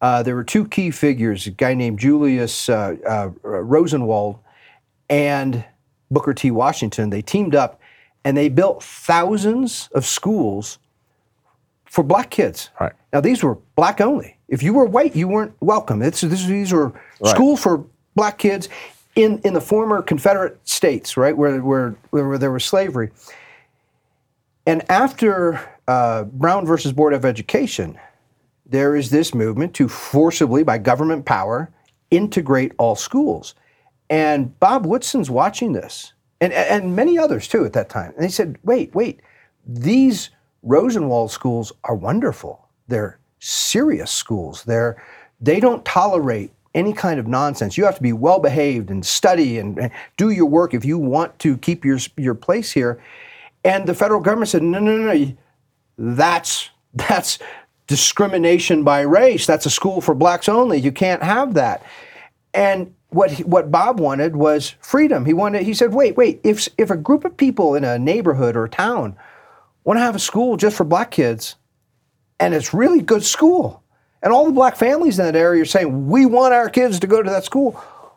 uh, 0.00 0.24
there 0.24 0.34
were 0.34 0.42
two 0.42 0.66
key 0.66 0.90
figures 0.90 1.46
a 1.46 1.50
guy 1.50 1.74
named 1.74 2.00
Julius 2.00 2.68
uh, 2.68 2.96
uh, 3.08 3.30
Rosenwald 3.44 4.40
and 5.08 5.64
Booker 6.10 6.34
T. 6.34 6.50
Washington. 6.50 7.10
They 7.10 7.22
teamed 7.22 7.54
up 7.54 7.80
and 8.24 8.36
they 8.36 8.48
built 8.48 8.82
thousands 8.82 9.88
of 9.94 10.04
schools 10.04 10.80
for 11.84 12.02
black 12.02 12.30
kids. 12.30 12.70
Right. 12.80 12.92
Now, 13.12 13.20
these 13.20 13.44
were 13.44 13.56
black 13.76 14.00
only. 14.00 14.36
If 14.48 14.64
you 14.64 14.74
were 14.74 14.84
white, 14.84 15.14
you 15.14 15.28
weren't 15.28 15.54
welcome. 15.60 16.02
It's, 16.02 16.22
this, 16.22 16.44
these 16.44 16.72
were 16.72 16.92
schools 17.24 17.62
for 17.62 17.84
black 18.16 18.38
kids 18.38 18.68
in, 19.14 19.38
in 19.44 19.54
the 19.54 19.60
former 19.60 20.02
Confederate 20.02 20.58
states, 20.68 21.16
right, 21.16 21.36
where, 21.36 21.60
where, 21.60 21.90
where 22.10 22.38
there 22.38 22.52
was 22.52 22.64
slavery. 22.64 23.10
And 24.66 24.88
after 24.90 25.60
uh, 25.88 26.24
Brown 26.24 26.66
versus 26.66 26.92
Board 26.92 27.12
of 27.12 27.24
Education, 27.24 27.98
there 28.66 28.94
is 28.94 29.10
this 29.10 29.34
movement 29.34 29.74
to 29.74 29.88
forcibly, 29.88 30.62
by 30.62 30.78
government 30.78 31.24
power, 31.24 31.70
integrate 32.10 32.72
all 32.78 32.94
schools. 32.94 33.54
And 34.08 34.58
Bob 34.60 34.86
Woodson's 34.86 35.30
watching 35.30 35.72
this, 35.72 36.12
and, 36.40 36.52
and 36.52 36.94
many 36.94 37.18
others 37.18 37.48
too 37.48 37.64
at 37.64 37.72
that 37.72 37.88
time. 37.88 38.12
And 38.14 38.24
he 38.24 38.30
said, 38.30 38.58
wait, 38.62 38.94
wait, 38.94 39.20
these 39.66 40.30
Rosenwald 40.62 41.30
schools 41.30 41.72
are 41.84 41.94
wonderful. 41.94 42.68
They're 42.88 43.18
serious 43.38 44.10
schools. 44.10 44.64
They're, 44.64 45.02
they 45.40 45.58
don't 45.58 45.84
tolerate 45.84 46.52
any 46.74 46.92
kind 46.92 47.18
of 47.18 47.26
nonsense. 47.26 47.76
You 47.76 47.84
have 47.84 47.96
to 47.96 48.02
be 48.02 48.12
well 48.12 48.38
behaved 48.38 48.90
and 48.90 49.04
study 49.04 49.58
and, 49.58 49.78
and 49.78 49.90
do 50.16 50.30
your 50.30 50.46
work 50.46 50.74
if 50.74 50.84
you 50.84 50.98
want 50.98 51.38
to 51.40 51.56
keep 51.58 51.84
your, 51.84 51.98
your 52.16 52.34
place 52.34 52.72
here. 52.72 53.02
And 53.64 53.86
the 53.86 53.94
federal 53.94 54.20
government 54.20 54.48
said, 54.50 54.62
no, 54.62 54.78
no, 54.78 54.96
no, 54.96 55.12
no, 55.12 55.32
that's, 55.98 56.70
that's 56.94 57.38
discrimination 57.86 58.84
by 58.84 59.00
race. 59.00 59.46
That's 59.46 59.66
a 59.66 59.70
school 59.70 60.00
for 60.00 60.14
blacks 60.14 60.48
only. 60.48 60.78
You 60.78 60.92
can't 60.92 61.22
have 61.22 61.54
that. 61.54 61.82
And 62.54 62.94
what 63.10 63.32
he- 63.32 63.44
what 63.44 63.70
Bob 63.70 63.98
wanted 63.98 64.36
was 64.36 64.74
freedom. 64.80 65.24
He 65.24 65.32
wanted. 65.32 65.62
He 65.62 65.74
said, 65.74 65.92
"Wait, 65.92 66.16
wait. 66.16 66.40
If 66.44 66.68
if 66.78 66.90
a 66.90 66.96
group 66.96 67.24
of 67.24 67.36
people 67.36 67.74
in 67.74 67.84
a 67.84 67.98
neighborhood 67.98 68.56
or 68.56 68.64
a 68.64 68.68
town 68.68 69.16
want 69.84 69.98
to 69.98 70.02
have 70.02 70.14
a 70.14 70.20
school 70.20 70.56
just 70.56 70.76
for 70.76 70.84
black 70.84 71.10
kids, 71.10 71.56
and 72.38 72.54
it's 72.54 72.72
really 72.72 73.00
good 73.00 73.24
school, 73.24 73.82
and 74.22 74.32
all 74.32 74.44
the 74.46 74.52
black 74.52 74.76
families 74.76 75.18
in 75.18 75.24
that 75.24 75.36
area 75.36 75.62
are 75.62 75.66
saying 75.66 76.08
we 76.08 76.26
want 76.26 76.52
our 76.54 76.68
kids 76.68 77.00
to 77.00 77.06
go 77.06 77.22
to 77.22 77.30
that 77.30 77.44
school, 77.44 77.72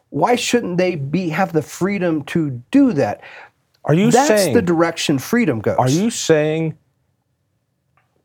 why 0.10 0.36
shouldn't 0.36 0.78
they 0.78 0.96
be 0.96 1.30
have 1.30 1.54
the 1.54 1.62
freedom 1.62 2.24
to 2.26 2.62
do 2.72 2.94
that? 2.94 3.22
Are 3.86 3.94
you 3.94 4.12
That's 4.12 4.28
saying 4.28 4.54
the 4.54 4.62
direction 4.62 5.20
freedom 5.20 5.60
goes. 5.60 5.78
Are 5.78 5.90
you 5.90 6.10
saying 6.10 6.78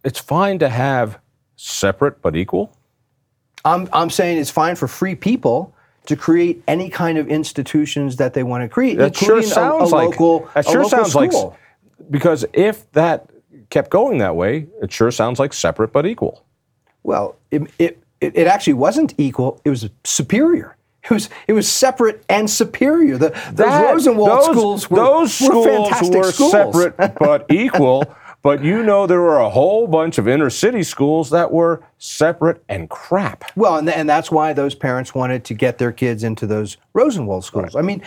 it's 0.04 0.18
fine 0.18 0.58
to 0.60 0.68
have 0.68 1.18
separate 1.56 2.22
but 2.22 2.36
equal? 2.36 2.76
I'm, 3.64 3.88
I'm 3.92 4.10
saying 4.10 4.38
it's 4.38 4.50
fine 4.50 4.76
for 4.76 4.86
free 4.86 5.14
people 5.14 5.74
to 6.06 6.16
create 6.16 6.62
any 6.68 6.88
kind 6.88 7.18
of 7.18 7.28
institutions 7.28 8.16
that 8.16 8.32
they 8.34 8.42
want 8.42 8.62
to 8.62 8.68
create, 8.68 8.96
That 8.98 9.16
sure 9.16 9.36
including 9.38 9.50
a- 9.50 9.54
sounds 9.54 9.92
a, 9.92 9.94
like 9.94 10.08
local, 10.10 10.48
that 10.54 10.66
a 10.66 10.70
sure 10.70 10.84
sounds 10.88 11.14
like 11.14 11.32
school. 11.32 11.56
because 12.10 12.46
if 12.52 12.90
that 12.92 13.28
kept 13.68 13.90
going 13.90 14.18
that 14.18 14.34
way, 14.36 14.68
it 14.80 14.90
sure 14.92 15.10
sounds 15.10 15.38
like 15.38 15.52
separate 15.52 15.92
but 15.92 16.06
equal. 16.06 16.44
Well, 17.08 17.36
it, 17.50 17.62
it, 17.78 17.98
it 18.20 18.46
actually 18.46 18.74
wasn't 18.74 19.14
equal. 19.16 19.62
It 19.64 19.70
was 19.70 19.88
superior. 20.04 20.76
It 21.04 21.10
was 21.10 21.30
it 21.46 21.54
was 21.54 21.66
separate 21.66 22.22
and 22.28 22.50
superior. 22.50 23.16
The, 23.16 23.30
those 23.30 23.54
That- 23.56 23.90
Rosenwald 23.90 24.28
those, 24.28 24.44
schools 24.44 24.90
were, 24.90 24.96
those 24.98 25.40
were 25.40 25.46
schools 25.46 25.66
fantastic 25.66 26.14
were 26.14 26.32
schools. 26.32 26.52
separate 26.52 27.18
but 27.18 27.46
equal. 27.50 28.14
But 28.42 28.62
you 28.62 28.82
know 28.82 29.06
there 29.06 29.22
were 29.22 29.38
a 29.38 29.48
whole 29.48 29.86
bunch 29.86 30.18
of 30.18 30.28
inner 30.28 30.50
city 30.50 30.82
schools 30.82 31.30
that 31.30 31.50
were 31.50 31.82
separate 31.96 32.62
and 32.68 32.90
crap. 32.90 33.44
Well, 33.56 33.78
and, 33.78 33.88
and 33.88 34.06
that's 34.06 34.30
why 34.30 34.52
those 34.52 34.74
parents 34.74 35.14
wanted 35.14 35.44
to 35.46 35.54
get 35.54 35.78
their 35.78 35.92
kids 35.92 36.22
into 36.22 36.46
those 36.46 36.76
Rosenwald 36.92 37.44
schools. 37.44 37.74
I 37.74 37.80
mean, 37.80 38.02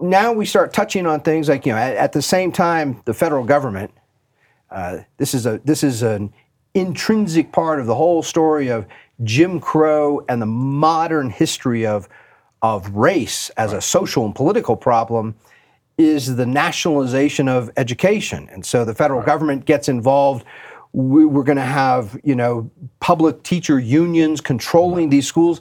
now 0.00 0.32
we 0.32 0.46
start 0.46 0.72
touching 0.72 1.06
on 1.06 1.22
things 1.22 1.48
like 1.48 1.66
you 1.66 1.72
know, 1.72 1.78
at, 1.78 1.96
at 1.96 2.12
the 2.12 2.22
same 2.22 2.52
time, 2.52 3.02
the 3.04 3.14
federal 3.14 3.42
government. 3.44 3.90
Uh, 4.70 4.98
this 5.16 5.34
is 5.34 5.44
a 5.44 5.60
this 5.64 5.82
is 5.82 6.02
an 6.02 6.32
intrinsic 6.74 7.52
part 7.52 7.80
of 7.80 7.86
the 7.86 7.94
whole 7.94 8.22
story 8.22 8.68
of 8.68 8.86
Jim 9.24 9.60
Crow 9.60 10.24
and 10.28 10.40
the 10.40 10.46
modern 10.46 11.30
history 11.30 11.86
of 11.86 12.08
of 12.62 12.90
race 12.90 13.50
as 13.50 13.72
a 13.72 13.80
social 13.80 14.24
and 14.24 14.34
political 14.34 14.76
problem 14.76 15.36
is 15.96 16.36
the 16.36 16.46
nationalization 16.46 17.48
of 17.48 17.70
education. 17.76 18.48
And 18.50 18.64
so 18.64 18.84
the 18.84 18.94
federal 18.94 19.22
government 19.22 19.64
gets 19.64 19.88
involved. 19.88 20.44
We, 20.92 21.24
we're 21.24 21.42
going 21.42 21.56
to 21.56 21.62
have, 21.62 22.18
you 22.24 22.34
know, 22.34 22.70
public 23.00 23.42
teacher 23.42 23.78
unions 23.78 24.40
controlling 24.40 25.10
these 25.10 25.26
schools. 25.26 25.60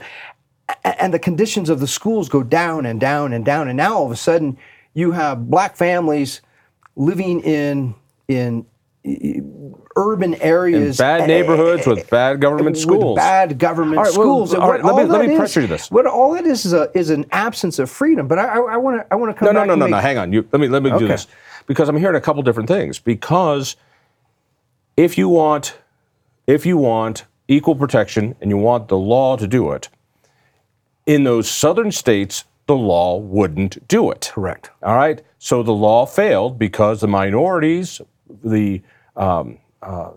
And 0.84 1.14
the 1.14 1.20
conditions 1.20 1.70
of 1.70 1.80
the 1.80 1.88
schools 1.88 2.30
go 2.30 2.44
down 2.44 2.86
and 2.86 3.00
down 3.00 3.34
and 3.34 3.44
down. 3.44 3.68
And 3.68 3.78
now 3.78 3.96
all 3.96 4.06
of 4.06 4.12
a 4.12 4.16
sudden, 4.16 4.58
you 4.94 5.12
have 5.12 5.50
black 5.50 5.76
families 5.76 6.42
living 6.96 7.42
in 7.42 7.96
in 8.28 8.66
urban 9.98 10.36
areas, 10.36 10.98
Bad 10.98 11.22
eh, 11.22 11.26
neighborhoods 11.26 11.86
with 11.88 12.10
bad 12.10 12.40
government 12.40 12.76
with 12.76 12.82
schools. 12.82 13.16
bad 13.18 13.58
government 13.58 13.98
right, 13.98 14.04
well, 14.06 14.12
schools. 14.14 14.54
And 14.54 14.62
all 14.64 14.70
right, 14.72 14.84
let 14.84 14.96
me- 14.96 15.04
let 15.04 15.26
me 15.26 15.34
is- 15.34 15.38
pressure 15.38 15.62
you 15.62 15.68
this. 15.68 15.90
What 15.92 16.06
all 16.06 16.34
that 16.36 16.46
is 16.46 16.66
is, 16.66 16.74
a, 16.74 16.90
is 16.94 17.10
an 17.10 17.26
absence 17.32 17.80
of 17.80 17.90
freedom. 17.90 18.28
But 18.28 18.38
I 18.40 18.78
want 18.78 19.02
to 19.02 19.08
I 19.14 19.16
want 19.16 19.36
to 19.36 19.40
come 19.40 19.48
No, 19.48 19.52
no, 19.52 19.60
back 19.62 19.68
no, 19.68 19.74
and 19.74 19.80
no, 19.80 19.86
make- 19.88 19.92
no. 19.92 19.98
Hang 20.00 20.18
on. 20.18 20.32
You, 20.32 20.48
let 20.52 20.60
me 20.62 20.68
let 20.68 20.84
me 20.84 20.92
do 20.98 21.08
this 21.08 21.28
because 21.66 21.90
I'm 21.90 21.98
hearing 21.98 22.16
a 22.16 22.22
couple 22.22 22.42
different 22.44 22.70
things. 22.70 23.00
Because 23.00 23.76
if 24.96 25.18
you 25.18 25.28
want, 25.30 25.78
if 26.46 26.66
you 26.66 26.78
want 26.78 27.26
equal 27.48 27.76
protection 27.76 28.36
and 28.42 28.50
you 28.52 28.58
want 28.58 28.88
the 28.88 28.98
law 28.98 29.36
to 29.38 29.48
do 29.48 29.72
it, 29.72 29.90
in 31.06 31.24
those 31.24 31.50
southern 31.50 31.92
states, 31.92 32.44
the 32.68 32.76
law 32.76 33.18
wouldn't 33.18 33.88
do 33.88 34.12
it. 34.12 34.32
Correct. 34.34 34.70
All 34.84 34.96
right. 34.96 35.22
So 35.40 35.64
the 35.64 35.72
law 35.72 36.06
failed 36.06 36.60
because 36.60 37.00
the 37.00 37.08
minorities, 37.08 38.02
the 38.44 38.82
um, 39.16 39.58
uh, 39.88 40.12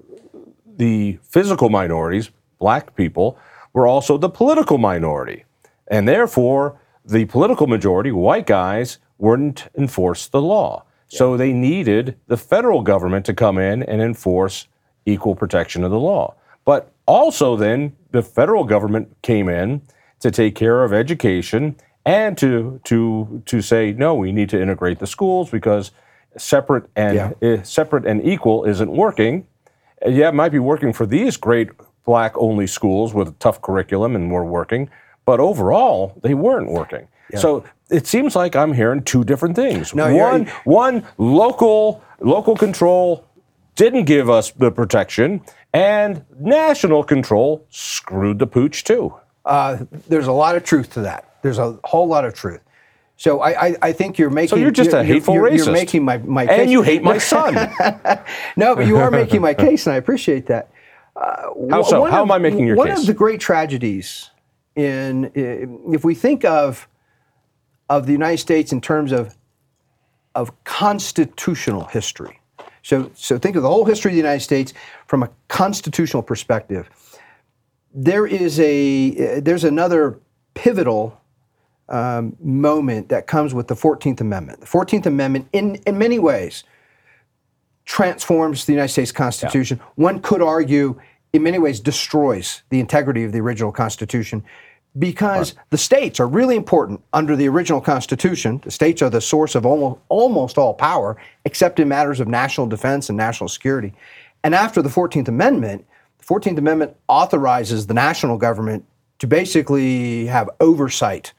the 0.76 1.18
physical 1.22 1.68
minorities, 1.68 2.30
black 2.58 2.94
people, 2.96 3.38
were 3.72 3.86
also 3.86 4.18
the 4.18 4.28
political 4.28 4.78
minority, 4.78 5.44
and 5.88 6.08
therefore 6.08 6.80
the 7.04 7.24
political 7.26 7.66
majority, 7.66 8.10
white 8.12 8.46
guys, 8.46 8.98
wouldn't 9.18 9.68
enforce 9.76 10.26
the 10.28 10.42
law. 10.42 10.84
So 11.12 11.36
they 11.36 11.52
needed 11.52 12.16
the 12.28 12.36
federal 12.36 12.82
government 12.82 13.26
to 13.26 13.34
come 13.34 13.58
in 13.58 13.82
and 13.82 14.00
enforce 14.00 14.68
equal 15.06 15.34
protection 15.34 15.82
of 15.82 15.90
the 15.90 15.98
law. 15.98 16.34
But 16.64 16.92
also, 17.06 17.56
then 17.56 17.96
the 18.12 18.22
federal 18.22 18.62
government 18.64 19.16
came 19.22 19.48
in 19.48 19.82
to 20.20 20.30
take 20.30 20.54
care 20.54 20.84
of 20.84 20.92
education 20.92 21.74
and 22.06 22.38
to 22.38 22.80
to 22.84 23.42
to 23.46 23.60
say 23.60 23.92
no, 23.92 24.14
we 24.14 24.30
need 24.32 24.48
to 24.50 24.60
integrate 24.62 25.00
the 25.00 25.06
schools 25.06 25.50
because 25.50 25.90
separate 26.36 26.84
and 26.94 27.16
Yeah. 27.16 27.32
eh, 27.42 27.62
separate 27.64 28.06
and 28.06 28.24
equal 28.24 28.64
isn't 28.64 28.92
working. 28.92 29.46
Yeah, 30.06 30.28
it 30.28 30.34
might 30.34 30.50
be 30.50 30.58
working 30.58 30.92
for 30.92 31.06
these 31.06 31.36
great 31.36 31.70
black 32.04 32.32
only 32.36 32.66
schools 32.66 33.12
with 33.14 33.28
a 33.28 33.32
tough 33.32 33.60
curriculum 33.62 34.16
and 34.16 34.30
were 34.30 34.44
working, 34.44 34.90
but 35.24 35.40
overall 35.40 36.18
they 36.22 36.34
weren't 36.34 36.70
working. 36.70 37.08
So 37.36 37.64
it 37.90 38.06
seems 38.06 38.34
like 38.34 38.56
I'm 38.56 38.72
hearing 38.72 39.02
two 39.04 39.22
different 39.24 39.54
things. 39.54 39.94
No, 39.94 40.12
one 40.14 40.46
one 40.64 41.04
local 41.18 42.02
local 42.20 42.56
control 42.56 43.24
didn't 43.76 44.04
give 44.04 44.28
us 44.28 44.50
the 44.50 44.70
protection, 44.72 45.42
and 45.72 46.24
national 46.38 47.04
control 47.04 47.64
screwed 47.70 48.38
the 48.40 48.46
pooch 48.46 48.82
too. 48.82 49.14
Uh, 49.44 49.78
there's 50.08 50.26
a 50.26 50.32
lot 50.32 50.56
of 50.56 50.64
truth 50.64 50.92
to 50.94 51.00
that. 51.02 51.36
There's 51.42 51.58
a 51.58 51.78
whole 51.84 52.08
lot 52.08 52.24
of 52.24 52.34
truth. 52.34 52.60
So 53.20 53.40
I, 53.40 53.66
I, 53.66 53.76
I 53.82 53.92
think 53.92 54.16
you're 54.16 54.30
making. 54.30 54.48
So 54.48 54.56
you're 54.56 54.70
just 54.70 54.94
a 54.94 55.04
hateful 55.04 55.34
you're, 55.34 55.50
racist. 55.50 55.66
You're 55.66 55.74
making 55.74 56.06
my 56.06 56.16
my 56.16 56.46
case. 56.46 56.60
and 56.60 56.70
you 56.70 56.80
hate 56.80 57.02
my 57.02 57.18
son. 57.18 57.52
no, 58.56 58.74
but 58.74 58.86
you 58.86 58.96
are 58.96 59.10
making 59.10 59.42
my 59.42 59.52
case, 59.52 59.86
and 59.86 59.92
I 59.92 59.98
appreciate 59.98 60.46
that. 60.46 60.70
Uh, 61.14 61.50
How 61.68 61.82
so? 61.82 62.04
How 62.06 62.22
of- 62.22 62.28
am 62.28 62.32
I 62.32 62.38
making 62.38 62.66
your 62.66 62.76
one 62.76 62.86
case? 62.86 62.94
One 62.94 63.00
of 63.02 63.06
the 63.06 63.12
great 63.12 63.38
tragedies 63.38 64.30
in 64.74 65.30
if 65.34 66.02
we 66.02 66.14
think 66.14 66.46
of 66.46 66.88
of 67.90 68.06
the 68.06 68.12
United 68.12 68.38
States 68.38 68.72
in 68.72 68.80
terms 68.80 69.12
of 69.12 69.36
of 70.34 70.64
constitutional 70.64 71.84
history. 71.84 72.40
So 72.82 73.10
so 73.12 73.36
think 73.36 73.54
of 73.54 73.62
the 73.62 73.68
whole 73.68 73.84
history 73.84 74.12
of 74.12 74.14
the 74.14 74.22
United 74.22 74.40
States 74.40 74.72
from 75.06 75.22
a 75.22 75.28
constitutional 75.48 76.22
perspective. 76.22 76.88
There 77.92 78.26
is 78.26 78.58
a 78.60 79.40
there's 79.40 79.64
another 79.64 80.18
pivotal 80.54 81.20
um, 81.90 82.36
moment 82.40 83.08
that 83.08 83.26
comes 83.26 83.52
with 83.52 83.68
the 83.68 83.74
14th 83.74 84.20
Amendment. 84.20 84.60
The 84.60 84.66
14th 84.66 85.06
Amendment, 85.06 85.48
in, 85.52 85.76
in 85.86 85.98
many 85.98 86.18
ways, 86.18 86.64
transforms 87.84 88.64
the 88.64 88.72
United 88.72 88.92
States 88.92 89.12
Constitution. 89.12 89.80
One 89.96 90.20
could 90.20 90.42
argue 90.42 91.00
in 91.32 91.42
many 91.42 91.58
ways 91.58 91.80
destroys 91.80 92.62
the 92.70 92.80
integrity 92.80 93.24
of 93.24 93.32
the 93.32 93.40
original 93.40 93.72
Constitution 93.72 94.44
because 94.98 95.54
the 95.70 95.78
states 95.78 96.18
are 96.18 96.26
really 96.26 96.56
important 96.56 97.00
under 97.12 97.36
the 97.36 97.48
original 97.48 97.80
Constitution. 97.80 98.60
The 98.64 98.70
states 98.70 99.02
are 99.02 99.10
the 99.10 99.20
source 99.20 99.54
of 99.54 99.64
almost, 99.64 100.00
almost 100.08 100.58
all 100.58 100.74
power, 100.74 101.16
except 101.44 101.78
in 101.78 101.88
matters 101.88 102.18
of 102.18 102.26
national 102.26 102.66
defense 102.66 103.08
and 103.08 103.16
national 103.16 103.48
security. 103.48 103.92
And 104.42 104.54
after 104.54 104.82
the 104.82 104.88
14th 104.88 105.28
Amendment, 105.28 105.86
the 106.18 106.24
14th 106.24 106.58
Amendment 106.58 106.96
authorizes 107.08 107.86
the 107.86 107.94
national 107.94 108.36
government 108.36 108.84
to 109.20 109.26
basically 109.26 110.26
have 110.26 110.50
oversight 110.60 111.32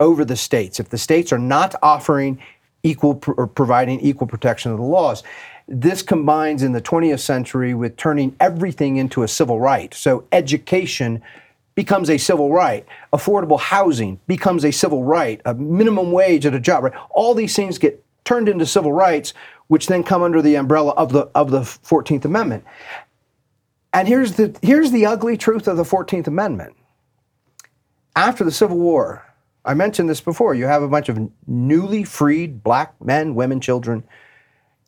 over 0.00 0.24
the 0.24 0.36
states. 0.36 0.80
If 0.80 0.90
the 0.90 0.98
states 0.98 1.32
are 1.32 1.38
not 1.38 1.74
offering 1.82 2.40
equal 2.82 3.20
or 3.36 3.46
providing 3.46 4.00
equal 4.00 4.26
protection 4.26 4.70
of 4.70 4.78
the 4.78 4.84
laws, 4.84 5.22
this 5.66 6.02
combines 6.02 6.62
in 6.62 6.72
the 6.72 6.80
20th 6.80 7.20
century 7.20 7.74
with 7.74 7.96
turning 7.96 8.34
everything 8.40 8.96
into 8.96 9.22
a 9.22 9.28
civil 9.28 9.60
right. 9.60 9.92
So 9.92 10.24
education 10.32 11.22
becomes 11.74 12.10
a 12.10 12.18
civil 12.18 12.50
right. 12.52 12.86
Affordable 13.12 13.60
housing 13.60 14.18
becomes 14.26 14.64
a 14.64 14.70
civil 14.70 15.04
right. 15.04 15.40
A 15.44 15.54
minimum 15.54 16.10
wage 16.10 16.46
at 16.46 16.54
a 16.54 16.60
job, 16.60 16.84
right? 16.84 16.92
All 17.10 17.34
these 17.34 17.54
things 17.54 17.78
get 17.78 18.02
turned 18.24 18.48
into 18.48 18.66
civil 18.66 18.92
rights, 18.92 19.34
which 19.68 19.86
then 19.86 20.02
come 20.02 20.22
under 20.22 20.42
the 20.42 20.56
umbrella 20.56 20.92
of 20.92 21.12
the 21.12 21.28
of 21.34 21.50
the 21.50 21.60
14th 21.60 22.24
Amendment. 22.24 22.64
And 23.92 24.08
here's 24.08 24.32
the 24.32 24.56
here's 24.62 24.90
the 24.90 25.06
ugly 25.06 25.36
truth 25.36 25.68
of 25.68 25.76
the 25.76 25.82
14th 25.82 26.26
Amendment. 26.26 26.74
After 28.16 28.42
the 28.42 28.50
Civil 28.50 28.78
War, 28.78 29.24
I 29.68 29.74
mentioned 29.74 30.08
this 30.08 30.20
before, 30.20 30.54
you 30.54 30.66
have 30.66 30.82
a 30.82 30.88
bunch 30.88 31.08
of 31.08 31.30
newly 31.46 32.02
freed 32.02 32.62
black 32.62 32.94
men, 33.00 33.34
women, 33.34 33.60
children 33.60 34.02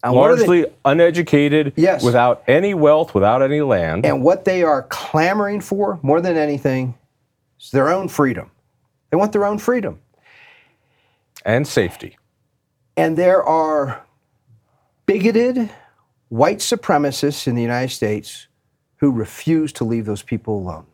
and 0.02 0.14
largely 0.14 0.62
they, 0.62 0.72
uneducated, 0.84 1.74
yes. 1.76 2.02
without 2.02 2.42
any 2.46 2.74
wealth, 2.74 3.14
without 3.14 3.42
any 3.42 3.60
land. 3.60 4.06
And 4.06 4.22
what 4.22 4.44
they 4.44 4.62
are 4.62 4.84
clamoring 4.84 5.60
for 5.60 5.98
more 6.02 6.20
than 6.20 6.36
anything 6.36 6.94
is 7.60 7.70
their 7.70 7.88
own 7.90 8.08
freedom. 8.08 8.50
They 9.10 9.16
want 9.16 9.32
their 9.32 9.44
own 9.44 9.58
freedom 9.58 10.00
and 11.44 11.66
safety. 11.66 12.16
And 12.96 13.16
there 13.16 13.42
are 13.42 14.04
bigoted 15.06 15.70
white 16.28 16.58
supremacists 16.58 17.46
in 17.46 17.54
the 17.54 17.62
United 17.62 17.92
States 17.92 18.46
who 18.96 19.10
refuse 19.10 19.72
to 19.74 19.84
leave 19.84 20.06
those 20.06 20.22
people 20.22 20.56
alone. 20.56 20.86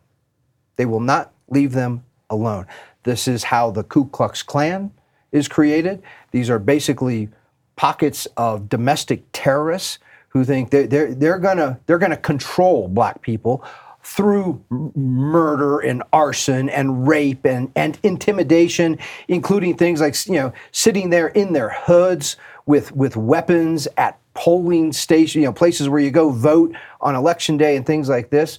They 0.77 0.87
will 0.87 1.01
not 1.01 1.33
leave 1.49 1.73
them 1.73 2.05
alone. 2.31 2.67
This 3.07 3.29
is 3.29 3.45
how 3.45 3.71
the 3.71 3.85
Ku 3.85 4.07
Klux 4.07 4.43
Klan 4.43 4.91
is 5.31 5.47
created. 5.47 6.03
These 6.33 6.51
are 6.51 6.59
basically 6.59 7.29
pockets 7.77 8.27
of 8.37 8.69
domestic 8.69 9.23
terrorists 9.33 10.01
who 10.31 10.45
think 10.45 10.71
they're, 10.71 10.89
they're, 10.89 11.15
they're 11.15 11.39
gonna 11.39 11.79
they're 11.87 11.99
gonna 11.99 12.17
control 12.17 12.89
black 12.89 13.23
people 13.23 13.65
through 14.03 14.61
murder 14.97 15.79
and 15.79 16.03
arson 16.13 16.69
and 16.69 17.07
rape 17.07 17.45
and, 17.47 17.71
and 17.77 17.97
intimidation, 18.03 18.99
including 19.29 19.77
things 19.77 20.01
like 20.01 20.17
you 20.27 20.35
know 20.35 20.53
sitting 20.73 21.11
there 21.11 21.29
in 21.29 21.53
their 21.53 21.71
hoods 21.71 22.37
with 22.67 22.91
with 22.91 23.17
weapons 23.17 23.87
at 23.97 24.19
polling 24.35 24.93
stations, 24.93 25.37
you 25.37 25.43
know 25.43 25.53
places 25.53 25.89
where 25.89 26.01
you 26.01 26.11
go 26.11 26.31
vote 26.31 26.75
on 27.01 27.15
election 27.15 27.57
day 27.57 27.77
and 27.77 27.87
things 27.87 28.09
like 28.09 28.31
this. 28.31 28.59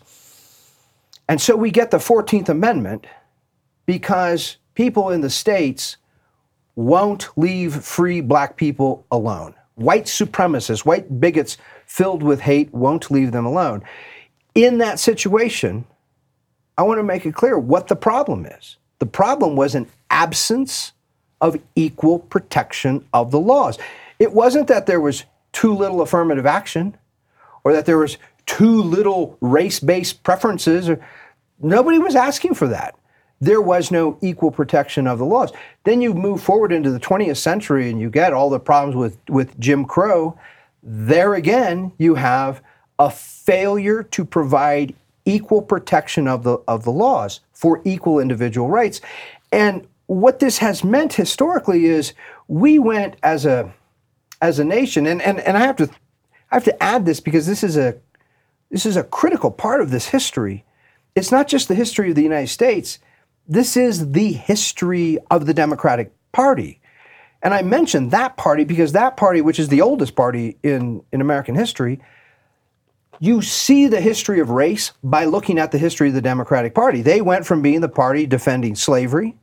And 1.27 1.41
so 1.41 1.57
we 1.57 1.69
get 1.69 1.91
the 1.91 1.97
14th 1.97 2.47
Amendment 2.47 3.05
because 3.87 4.57
people 4.75 5.09
in 5.09 5.21
the 5.21 5.29
states 5.31 5.97
won't 6.75 7.29
leave 7.35 7.73
free 7.73 8.21
black 8.21 8.55
people 8.55 9.03
alone. 9.11 9.55
White 9.73 10.05
supremacists, 10.05 10.85
white 10.85 11.19
bigots 11.19 11.57
filled 11.87 12.21
with 12.21 12.41
hate 12.41 12.71
won't 12.71 13.09
leave 13.09 13.31
them 13.31 13.45
alone. 13.45 13.83
In 14.53 14.77
that 14.77 14.99
situation, 14.99 15.85
I 16.77 16.83
want 16.83 16.99
to 16.99 17.03
make 17.03 17.25
it 17.25 17.33
clear 17.33 17.57
what 17.57 17.87
the 17.87 17.95
problem 17.95 18.45
is. 18.45 18.77
The 18.99 19.05
problem 19.07 19.55
was 19.55 19.73
an 19.73 19.87
absence 20.11 20.93
of 21.41 21.57
equal 21.75 22.19
protection 22.19 23.05
of 23.13 23.31
the 23.31 23.39
laws. 23.39 23.77
It 24.19 24.33
wasn't 24.33 24.67
that 24.67 24.85
there 24.85 25.01
was 25.01 25.25
too 25.53 25.73
little 25.73 26.01
affirmative 26.01 26.45
action 26.45 26.97
or 27.63 27.73
that 27.73 27.85
there 27.85 27.97
was 27.97 28.17
too 28.45 28.81
little 28.81 29.37
race 29.41 29.79
based 29.79 30.23
preferences. 30.23 30.89
Nobody 31.59 31.99
was 31.99 32.15
asking 32.15 32.55
for 32.55 32.67
that 32.67 32.95
there 33.39 33.61
was 33.61 33.91
no 33.91 34.17
equal 34.21 34.51
protection 34.51 35.07
of 35.07 35.19
the 35.19 35.25
laws. 35.25 35.51
Then 35.83 36.01
you 36.01 36.13
move 36.13 36.41
forward 36.41 36.71
into 36.71 36.91
the 36.91 36.99
20th 36.99 37.37
century 37.37 37.89
and 37.89 37.99
you 37.99 38.09
get 38.09 38.33
all 38.33 38.49
the 38.49 38.59
problems 38.59 38.95
with, 38.95 39.17
with 39.29 39.59
Jim 39.59 39.85
Crow. 39.85 40.37
There 40.81 41.35
again, 41.35 41.91
you 41.97 42.15
have 42.15 42.61
a 42.97 43.09
failure 43.11 44.03
to 44.03 44.25
provide 44.25 44.95
equal 45.25 45.61
protection 45.61 46.27
of 46.27 46.43
the, 46.43 46.57
of 46.67 46.83
the 46.83 46.91
laws 46.91 47.41
for 47.51 47.81
equal 47.83 48.19
individual 48.19 48.69
rights. 48.69 49.01
And 49.51 49.87
what 50.07 50.39
this 50.39 50.57
has 50.59 50.83
meant 50.83 51.13
historically 51.13 51.85
is 51.85 52.13
we 52.47 52.79
went 52.79 53.17
as 53.21 53.45
a 53.45 53.73
as 54.39 54.59
a 54.59 54.63
nation, 54.63 55.07
and, 55.07 55.19
and, 55.21 55.39
and 55.39 55.57
I 55.57 55.61
have 55.61 55.75
to 55.77 55.89
I 56.51 56.55
have 56.55 56.63
to 56.65 56.83
add 56.83 57.05
this 57.05 57.19
because 57.19 57.45
this 57.45 57.63
is 57.63 57.77
a 57.77 57.97
this 58.71 58.85
is 58.85 58.97
a 58.97 59.03
critical 59.03 59.51
part 59.51 59.81
of 59.81 59.91
this 59.91 60.07
history. 60.07 60.63
It's 61.15 61.31
not 61.31 61.47
just 61.47 61.67
the 61.67 61.75
history 61.75 62.09
of 62.09 62.15
the 62.15 62.23
United 62.23 62.47
States, 62.47 62.99
this 63.47 63.77
is 63.77 64.11
the 64.11 64.33
history 64.33 65.19
of 65.31 65.45
the 65.45 65.53
Democratic 65.53 66.11
Party. 66.31 66.81
And 67.41 67.53
I 67.53 67.61
mention 67.61 68.09
that 68.09 68.35
party 68.35 68.63
because 68.63 68.91
that 68.91 69.15
party, 69.15 69.41
which 69.41 69.59
is 69.59 69.69
the 69.69 69.81
oldest 69.81 70.15
party 70.15 70.57
in, 70.63 71.03
in 71.11 71.21
American 71.21 71.55
history, 71.55 71.99
you 73.19 73.41
see 73.41 73.87
the 73.87 74.01
history 74.01 74.39
of 74.39 74.49
race 74.49 74.91
by 75.03 75.25
looking 75.25 75.57
at 75.57 75.71
the 75.71 75.77
history 75.77 76.09
of 76.09 76.13
the 76.13 76.21
Democratic 76.21 76.75
Party. 76.75 77.01
They 77.01 77.21
went 77.21 77.45
from 77.45 77.61
being 77.61 77.81
the 77.81 77.89
party 77.89 78.25
defending 78.25 78.75
slavery, 78.75 79.37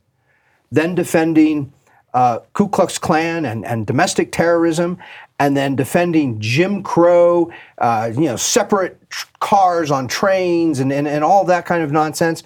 then 0.71 0.95
defending 0.95 1.73
uh, 2.13 2.39
Ku 2.53 2.69
Klux 2.69 2.97
Klan 2.97 3.43
and, 3.43 3.65
and 3.65 3.85
domestic 3.85 4.31
terrorism, 4.31 4.97
and 5.37 5.57
then 5.57 5.75
defending 5.75 6.39
Jim 6.39 6.81
Crow, 6.81 7.51
uh, 7.77 8.11
you 8.13 8.21
know, 8.21 8.37
separate 8.37 9.09
tr- 9.09 9.27
cars 9.39 9.91
on 9.91 10.07
trains 10.07 10.79
and, 10.79 10.93
and, 10.93 11.07
and 11.07 11.25
all 11.25 11.43
that 11.45 11.65
kind 11.65 11.83
of 11.83 11.91
nonsense. 11.91 12.43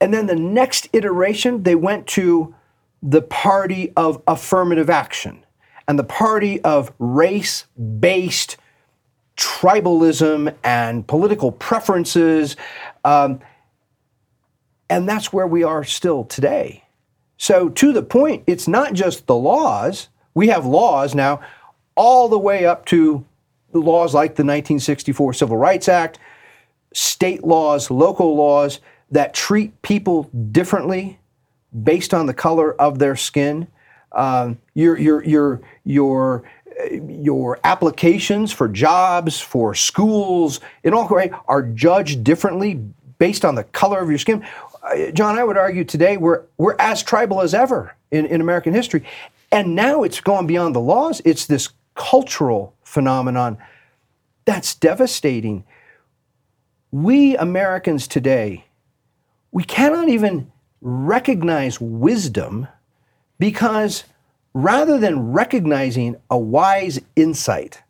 And 0.00 0.12
then 0.12 0.26
the 0.26 0.36
next 0.36 0.88
iteration, 0.92 1.62
they 1.62 1.74
went 1.74 2.06
to 2.08 2.54
the 3.02 3.22
party 3.22 3.92
of 3.96 4.22
affirmative 4.26 4.90
action 4.90 5.44
and 5.86 5.98
the 5.98 6.04
party 6.04 6.60
of 6.62 6.92
race 6.98 7.66
based 8.00 8.56
tribalism 9.36 10.54
and 10.62 11.06
political 11.06 11.52
preferences. 11.52 12.56
Um, 13.04 13.40
and 14.88 15.08
that's 15.08 15.32
where 15.32 15.46
we 15.46 15.62
are 15.64 15.84
still 15.84 16.24
today. 16.24 16.84
So, 17.36 17.68
to 17.68 17.92
the 17.92 18.02
point, 18.02 18.44
it's 18.46 18.68
not 18.68 18.92
just 18.92 19.26
the 19.26 19.34
laws. 19.34 20.08
We 20.34 20.48
have 20.48 20.64
laws 20.64 21.14
now, 21.14 21.40
all 21.96 22.28
the 22.28 22.38
way 22.38 22.64
up 22.64 22.86
to 22.86 23.24
the 23.72 23.80
laws 23.80 24.14
like 24.14 24.30
the 24.36 24.44
1964 24.44 25.34
Civil 25.34 25.56
Rights 25.56 25.88
Act, 25.88 26.18
state 26.92 27.44
laws, 27.44 27.90
local 27.90 28.36
laws 28.36 28.80
that 29.14 29.32
treat 29.32 29.80
people 29.82 30.24
differently 30.50 31.20
based 31.84 32.12
on 32.12 32.26
the 32.26 32.34
color 32.34 32.74
of 32.80 32.98
their 32.98 33.14
skin. 33.14 33.68
Um, 34.10 34.58
your 34.74 34.98
your 34.98 35.24
your 35.24 35.60
your 35.84 36.42
your 37.08 37.60
applications 37.62 38.50
for 38.50 38.68
jobs, 38.68 39.40
for 39.40 39.72
schools, 39.72 40.58
in 40.82 40.92
all 40.92 41.06
right, 41.08 41.32
are 41.46 41.62
judged 41.62 42.24
differently 42.24 42.80
based 43.18 43.44
on 43.44 43.54
the 43.54 43.62
color 43.62 44.00
of 44.00 44.08
your 44.08 44.18
skin. 44.18 44.44
Uh, 44.82 45.12
Jon, 45.12 45.38
I 45.38 45.44
would 45.44 45.56
argue 45.56 45.84
today 45.84 46.16
we're 46.16 46.42
we're 46.58 46.76
as 46.80 47.04
tribal 47.04 47.40
as 47.40 47.54
ever 47.54 47.94
in, 48.10 48.26
in 48.26 48.40
American 48.40 48.74
history. 48.74 49.04
And 49.52 49.76
now 49.76 50.02
it's 50.02 50.20
gone 50.20 50.48
beyond 50.48 50.74
the 50.74 50.80
laws. 50.80 51.22
It's 51.24 51.46
this 51.46 51.68
cultural 51.94 52.74
phenomenon 52.82 53.58
that's 54.44 54.74
devastating. 54.74 55.64
We 56.90 57.36
Americans 57.36 58.08
today 58.08 58.64
we 59.54 59.62
cannot 59.62 60.08
even 60.08 60.50
recognize 60.80 61.80
wisdom 61.80 62.66
because 63.38 64.02
rather 64.52 64.98
than 64.98 65.32
recognizing 65.32 66.16
a 66.28 66.36
wise 66.36 67.00
insight, 67.14 67.80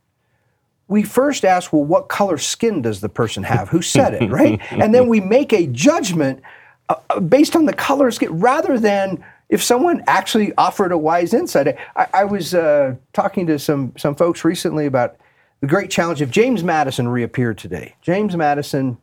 we 0.89 1.03
first 1.03 1.43
ask, 1.43 1.73
well, 1.73 1.83
what 1.83 2.11
color 2.11 2.37
skin 2.37 2.83
does 2.83 3.01
the 3.01 3.09
person 3.09 3.43
have? 3.45 3.71
Who 3.71 3.81
said 3.81 4.13
it, 4.13 4.31
right? 4.31 4.61
and 4.71 4.95
then 4.95 5.09
we 5.09 5.21
make 5.21 5.55
a 5.55 5.67
judgment 5.69 6.43
uh, 6.91 6.97
uh, 7.09 7.21
based 7.21 7.57
on 7.57 7.65
the 7.65 7.73
color 7.73 8.11
skin 8.11 8.39
rather 8.41 8.79
than 8.79 9.25
if 9.49 9.63
someone 9.63 10.05
actually 10.07 10.53
offered 10.59 10.93
a 10.93 10.99
wise 10.99 11.33
insight. 11.33 11.79
I, 11.97 12.07
I 12.13 12.25
was 12.25 12.55
uh, 12.55 12.95
talking 13.15 13.47
to 13.47 13.59
some, 13.59 13.95
some 13.97 14.15
folks 14.15 14.45
recently 14.45 14.85
about 14.85 15.17
the 15.63 15.67
great 15.67 15.91
challenge 15.91 16.21
if 16.21 16.31
James 16.31 16.63
Madison 16.63 17.09
reappeared 17.09 17.57
today. 17.57 17.95
James 18.03 18.37
Madison, 18.37 18.99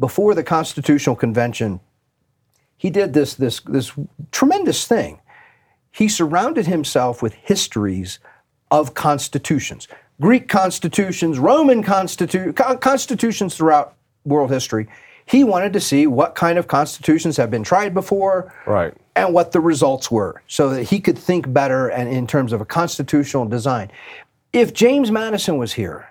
before 0.00 0.34
the 0.34 0.42
Constitutional 0.42 1.14
Convention, 1.14 1.78
he 2.82 2.90
did 2.90 3.12
this, 3.12 3.34
this, 3.34 3.60
this 3.60 3.92
tremendous 4.32 4.88
thing. 4.88 5.20
He 5.92 6.08
surrounded 6.08 6.66
himself 6.66 7.22
with 7.22 7.32
histories 7.34 8.18
of 8.72 8.94
constitutions, 8.94 9.86
Greek 10.20 10.48
constitutions, 10.48 11.38
Roman 11.38 11.84
constitu- 11.84 12.80
constitutions 12.80 13.54
throughout 13.54 13.94
world 14.24 14.50
history. 14.50 14.88
He 15.26 15.44
wanted 15.44 15.72
to 15.74 15.80
see 15.80 16.08
what 16.08 16.34
kind 16.34 16.58
of 16.58 16.66
constitutions 16.66 17.36
have 17.36 17.52
been 17.52 17.62
tried 17.62 17.94
before, 17.94 18.52
Right. 18.66 18.92
and 19.14 19.32
what 19.32 19.52
the 19.52 19.60
results 19.60 20.10
were 20.10 20.42
so 20.48 20.70
that 20.70 20.82
he 20.88 20.98
could 20.98 21.16
think 21.16 21.52
better 21.52 21.86
and 21.86 22.08
in 22.08 22.26
terms 22.26 22.52
of 22.52 22.60
a 22.60 22.64
constitutional 22.64 23.44
design. 23.44 23.92
If 24.52 24.74
James 24.74 25.12
Madison 25.12 25.56
was 25.56 25.74
here 25.74 26.08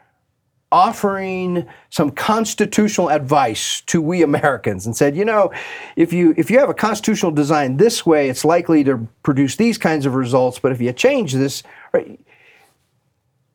offering 0.72 1.68
some 1.90 2.12
constitutional 2.12 3.10
advice 3.10 3.82
to 3.82 4.02
we 4.02 4.22
Americans 4.22 4.86
and 4.86 4.96
said, 4.96 5.16
you 5.16 5.26
know, 5.26 5.52
if 5.96 6.14
you 6.14 6.34
if 6.38 6.50
you 6.50 6.60
have 6.60 6.70
a 6.70 6.74
constitutional 6.74 7.32
design 7.32 7.78
this 7.78 8.06
way, 8.06 8.30
it's 8.30 8.46
likely 8.46 8.84
to 8.86 9.08
produce 9.24 9.56
these 9.58 9.78
kinds 9.78 10.06
of 10.06 10.16
results, 10.16 10.60
but 10.60 10.72
if 10.72 10.80
you 10.80 10.94
change 10.94 11.34
this, 11.34 11.64
right, 11.94 12.20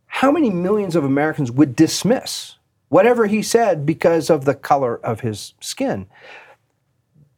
how 0.07 0.31
many 0.31 0.51
millions 0.51 0.97
of 0.97 1.05
Americans 1.05 1.51
would 1.51 1.75
dismiss 1.75 2.57
whatever 2.89 3.27
he 3.27 3.43
said 3.43 3.85
because 3.85 4.31
of 4.31 4.45
the 4.45 4.55
color 4.55 4.97
of 4.97 5.21
his 5.21 5.55
skin? 5.61 6.07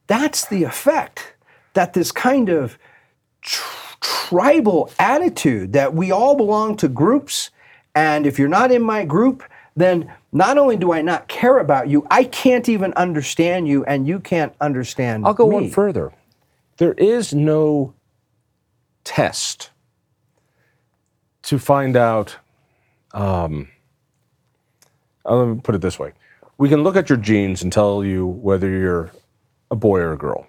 That's 0.08 0.46
the 0.46 0.64
effect 0.64 1.34
that 1.74 1.92
this 1.92 2.10
kind 2.10 2.48
of 2.48 2.78
tr- 3.42 3.96
tribal 4.00 4.90
attitude 4.98 5.72
that 5.72 5.94
we 5.94 6.10
all 6.10 6.36
belong 6.36 6.76
to 6.76 6.88
groups, 6.88 7.50
and 7.94 8.26
if 8.26 8.38
you're 8.38 8.48
not 8.48 8.72
in 8.72 8.82
my 8.82 9.04
group, 9.04 9.42
then 9.78 10.12
not 10.32 10.58
only 10.58 10.76
do 10.76 10.92
I 10.92 11.02
not 11.02 11.28
care 11.28 11.58
about 11.58 11.88
you, 11.88 12.06
I 12.10 12.24
can't 12.24 12.68
even 12.68 12.92
understand 12.94 13.68
you, 13.68 13.84
and 13.84 14.06
you 14.06 14.20
can't 14.20 14.52
understand 14.60 15.22
me. 15.22 15.28
I'll 15.28 15.34
go 15.34 15.48
me. 15.48 15.54
one 15.54 15.70
further. 15.70 16.12
There 16.78 16.94
is 16.94 17.34
no 17.34 17.94
test 19.04 19.70
to 21.42 21.58
find 21.58 21.96
out. 21.96 22.36
Um, 23.12 23.68
uh, 25.24 25.36
let 25.36 25.54
me 25.54 25.60
put 25.62 25.74
it 25.74 25.80
this 25.80 25.98
way: 25.98 26.12
we 26.58 26.68
can 26.68 26.82
look 26.82 26.96
at 26.96 27.08
your 27.08 27.18
genes 27.18 27.62
and 27.62 27.72
tell 27.72 28.04
you 28.04 28.26
whether 28.26 28.68
you're 28.68 29.12
a 29.70 29.76
boy 29.76 30.00
or 30.00 30.12
a 30.12 30.18
girl. 30.18 30.46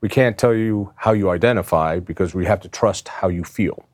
We 0.00 0.08
can't 0.08 0.38
tell 0.38 0.54
you 0.54 0.92
how 0.96 1.12
you 1.12 1.30
identify 1.30 1.98
because 1.98 2.34
we 2.34 2.44
have 2.46 2.60
to 2.60 2.68
trust 2.68 3.08
how 3.08 3.28
you 3.28 3.42
feel. 3.42 3.84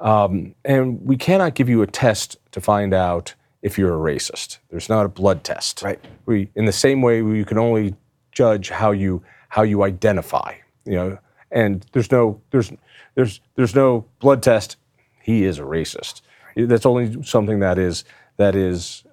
Um, 0.00 0.54
and 0.64 1.04
we 1.04 1.16
cannot 1.16 1.54
give 1.54 1.68
you 1.68 1.82
a 1.82 1.86
test 1.86 2.36
to 2.52 2.60
find 2.60 2.94
out 2.94 3.34
if 3.64 3.78
you're 3.78 3.94
a 3.94 4.14
racist. 4.14 4.58
There's 4.70 4.88
not 4.88 5.06
a 5.06 5.08
blood 5.08 5.42
test. 5.42 5.82
Right. 5.82 5.98
We, 6.26 6.50
in 6.54 6.66
the 6.66 6.72
same 6.72 7.02
way, 7.02 7.22
we 7.22 7.44
can 7.44 7.58
only 7.58 7.96
judge 8.30 8.68
how 8.68 8.92
you 8.92 9.24
how 9.48 9.62
you 9.62 9.82
identify. 9.82 10.54
You 10.84 10.92
know, 10.92 11.18
and 11.50 11.84
there's 11.92 12.12
no 12.12 12.40
there's 12.50 12.70
there's 13.16 13.40
there's 13.56 13.74
no 13.74 14.04
blood 14.20 14.42
test. 14.42 14.76
He 15.20 15.44
is 15.44 15.58
a 15.58 15.62
racist. 15.62 16.20
That's 16.54 16.86
only 16.86 17.22
something 17.24 17.60
that 17.60 17.78
is 17.78 18.04
that 18.36 18.54
is 18.54 19.04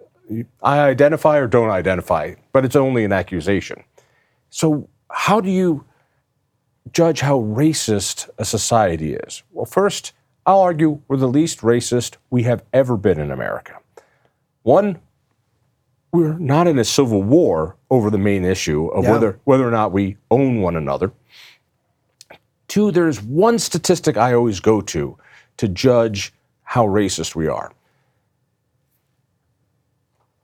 I 0.62 0.80
identify 0.80 1.38
or 1.38 1.48
don't 1.48 1.70
identify, 1.70 2.36
but 2.52 2.66
it's 2.66 2.76
only 2.76 3.06
an 3.06 3.14
accusation. 3.14 3.84
So 4.50 4.90
how 5.10 5.40
do 5.40 5.50
you 5.50 5.86
judge 6.92 7.22
how 7.22 7.40
racist 7.40 8.30
a 8.38 8.44
society 8.44 9.14
is? 9.14 9.44
Well, 9.52 9.66
first, 9.66 10.12
I'll 10.46 10.60
argue 10.60 11.02
we're 11.08 11.18
the 11.18 11.28
least 11.28 11.60
racist 11.60 12.18
we 12.30 12.44
have 12.44 12.64
ever 12.74 12.98
been 12.98 13.20
in 13.20 13.32
America. 13.32 13.81
One, 14.64 15.00
we're 16.12 16.38
not 16.38 16.68
in 16.68 16.78
a 16.78 16.84
civil 16.84 17.24
war 17.24 17.78
over 17.90 18.10
the 18.10 18.18
main 18.18 18.44
issue 18.46 18.88
of 18.88 19.04
Yeah. 19.06 19.12
whether 19.12 19.40
whether 19.44 19.68
or 19.68 19.72
not 19.72 19.92
we 19.92 20.18
own 20.30 20.62
one 20.62 20.76
another. 20.76 21.12
Two, 22.68 22.92
there's 22.92 23.22
one 23.22 23.60
statistic 23.60 24.18
I 24.18 24.34
always 24.34 24.60
go 24.60 24.82
to 24.82 25.18
to 25.58 25.68
judge 25.68 26.34
how 26.64 26.86
racist 26.86 27.36
we 27.36 27.48
are. 27.48 27.72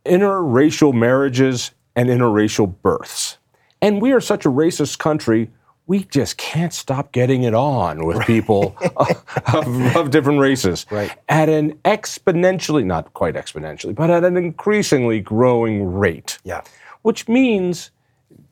Interracial 0.06 0.94
marriages 0.94 1.72
and 1.96 2.10
interracial 2.10 2.74
births. 2.82 3.38
And 3.82 4.02
we 4.02 4.12
are 4.12 4.22
such 4.22 4.46
a 4.46 4.50
racist 4.50 5.00
country, 5.00 5.50
we 5.88 6.04
just 6.04 6.38
can't 6.38 6.74
stop 6.74 7.12
getting 7.14 7.44
it 7.44 7.54
on 7.54 8.06
with 8.06 8.20
people 8.26 8.76
of, 9.48 9.96
of 9.96 10.12
different 10.12 10.40
races 10.40 10.86
Right. 10.92 11.12
at 11.30 11.48
an 11.50 11.74
exponentially, 11.86 12.86
not 12.86 13.14
quite 13.14 13.36
exponentially, 13.36 13.96
but 13.96 14.10
at 14.10 14.24
an 14.26 14.36
increasingly 14.38 15.22
growing 15.22 15.86
rate. 15.94 16.40
Yeah. 16.44 16.62
Which 17.04 17.30
means, 17.30 17.92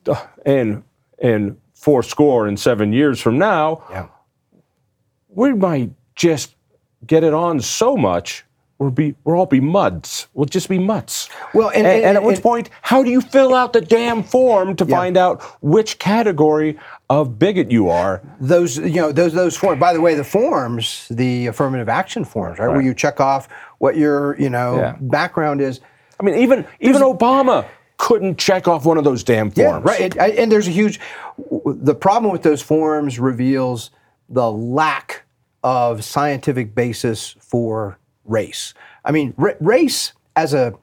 uh, 0.08 0.26
in, 0.46 0.84
in 1.20 1.58
four 1.74 2.04
score 2.04 2.48
and 2.48 2.58
seven 2.60 2.94
years 2.94 3.20
from 3.20 3.38
now, 3.38 3.84
Yeah. 3.92 4.08
we 5.30 5.54
might 5.54 5.92
just 6.16 6.56
get 7.06 7.24
it 7.26 7.34
on 7.34 7.60
so 7.60 7.98
much 7.98 8.46
we'll 8.78 8.92
be 8.92 9.16
we'll 9.24 9.38
all 9.38 9.46
be 9.46 9.60
muds. 9.60 10.28
We'll 10.34 10.46
just 10.46 10.68
be 10.70 10.80
mutts. 10.80 11.30
Well, 11.54 11.70
and- 11.70 11.88
and, 11.88 12.04
and- 12.06 12.18
at 12.18 12.24
which 12.24 12.36
and- 12.38 12.44
point, 12.44 12.70
how 12.82 13.04
do 13.04 13.10
you 13.10 13.22
fill 13.22 13.54
out 13.56 13.74
the 13.74 13.82
damn 13.82 14.24
form 14.24 14.76
to 14.78 14.86
find 14.86 15.18
out 15.18 15.42
which 15.62 15.98
category 16.00 16.78
of 17.10 17.38
bigot 17.40 17.72
you 17.72 17.90
are? 17.90 18.22
those 18.40 18.78
you 18.78 19.02
know 19.02 19.12
those 19.12 19.34
those 19.34 19.56
forms 19.56 19.80
by 19.80 19.94
the 19.94 20.02
way 20.02 20.16
the 20.16 20.24
forms 20.24 21.08
the 21.10 21.48
affirmative 21.48 21.88
action 21.90 22.26
forms 22.26 22.60
right, 22.60 22.68
where 22.70 22.82
you 22.82 22.94
check 22.94 23.20
off 23.20 23.48
what 23.78 23.96
your 23.96 24.38
you 24.40 24.50
know 24.50 24.78
Yeah. 24.78 24.96
background 25.00 25.62
is 25.62 25.80
I 26.20 26.24
mean, 26.24 26.36
even 26.36 26.66
even 26.80 27.02
Obama 27.02 27.66
couldn't 27.98 28.38
check 28.38 28.68
off 28.68 28.86
one 28.86 28.98
of 28.98 29.04
those 29.06 29.24
damn 29.24 29.52
forms. 29.52 29.58
yeah 29.58 29.80
right 29.92 30.02
It- 30.02 30.20
I- 30.20 30.30
and 30.32 30.52
there's 30.52 30.68
a 30.68 30.72
huge 30.72 31.00
the 31.66 31.96
problem 31.96 32.32
with 32.32 32.44
those 32.44 32.62
forms 32.62 33.20
reveals 33.20 33.92
the 34.28 34.52
lack 34.52 35.24
of 35.64 36.04
scientific 36.04 36.76
basis 36.76 37.36
for 37.40 37.98
race 38.26 38.74
i 39.04 39.12
mean 39.12 39.34
ra- 39.38 39.54
race 39.60 40.14
as 40.36 40.54
a 40.54 40.74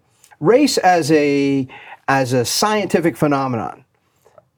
race 0.41 0.79
as 0.79 1.11
a 1.13 1.67
as 2.09 2.33
a 2.33 2.45
scientific 2.45 3.17
phenomenon 3.17 3.85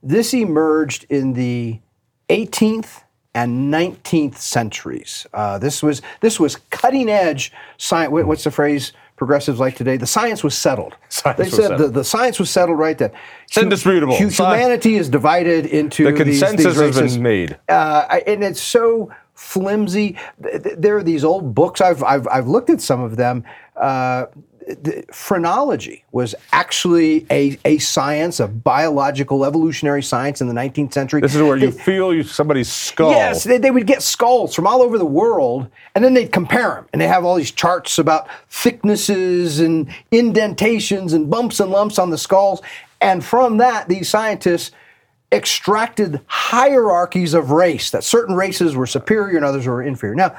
this 0.03 0.35
emerged 0.35 1.07
in 1.09 1.33
the 1.33 1.81
18th 2.29 3.03
and 3.35 3.73
19th 3.73 4.37
centuries. 4.37 5.27
Uh, 5.35 5.59
this 5.59 5.83
was 5.83 6.03
this 6.21 6.39
was 6.39 6.57
cutting 6.71 7.09
edge 7.09 7.53
science. 7.79 8.13
What's 8.13 8.45
the 8.45 8.51
phrase 8.51 8.93
progressives 9.17 9.59
like 9.59 9.77
today? 9.77 9.97
The 9.97 10.07
science 10.07 10.45
was 10.45 10.57
settled. 10.57 10.97
Science 11.09 11.39
they 11.39 11.45
was 11.45 11.55
said 11.55 11.63
settled. 11.63 11.81
The, 11.81 11.89
the 11.89 12.05
science 12.05 12.39
was 12.39 12.51
settled 12.51 12.79
right 12.79 12.97
then. 12.99 13.11
It's 13.45 13.57
indisputable. 13.57 14.17
Humanity 14.17 14.97
is 14.97 15.09
divided 15.09 15.67
into 15.67 16.05
The 16.05 16.13
consensus 16.13 16.77
these 16.79 16.97
has 16.97 17.15
been 17.15 17.23
made. 17.23 17.59
uh, 17.69 18.21
and 18.27 18.45
it's 18.45 18.61
so 18.61 19.13
flimsy. 19.35 20.17
Th- 20.43 20.63
th- 20.63 20.77
There 20.79 20.97
are 20.97 21.03
these 21.03 21.25
old 21.25 21.55
books. 21.55 21.81
I've 21.81 22.03
I've, 22.03 22.27
I've 22.29 22.47
looked 22.49 22.71
at 22.71 22.81
some 22.81 23.01
of 23.01 23.17
them. 23.17 23.45
Uh, 23.77 24.27
the 24.67 25.05
phrenology 25.13 26.05
was 26.11 26.35
actually 26.53 27.27
a, 27.31 27.59
a 27.67 27.77
science, 27.77 28.41
a 28.41 28.49
biological 28.49 29.45
evolutionary 29.45 30.03
science 30.03 30.41
in 30.41 30.47
the 30.47 30.55
19th 30.55 30.95
century. 30.95 31.21
This 31.21 31.35
is 31.35 31.43
where 31.43 31.59
you 31.59 31.71
feel 31.71 32.25
somebody's 32.25 32.73
skull. 32.73 33.11
Yes, 33.11 33.45
they, 33.45 33.59
they 33.59 33.71
would 33.71 33.87
get 33.87 34.03
skulls 34.03 34.55
from 34.55 34.67
all 34.67 34.81
over 34.81 34.97
the 34.97 35.05
world, 35.05 35.69
and 35.95 36.03
then 36.03 36.15
they'd 36.15 36.33
compare 36.33 36.77
them, 36.77 36.87
and 36.95 37.03
they 37.03 37.07
have 37.07 37.27
all 37.27 37.35
these 37.35 37.51
charts 37.51 37.99
about 37.99 38.27
thicknesses 38.49 39.61
and 39.61 39.93
indentations 40.11 41.13
and 41.13 41.29
bumps 41.29 41.61
and 41.61 41.71
lumps 41.71 41.99
on 41.99 42.09
the 42.09 42.17
skulls, 42.17 42.63
and 43.03 43.23
from 43.23 43.59
that, 43.59 43.89
these 43.91 44.09
scientists 44.09 44.71
extracted 45.35 46.21
hierarchies 46.27 47.35
of 47.35 47.51
race 47.51 47.91
that 47.91 48.05
certain 48.05 48.37
races 48.37 48.77
were 48.77 48.87
superior 48.87 49.37
and 49.37 49.45
others 49.45 49.67
were 49.67 49.83
inferior. 49.83 50.15
Now, 50.15 50.35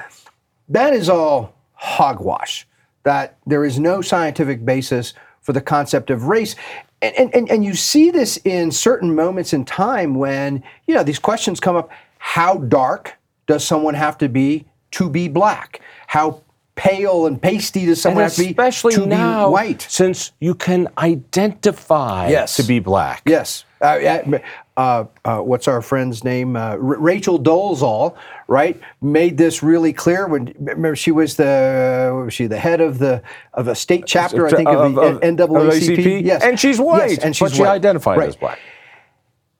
that 0.69 0.93
is 0.93 1.09
all 1.09 1.53
hogwash. 1.73 2.67
That 3.03 3.37
there 3.45 3.63
is 3.63 3.79
no 3.79 4.01
scientific 4.01 4.65
basis 4.65 5.13
for 5.41 5.53
the 5.53 5.61
concept 5.61 6.09
of 6.09 6.23
race. 6.23 6.55
And, 7.01 7.35
and, 7.35 7.51
and 7.51 7.63
you 7.63 7.75
see 7.75 8.09
this 8.09 8.37
in 8.37 8.71
certain 8.71 9.13
moments 9.13 9.53
in 9.53 9.63
time 9.65 10.15
when, 10.15 10.63
you 10.87 10.95
know, 10.95 11.03
these 11.03 11.19
questions 11.19 11.59
come 11.59 11.75
up. 11.75 11.91
How 12.17 12.55
dark 12.55 13.13
does 13.45 13.63
someone 13.63 13.93
have 13.93 14.17
to 14.19 14.29
be 14.29 14.65
to 14.91 15.09
be 15.09 15.27
black? 15.27 15.81
How 16.07 16.41
pale 16.75 17.25
and 17.25 17.41
pasty 17.41 17.85
does 17.85 18.01
someone 18.01 18.25
and 18.25 18.33
to 18.33 18.45
especially 18.47 18.93
to 18.95 19.05
now, 19.05 19.47
be 19.47 19.51
white? 19.53 19.81
since 19.89 20.31
you 20.39 20.53
can 20.53 20.87
identify 20.97 22.27
Yes. 22.29 22.55
to 22.57 22.63
be 22.63 22.79
black. 22.79 23.21
Yes. 23.25 23.63
Uh, 23.81 24.39
uh, 24.77 25.05
uh, 25.23 25.39
what's 25.39 25.67
our 25.67 25.81
friend's 25.81 26.23
name? 26.23 26.55
Uh, 26.55 26.71
R- 26.71 26.77
Rachel 26.79 27.39
Dolezal, 27.39 28.15
right? 28.47 28.79
Made 29.01 29.37
this 29.37 29.61
really 29.63 29.93
clear 29.93 30.27
when 30.27 30.53
remember 30.59 30.95
she 30.95 31.11
was 31.11 31.35
the 31.37 32.11
was 32.25 32.33
she 32.33 32.47
the 32.47 32.57
head 32.59 32.81
of 32.81 32.97
the 32.99 33.21
of 33.53 33.67
a 33.67 33.75
state 33.75 34.03
chapter 34.05 34.47
I 34.47 34.49
think 34.49 34.67
of, 34.67 34.95
the 34.95 35.01
Of- 35.01 35.21
NAACP. 35.21 35.41
of 35.67 35.73
ACP? 35.73 36.25
Yes, 36.25 36.43
And 36.43 36.59
she's 36.59 36.79
white. 36.79 37.11
Yes, 37.11 37.19
and 37.19 37.35
she's 37.35 37.49
but 37.49 37.55
she 37.55 37.61
white. 37.61 37.69
identified 37.69 38.17
Right. 38.17 38.29
as 38.29 38.35
black. 38.35 38.59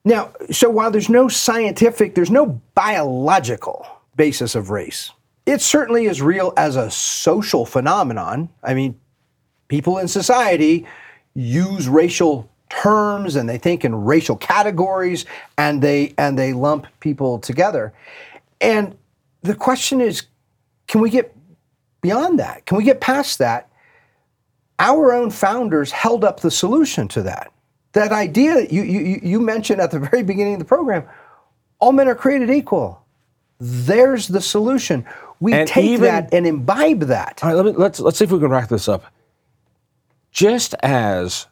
Now, 0.04 0.32
so 0.52 0.70
while 0.70 0.92
there's 0.92 1.10
no 1.10 1.28
scientific, 1.28 2.14
there's 2.16 2.30
no 2.32 2.60
biological 2.76 3.86
basis 4.16 4.54
of 4.56 4.70
race, 4.70 5.12
it 5.46 5.62
certainly 5.62 6.06
is 6.06 6.22
real 6.22 6.54
as 6.58 6.76
a 6.76 6.90
social 6.90 7.66
phenomenon. 7.66 8.50
I 8.64 8.74
mean, 8.74 9.00
people 9.68 9.98
in 9.98 10.08
society 10.08 10.86
use 11.34 11.88
racial 11.88 12.50
terms 12.70 13.36
and 13.36 13.48
they 13.48 13.58
think 13.58 13.86
in 13.86 13.94
racial 13.94 14.36
categories 14.36 15.26
and 15.58 15.82
they 15.82 16.14
and 16.18 16.38
they 16.38 16.54
lump 16.54 16.88
people 17.00 17.40
together. 17.40 17.94
And 18.60 18.98
the 19.44 19.56
question 19.56 20.02
is, 20.02 20.24
can 20.88 21.02
we 21.02 21.10
get 21.10 21.36
beyond 22.02 22.40
that? 22.40 22.66
Can 22.66 22.78
we 22.78 22.84
get 22.84 23.00
past 23.02 23.40
that? 23.40 23.70
Our 24.80 25.14
own 25.14 25.30
founders 25.30 25.92
held 25.92 26.26
up 26.26 26.40
the 26.40 26.52
solution 26.52 27.08
to 27.10 27.22
that. 27.24 27.52
that 27.94 28.12
idea 28.12 28.66
you, 28.70 28.84
you, 28.84 29.20
you 29.24 29.40
mentioned 29.40 29.80
at 29.80 29.92
the 29.92 30.00
very 30.00 30.24
beginning 30.24 30.54
of 30.54 30.60
the 30.60 30.66
program 30.66 31.08
all 31.80 31.92
men 31.92 32.08
are 32.08 32.16
created 32.16 32.50
equal. 32.50 33.02
There's 33.60 34.28
the 34.28 34.42
solution. 34.42 35.06
We 35.40 35.54
And 35.54 35.68
take 35.68 35.86
even- 35.86 36.04
that 36.04 36.34
and 36.34 36.48
imbibe 36.48 37.02
that. 37.02 37.42
All 37.44 37.50
right, 37.50 37.56
let 37.56 37.66
me, 37.66 37.72
let's 37.74 38.00
let's 38.00 38.18
see 38.18 38.26
if 38.26 38.32
we 38.32 38.40
can 38.40 38.50
wrap 38.50 38.70
this 38.70 38.88
up. 38.88 39.04
Just 40.32 40.74
as 40.84 41.48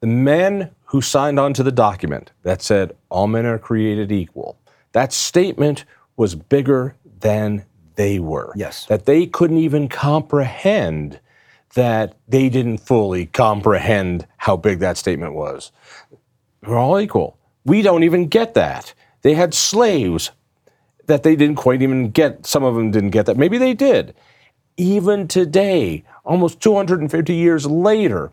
the 0.00 0.06
men 0.06 0.70
who 0.86 1.00
signed 1.00 1.38
on 1.38 1.54
to 1.54 1.62
the 1.62 1.72
document 1.72 2.32
that 2.42 2.62
said 2.62 2.96
all 3.10 3.26
men 3.26 3.46
are 3.46 3.58
created 3.58 4.10
equal, 4.12 4.58
that 4.92 5.12
statement 5.12 5.84
was 6.16 6.34
bigger 6.34 6.94
than 7.20 7.64
they 7.96 8.18
were. 8.18 8.52
Yes. 8.56 8.86
That 8.86 9.06
they 9.06 9.26
couldn't 9.26 9.58
even 9.58 9.88
comprehend 9.88 11.20
that 11.74 12.16
they 12.28 12.48
didn't 12.48 12.78
fully 12.78 13.26
comprehend 13.26 14.26
how 14.36 14.56
big 14.56 14.78
that 14.80 14.96
statement 14.96 15.34
was. 15.34 15.72
We're 16.64 16.76
all 16.78 17.00
equal. 17.00 17.36
We 17.64 17.82
don't 17.82 18.04
even 18.04 18.28
get 18.28 18.54
that. 18.54 18.94
They 19.22 19.34
had 19.34 19.54
slaves 19.54 20.30
that 21.06 21.22
they 21.22 21.36
didn't 21.36 21.56
quite 21.56 21.82
even 21.82 22.10
get. 22.10 22.46
Some 22.46 22.64
of 22.64 22.74
them 22.74 22.90
didn't 22.90 23.10
get 23.10 23.26
that. 23.26 23.36
Maybe 23.36 23.58
they 23.58 23.74
did. 23.74 24.14
Even 24.76 25.28
today, 25.28 26.04
almost 26.24 26.60
250 26.60 27.34
years 27.34 27.66
later, 27.66 28.32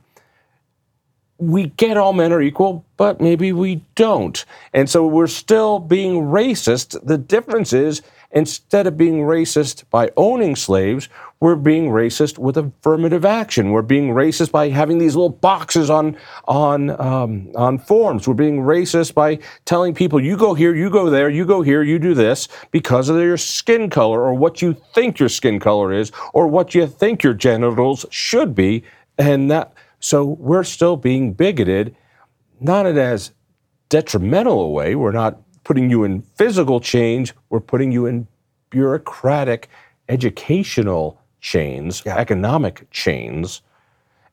we 1.37 1.67
get 1.67 1.97
all 1.97 2.13
men 2.13 2.31
are 2.31 2.41
equal, 2.41 2.85
but 2.97 3.19
maybe 3.19 3.51
we 3.51 3.83
don't. 3.95 4.45
And 4.73 4.89
so 4.89 5.05
we're 5.05 5.27
still 5.27 5.79
being 5.79 6.23
racist. 6.23 7.03
The 7.05 7.17
difference 7.17 7.73
is 7.73 8.01
instead 8.33 8.87
of 8.87 8.97
being 8.97 9.19
racist 9.19 9.83
by 9.89 10.09
owning 10.15 10.55
slaves, 10.55 11.09
we're 11.39 11.55
being 11.55 11.89
racist 11.89 12.37
with 12.37 12.55
affirmative 12.57 13.25
action. 13.25 13.71
We're 13.71 13.81
being 13.81 14.09
racist 14.09 14.51
by 14.51 14.69
having 14.69 14.99
these 14.99 15.15
little 15.15 15.29
boxes 15.29 15.89
on 15.89 16.17
on 16.45 16.89
um, 17.01 17.51
on 17.55 17.79
forms. 17.79 18.27
We're 18.27 18.35
being 18.35 18.59
racist 18.59 19.13
by 19.13 19.39
telling 19.65 19.93
people, 19.93 20.19
"You 20.19 20.37
go 20.37 20.53
here, 20.53 20.75
you 20.75 20.89
go 20.89 21.09
there, 21.09 21.29
you 21.29 21.45
go 21.45 21.61
here, 21.61 21.83
you 21.83 21.99
do 21.99 22.13
this," 22.13 22.47
because 22.71 23.09
of 23.09 23.17
your 23.17 23.37
skin 23.37 23.89
color 23.89 24.21
or 24.21 24.33
what 24.33 24.61
you 24.61 24.75
think 24.93 25.19
your 25.19 25.29
skin 25.29 25.59
color 25.59 25.91
is 25.91 26.11
or 26.33 26.47
what 26.47 26.75
you 26.75 26.87
think 26.87 27.23
your 27.23 27.33
genitals 27.33 28.05
should 28.11 28.53
be, 28.55 28.83
and 29.17 29.49
that. 29.49 29.73
So 29.99 30.23
we're 30.25 30.63
still 30.63 30.97
being 30.97 31.33
bigoted, 31.33 31.95
not 32.59 32.85
in 32.85 32.97
as 32.97 33.31
detrimental 33.89 34.61
a 34.61 34.69
way. 34.69 34.95
We're 34.95 35.11
not 35.11 35.39
putting 35.71 35.89
you 35.89 36.03
in 36.03 36.21
physical 36.35 36.81
change. 36.81 37.33
We're 37.49 37.61
putting 37.61 37.93
you 37.93 38.05
in 38.05 38.27
bureaucratic, 38.71 39.69
educational 40.09 41.17
chains, 41.39 42.03
Yeah. 42.05 42.17
economic 42.17 42.87
chains. 42.91 43.61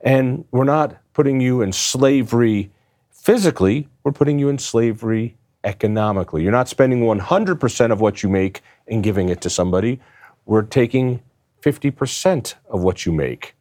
And 0.01 0.45
we're 0.51 0.65
not 0.65 0.97
putting 1.13 1.41
you 1.41 1.63
in 1.63 1.73
slavery 1.73 2.73
physically, 3.13 3.89
we're 4.03 4.11
putting 4.11 4.41
you 4.41 4.49
in 4.49 4.59
slavery 4.59 5.37
economically. 5.63 6.43
You're 6.43 6.51
not 6.51 6.69
spending 6.69 7.05
100% 7.05 7.93
of 7.93 8.01
what 8.01 8.25
you 8.25 8.29
make 8.29 8.61
and 8.89 9.01
giving 9.01 9.29
it 9.29 9.41
to 9.43 9.51
somebody. 9.51 10.01
We're 10.45 10.63
taking 10.63 11.21
50% 11.63 12.57
of 12.69 12.83
what 12.83 13.07
you 13.07 13.13
make 13.13 13.55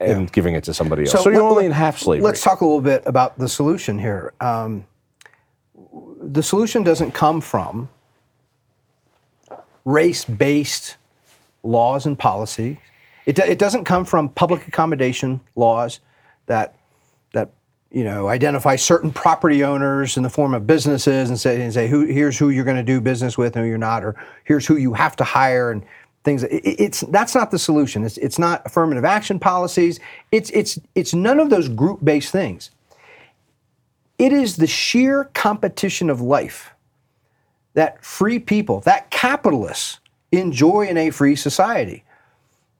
and 0.00 0.32
giving 0.32 0.54
it 0.54 0.64
to 0.64 0.72
somebody 0.72 1.02
else. 1.02 1.12
So, 1.12 1.28
you're 1.28 1.42
let- 1.42 1.50
only 1.50 1.66
in 1.66 1.72
half 1.72 1.98
slavery. 1.98 2.24
Let's 2.24 2.42
talk 2.42 2.62
a 2.62 2.64
little 2.64 2.80
bit 2.80 3.02
about 3.04 3.38
the 3.38 3.50
solution 3.50 3.98
here. 3.98 4.32
Um, 4.40 4.86
the 6.32 6.42
solution 6.42 6.82
doesn't 6.82 7.12
come 7.12 7.40
from 7.40 7.88
race-based 9.84 10.96
laws 11.62 12.06
and 12.06 12.18
policy. 12.18 12.80
It, 13.24 13.38
it 13.38 13.58
doesn't 13.58 13.84
come 13.84 14.04
from 14.04 14.28
public 14.30 14.66
accommodation 14.68 15.40
laws 15.56 16.00
that 16.46 16.74
that 17.32 17.50
you 17.90 18.04
know 18.04 18.28
identify 18.28 18.76
certain 18.76 19.10
property 19.12 19.64
owners 19.64 20.16
in 20.16 20.22
the 20.22 20.30
form 20.30 20.54
of 20.54 20.66
businesses 20.66 21.28
and 21.28 21.38
say 21.38 21.60
and 21.60 21.72
say 21.72 21.88
who 21.88 22.04
here's 22.06 22.38
who 22.38 22.50
you're 22.50 22.64
going 22.64 22.76
to 22.76 22.82
do 22.82 23.00
business 23.00 23.36
with 23.36 23.56
and 23.56 23.64
who 23.64 23.68
you're 23.68 23.78
not, 23.78 24.04
or 24.04 24.14
here's 24.44 24.66
who 24.66 24.76
you 24.76 24.92
have 24.94 25.16
to 25.16 25.24
hire 25.24 25.70
and 25.70 25.84
things. 26.24 26.42
It- 26.44 26.52
it- 26.64 26.80
it's 26.80 27.00
that's 27.08 27.34
not 27.34 27.50
the 27.50 27.58
solution. 27.58 28.04
It's 28.04 28.18
it's 28.18 28.38
not 28.38 28.62
affirmative 28.64 29.04
action 29.04 29.38
policies. 29.38 29.98
It's 30.32 30.50
it's 30.50 30.78
it's 30.94 31.14
none 31.14 31.40
of 31.40 31.50
those 31.50 31.68
group-based 31.68 32.30
things. 32.30 32.70
It 34.18 34.32
is 34.32 34.56
the 34.56 34.66
sheer 34.66 35.24
competition 35.34 36.08
of 36.08 36.20
life 36.20 36.70
that 37.74 38.02
free 38.02 38.38
people, 38.38 38.80
that 38.80 39.10
capitalists 39.10 40.00
enjoy 40.32 40.86
in 40.86 40.96
a 40.96 41.10
free 41.10 41.36
society. 41.36 42.04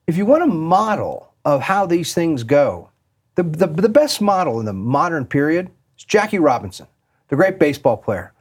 If 0.07 0.17
you 0.17 0.25
want 0.25 0.43
a 0.43 0.47
model 0.47 1.33
of 1.45 1.61
how 1.61 1.85
these 1.85 2.15
things 2.15 2.43
go, 2.43 2.89
the, 3.35 3.43
the, 3.43 3.67
the 3.67 3.89
best 3.89 4.23
model 4.23 4.59
in 4.61 4.67
the 4.67 4.73
modern 4.73 5.27
period 5.27 5.71
is 5.99 6.05
Jackie 6.05 6.39
Robinson, 6.39 6.87
the 7.29 7.37
great 7.37 7.59
baseball 7.59 7.99
player. 7.99 8.33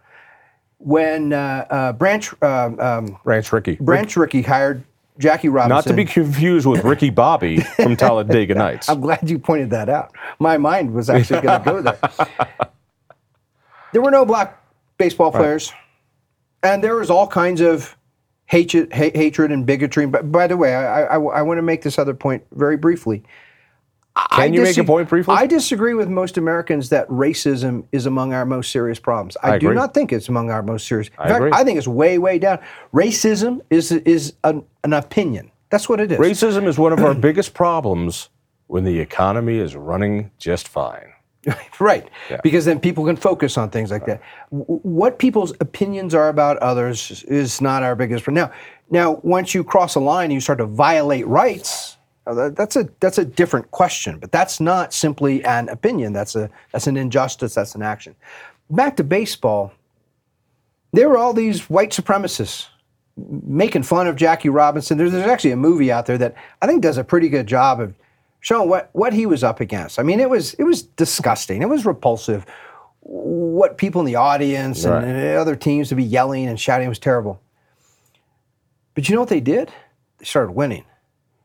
When 0.77 1.33
uh, 1.33 1.65
uh, 1.69 1.93
Branch, 1.93 2.33
uh, 2.41 2.71
um, 2.79 3.17
Ranch 3.25 3.51
Rickey. 3.51 3.75
Branch 3.81 4.15
Rickey 4.15 4.41
hired 4.41 4.83
Jackie 5.17 5.49
Robinson. 5.49 5.75
Not 5.75 5.85
to 5.85 5.93
be 5.93 6.05
confused 6.05 6.65
with 6.65 6.83
Ricky 6.85 7.09
Bobby 7.09 7.59
from 7.59 7.97
Talladega 7.97 8.53
Nights. 8.55 8.87
I'm 8.87 9.01
glad 9.01 9.29
you 9.29 9.39
pointed 9.39 9.71
that 9.71 9.89
out. 9.89 10.13
My 10.39 10.57
mind 10.57 10.93
was 10.93 11.09
actually 11.09 11.41
going 11.41 11.63
to 11.63 11.65
go 11.65 11.81
there. 11.81 12.69
There 13.93 14.01
were 14.01 14.11
no 14.11 14.25
black 14.25 14.61
baseball 14.97 15.31
players, 15.31 15.71
and 16.63 16.83
there 16.83 16.95
was 16.95 17.09
all 17.09 17.27
kinds 17.27 17.61
of 17.61 17.95
hatred, 18.45 18.91
ha- 18.93 19.11
hatred 19.13 19.51
and 19.51 19.65
bigotry. 19.65 20.05
But 20.05 20.31
by 20.31 20.47
the 20.47 20.57
way, 20.57 20.75
I, 20.75 21.03
I, 21.03 21.15
I 21.15 21.41
want 21.41 21.57
to 21.57 21.61
make 21.61 21.81
this 21.81 21.97
other 21.97 22.13
point 22.13 22.43
very 22.51 22.77
briefly. 22.77 23.23
Can 24.31 24.53
you 24.53 24.61
make 24.61 24.77
a 24.77 24.83
point 24.83 25.09
briefly? 25.09 25.35
I 25.35 25.45
disagree 25.45 25.93
with 25.93 26.07
most 26.07 26.37
Americans 26.37 26.87
that 26.89 27.07
racism 27.09 27.85
is 27.91 28.05
among 28.05 28.33
our 28.33 28.45
most 28.45 28.71
serious 28.71 28.97
problems. 28.97 29.35
I, 29.43 29.53
I 29.53 29.59
do 29.59 29.67
agree. 29.67 29.75
not 29.75 29.93
think 29.93 30.13
it's 30.13 30.29
among 30.29 30.51
our 30.51 30.63
most 30.63 30.87
serious. 30.87 31.09
In 31.09 31.13
I 31.19 31.27
fact, 31.27 31.35
agree. 31.37 31.51
I 31.53 31.63
think 31.65 31.77
it's 31.77 31.87
way, 31.87 32.17
way 32.17 32.39
down. 32.39 32.59
Racism 32.93 33.59
is 33.69 33.91
is 33.91 34.33
an, 34.45 34.63
an 34.85 34.93
opinion. 34.93 35.51
That's 35.69 35.89
what 35.89 35.99
it 35.99 36.13
is. 36.13 36.17
Racism 36.17 36.65
is 36.65 36.77
one 36.77 36.93
of 36.93 36.99
our 36.99 37.13
biggest 37.29 37.53
problems 37.53 38.29
when 38.67 38.85
the 38.85 38.99
economy 38.99 39.57
is 39.57 39.75
running 39.75 40.31
just 40.37 40.67
fine. 40.69 41.11
Right. 41.79 42.07
Because 42.41 42.65
then 42.65 42.79
people 42.79 43.05
can 43.05 43.15
focus 43.17 43.57
on 43.57 43.69
things 43.69 43.91
like 43.91 44.05
that. 44.05 44.21
W- 44.51 44.79
What 44.83 45.19
people's 45.19 45.51
opinions 45.59 46.15
are 46.15 46.29
about 46.29 46.57
others 46.59 47.23
is 47.27 47.59
not 47.61 47.83
our 47.83 47.95
biggest 47.95 48.23
problem. 48.23 48.43
Now, 48.45 48.53
now 48.89 49.19
once 49.23 49.53
you 49.53 49.63
cross 49.63 49.95
a 49.95 49.99
line 49.99 50.25
and 50.25 50.33
you 50.33 50.39
start 50.39 50.59
to 50.59 50.65
violate 50.65 51.27
rights, 51.27 51.97
uh, 52.27 52.49
that's 52.49 52.75
a 52.75 52.89
that's 53.01 53.17
a 53.17 53.25
different 53.25 53.69
question. 53.71 54.17
But 54.19 54.31
that's 54.31 54.59
not 54.59 54.93
simply 54.93 55.43
an 55.45 55.69
opinion. 55.69 56.13
That's 56.13 56.35
a 56.35 56.49
that's 56.71 56.87
an 56.87 56.97
injustice. 56.97 57.53
That's 57.53 57.75
an 57.75 57.81
action. 57.83 58.15
Back 58.69 58.95
to 58.97 59.03
baseball. 59.03 59.73
There 60.93 61.09
were 61.09 61.17
all 61.17 61.33
these 61.33 61.69
white 61.69 61.91
supremacists 61.91 62.67
making 63.17 63.83
fun 63.83 64.07
of 64.07 64.15
Jackie 64.15 64.49
Robinson. 64.49 64.97
There's, 64.97 65.11
there's 65.11 65.27
actually 65.27 65.51
a 65.51 65.57
movie 65.57 65.91
out 65.91 66.05
there 66.05 66.17
that 66.17 66.35
I 66.61 66.67
think 66.67 66.81
does 66.81 66.97
a 66.97 67.03
pretty 67.03 67.29
good 67.29 67.47
job 67.47 67.79
of 67.79 67.93
showing 68.45 68.69
what, 68.69 68.91
what 68.93 69.11
he 69.11 69.25
was 69.25 69.43
up 69.43 69.59
against. 69.59 69.97
I 69.97 70.03
mean, 70.03 70.19
it 70.19 70.29
was 70.29 70.53
it 70.53 70.63
was 70.63 70.83
disgusting. 70.83 71.63
It 71.63 71.65
was 71.69 71.83
repulsive. 71.83 72.45
What 72.99 73.79
people 73.79 74.01
in 74.01 74.05
the 74.05 74.17
audience 74.17 74.83
and, 74.85 74.93
Right. 74.93 75.03
and 75.03 75.37
other 75.37 75.55
teams 75.55 75.89
to 75.89 75.95
be 75.95 76.03
yelling 76.03 76.45
and 76.45 76.59
shouting 76.59 76.87
was 76.87 76.99
terrible. 76.99 77.41
But 78.93 79.09
you 79.09 79.15
know 79.15 79.21
what 79.21 79.29
they 79.29 79.39
did? 79.39 79.71
They 80.19 80.25
started 80.25 80.51
winning. 80.51 80.85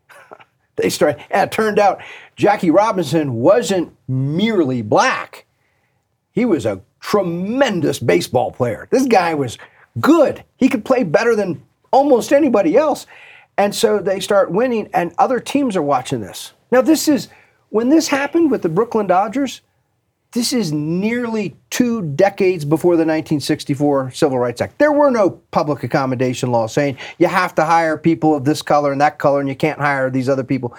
they 0.76 0.90
started, 0.90 1.24
and 1.30 1.48
it 1.48 1.52
turned 1.52 1.78
out 1.78 2.02
Jackie 2.36 2.70
Robinson 2.70 3.32
wasn't 3.32 3.96
merely 4.06 4.82
black. 4.82 5.46
He 6.32 6.44
was 6.44 6.66
a 6.66 6.82
tremendous 7.00 7.98
baseball 7.98 8.52
player. 8.52 8.88
This 8.90 9.06
guy 9.06 9.32
was 9.32 9.56
good. 10.00 10.44
He 10.58 10.68
could 10.68 10.84
play 10.84 11.02
better 11.02 11.34
than 11.34 11.62
almost 11.92 12.30
anybody 12.30 12.76
else. 12.76 13.06
And 13.56 13.74
so 13.74 13.98
they 14.00 14.20
start 14.20 14.50
winning, 14.50 14.90
and 14.92 15.14
other 15.16 15.40
teams 15.40 15.76
are 15.76 15.82
watching 15.82 16.20
this. 16.20 16.52
Now, 16.70 16.80
this 16.80 17.08
is 17.08 17.28
when 17.70 17.88
this 17.88 18.08
happened 18.08 18.50
with 18.50 18.62
the 18.62 18.68
Brooklyn 18.68 19.06
Dodgers, 19.06 19.60
this 20.32 20.52
is 20.52 20.72
nearly 20.72 21.56
two 21.70 22.02
decades 22.02 22.64
before 22.64 22.92
the 22.92 23.02
1964 23.02 24.12
Civil 24.12 24.38
Rights 24.38 24.60
Act. 24.60 24.78
There 24.78 24.92
were 24.92 25.10
no 25.10 25.30
public 25.30 25.82
accommodation 25.82 26.52
laws 26.52 26.72
saying 26.72 26.98
you 27.18 27.26
have 27.26 27.54
to 27.56 27.64
hire 27.64 27.98
people 27.98 28.34
of 28.36 28.44
this 28.44 28.62
color 28.62 28.92
and 28.92 29.00
that 29.00 29.18
color, 29.18 29.40
and 29.40 29.48
you 29.48 29.56
can't 29.56 29.80
hire 29.80 30.08
these 30.10 30.28
other 30.28 30.44
people. 30.44 30.76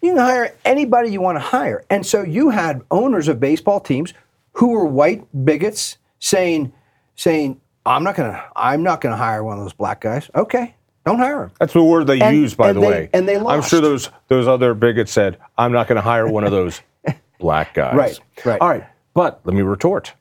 You 0.00 0.10
can 0.10 0.18
hire 0.18 0.54
anybody 0.64 1.10
you 1.10 1.20
want 1.20 1.36
to 1.36 1.40
hire. 1.40 1.84
And 1.90 2.06
so 2.06 2.22
you 2.22 2.50
had 2.50 2.82
owners 2.90 3.28
of 3.28 3.40
baseball 3.40 3.80
teams 3.80 4.14
who 4.54 4.70
were 4.70 4.84
white 4.84 5.26
bigots 5.44 5.98
saying, 6.18 6.72
saying, 7.16 7.60
I'm 7.84 8.04
not 8.04 8.14
gonna 8.14 8.44
I'm 8.54 8.82
not 8.82 9.00
gonna 9.00 9.16
hire 9.16 9.42
one 9.42 9.58
of 9.58 9.64
those 9.64 9.72
black 9.72 10.00
guys. 10.00 10.30
Okay, 10.34 10.74
don't 11.04 11.18
hire 11.18 11.44
him. 11.44 11.50
That's 11.58 11.72
the 11.72 11.82
word 11.82 12.06
they 12.06 12.20
And- 12.20 12.36
use, 12.36 12.54
by 12.54 12.72
the 12.72 12.80
they- 12.80 12.86
way. 12.86 13.10
and 13.12 13.28
they 13.28 13.38
lost. 13.38 13.54
I'm 13.54 13.62
sure 13.62 13.80
those 13.80 14.10
those 14.28 14.46
other 14.48 14.74
bigots 14.74 15.10
said, 15.12 15.38
"I'm 15.58 15.72
not 15.72 15.88
going 15.88 15.96
to 15.96 16.02
hire 16.02 16.26
one 16.28 16.44
of 16.44 16.50
those 16.50 16.80
black 17.38 17.74
guys." 17.74 17.94
Right, 17.96 18.18
right. 18.44 18.60
All 18.60 18.68
right, 18.68 18.84
but 19.14 19.40
let 19.44 19.54
me 19.54 19.62
retort. 19.62 20.14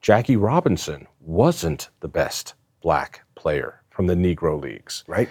Jackie 0.00 0.36
Robinson 0.36 1.06
wasn't 1.20 1.88
the 2.00 2.08
best 2.08 2.54
black 2.80 3.22
player 3.34 3.80
from 3.90 4.06
the 4.06 4.14
Negro 4.14 4.60
leagues. 4.60 5.02
Right? 5.06 5.28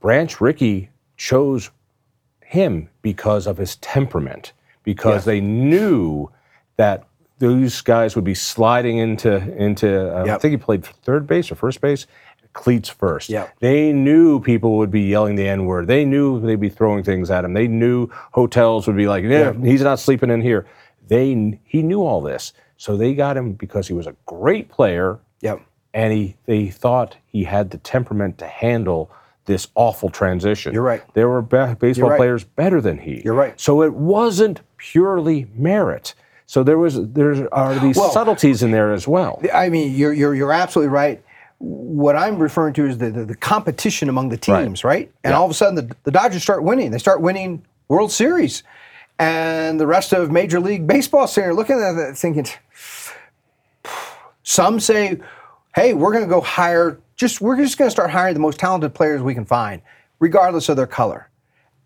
Branch 0.00 0.40
Rickey 0.40 0.90
chose 1.16 1.70
him 2.44 2.88
because 3.02 3.46
of 3.46 3.56
his 3.56 3.76
temperament, 3.76 4.52
because 4.84 5.22
Yes. 5.22 5.24
they 5.24 5.40
knew 5.40 6.30
that 6.76 7.04
those 7.38 7.80
guys 7.80 8.14
would 8.14 8.24
be 8.24 8.34
sliding 8.34 8.98
into 8.98 9.34
into. 9.60 10.14
Uh, 10.16 10.32
I 10.34 10.38
think 10.38 10.52
he 10.52 10.56
played 10.58 10.84
third 10.84 11.26
base 11.26 11.50
or 11.50 11.56
first 11.56 11.80
base. 11.80 12.06
Cleats 12.54 12.88
first. 12.88 13.28
Yep. 13.28 13.56
They 13.60 13.92
knew 13.92 14.40
people 14.40 14.78
would 14.78 14.90
be 14.90 15.02
yelling 15.02 15.34
the 15.36 15.46
N 15.46 15.66
word. 15.66 15.86
They 15.86 16.04
knew 16.04 16.40
they'd 16.40 16.58
be 16.60 16.70
throwing 16.70 17.02
things 17.04 17.30
at 17.30 17.44
him. 17.44 17.52
They 17.52 17.66
knew 17.68 18.08
hotels 18.32 18.86
would 18.86 18.96
be 18.96 19.06
like, 19.06 19.24
yeah, 19.24 19.52
he's 19.52 19.82
not 19.82 19.98
sleeping 19.98 20.30
in 20.30 20.40
here. 20.40 20.66
They 21.08 21.58
he 21.64 21.82
knew 21.82 22.00
all 22.02 22.22
this, 22.22 22.52
so 22.78 22.96
they 22.96 23.14
got 23.14 23.36
him 23.36 23.52
because 23.52 23.88
he 23.88 23.92
was 23.92 24.06
a 24.06 24.16
great 24.24 24.70
player 24.70 25.18
Yep. 25.42 25.60
and 25.92 26.12
he 26.12 26.36
they 26.46 26.68
thought 26.70 27.16
he 27.26 27.44
had 27.44 27.70
the 27.70 27.78
temperament 27.78 28.38
to 28.38 28.46
handle 28.46 29.10
this 29.46 29.68
awful 29.74 30.08
transition. 30.08 30.72
You're 30.72 30.82
right. 30.82 31.02
There 31.12 31.28
were 31.28 31.42
be- 31.42 31.74
baseball 31.74 32.10
right. 32.10 32.16
players 32.16 32.44
better 32.44 32.80
than 32.80 32.98
he. 32.98 33.20
You're 33.24 33.34
right. 33.34 33.60
So 33.60 33.82
it 33.82 33.92
wasn't 33.92 34.60
purely 34.78 35.48
merit. 35.54 36.14
So 36.46 36.62
there 36.62 36.78
was 36.78 36.94
there 37.12 37.52
are 37.54 37.74
these 37.78 37.96
Well- 37.96 38.10
subtleties 38.10 38.62
in 38.62 38.70
there 38.70 38.92
as 38.92 39.08
well. 39.08 39.42
I 39.52 39.70
mean, 39.70 39.94
you're, 39.94 40.12
you're, 40.12 40.34
you're 40.34 40.52
absolutely 40.52 40.92
right. 40.92 41.22
What 41.66 42.14
I'm 42.14 42.38
referring 42.38 42.74
to 42.74 42.86
is 42.86 42.98
the, 42.98 43.10
the, 43.10 43.24
the 43.24 43.34
competition 43.34 44.08
among 44.10 44.28
the 44.28 44.36
teams, 44.36 44.84
right? 44.84 45.10
And 45.22 45.30
Yeah. 45.32 45.38
all 45.38 45.44
of 45.46 45.50
a 45.50 45.54
sudden, 45.54 45.74
the, 45.76 45.96
the 46.04 46.10
Dodgers 46.10 46.42
start 46.42 46.62
winning. 46.62 46.90
They 46.90 46.98
start 46.98 47.20
winning 47.22 47.64
World 47.88 48.12
Series. 48.12 48.62
And 49.18 49.80
the 49.80 49.86
rest 49.86 50.12
of 50.12 50.30
Major 50.30 50.60
League 50.60 50.86
Baseball 50.86 51.26
there 51.28 51.54
looking 51.54 51.76
at 51.80 51.92
that 51.92 52.18
thinking, 52.18 52.46
some 54.42 54.80
say, 54.80 55.18
hey, 55.74 55.94
we're 55.94 56.12
going 56.12 56.24
to 56.24 56.28
go 56.30 56.40
hire, 56.40 56.98
just 57.16 57.40
we're 57.40 57.56
just 57.56 57.78
going 57.78 57.86
to 57.86 57.90
start 57.92 58.10
hiring 58.10 58.34
the 58.34 58.40
most 58.40 58.58
talented 58.58 58.92
players 58.94 59.22
we 59.22 59.32
can 59.34 59.44
find, 59.44 59.80
regardless 60.18 60.68
of 60.68 60.76
their 60.76 60.86
color. 60.86 61.28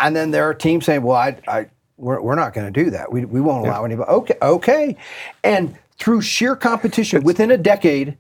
And 0.00 0.16
then 0.16 0.30
there 0.30 0.44
are 0.44 0.54
teams 0.54 0.86
saying, 0.86 1.02
well, 1.02 1.16
I, 1.16 1.36
I, 1.46 1.66
we're, 1.98 2.20
we're 2.20 2.34
not 2.34 2.54
going 2.54 2.72
to 2.72 2.84
do 2.84 2.90
that. 2.90 3.12
We, 3.12 3.24
we 3.24 3.40
won't 3.40 3.66
allow 3.66 3.84
anybody. 3.84 4.08
Okay, 4.10 4.38
okay. 4.40 4.96
And 5.44 5.76
through 5.98 6.22
sheer 6.22 6.56
competition, 6.56 7.22
within 7.24 7.50
a 7.50 7.58
decade, 7.58 8.16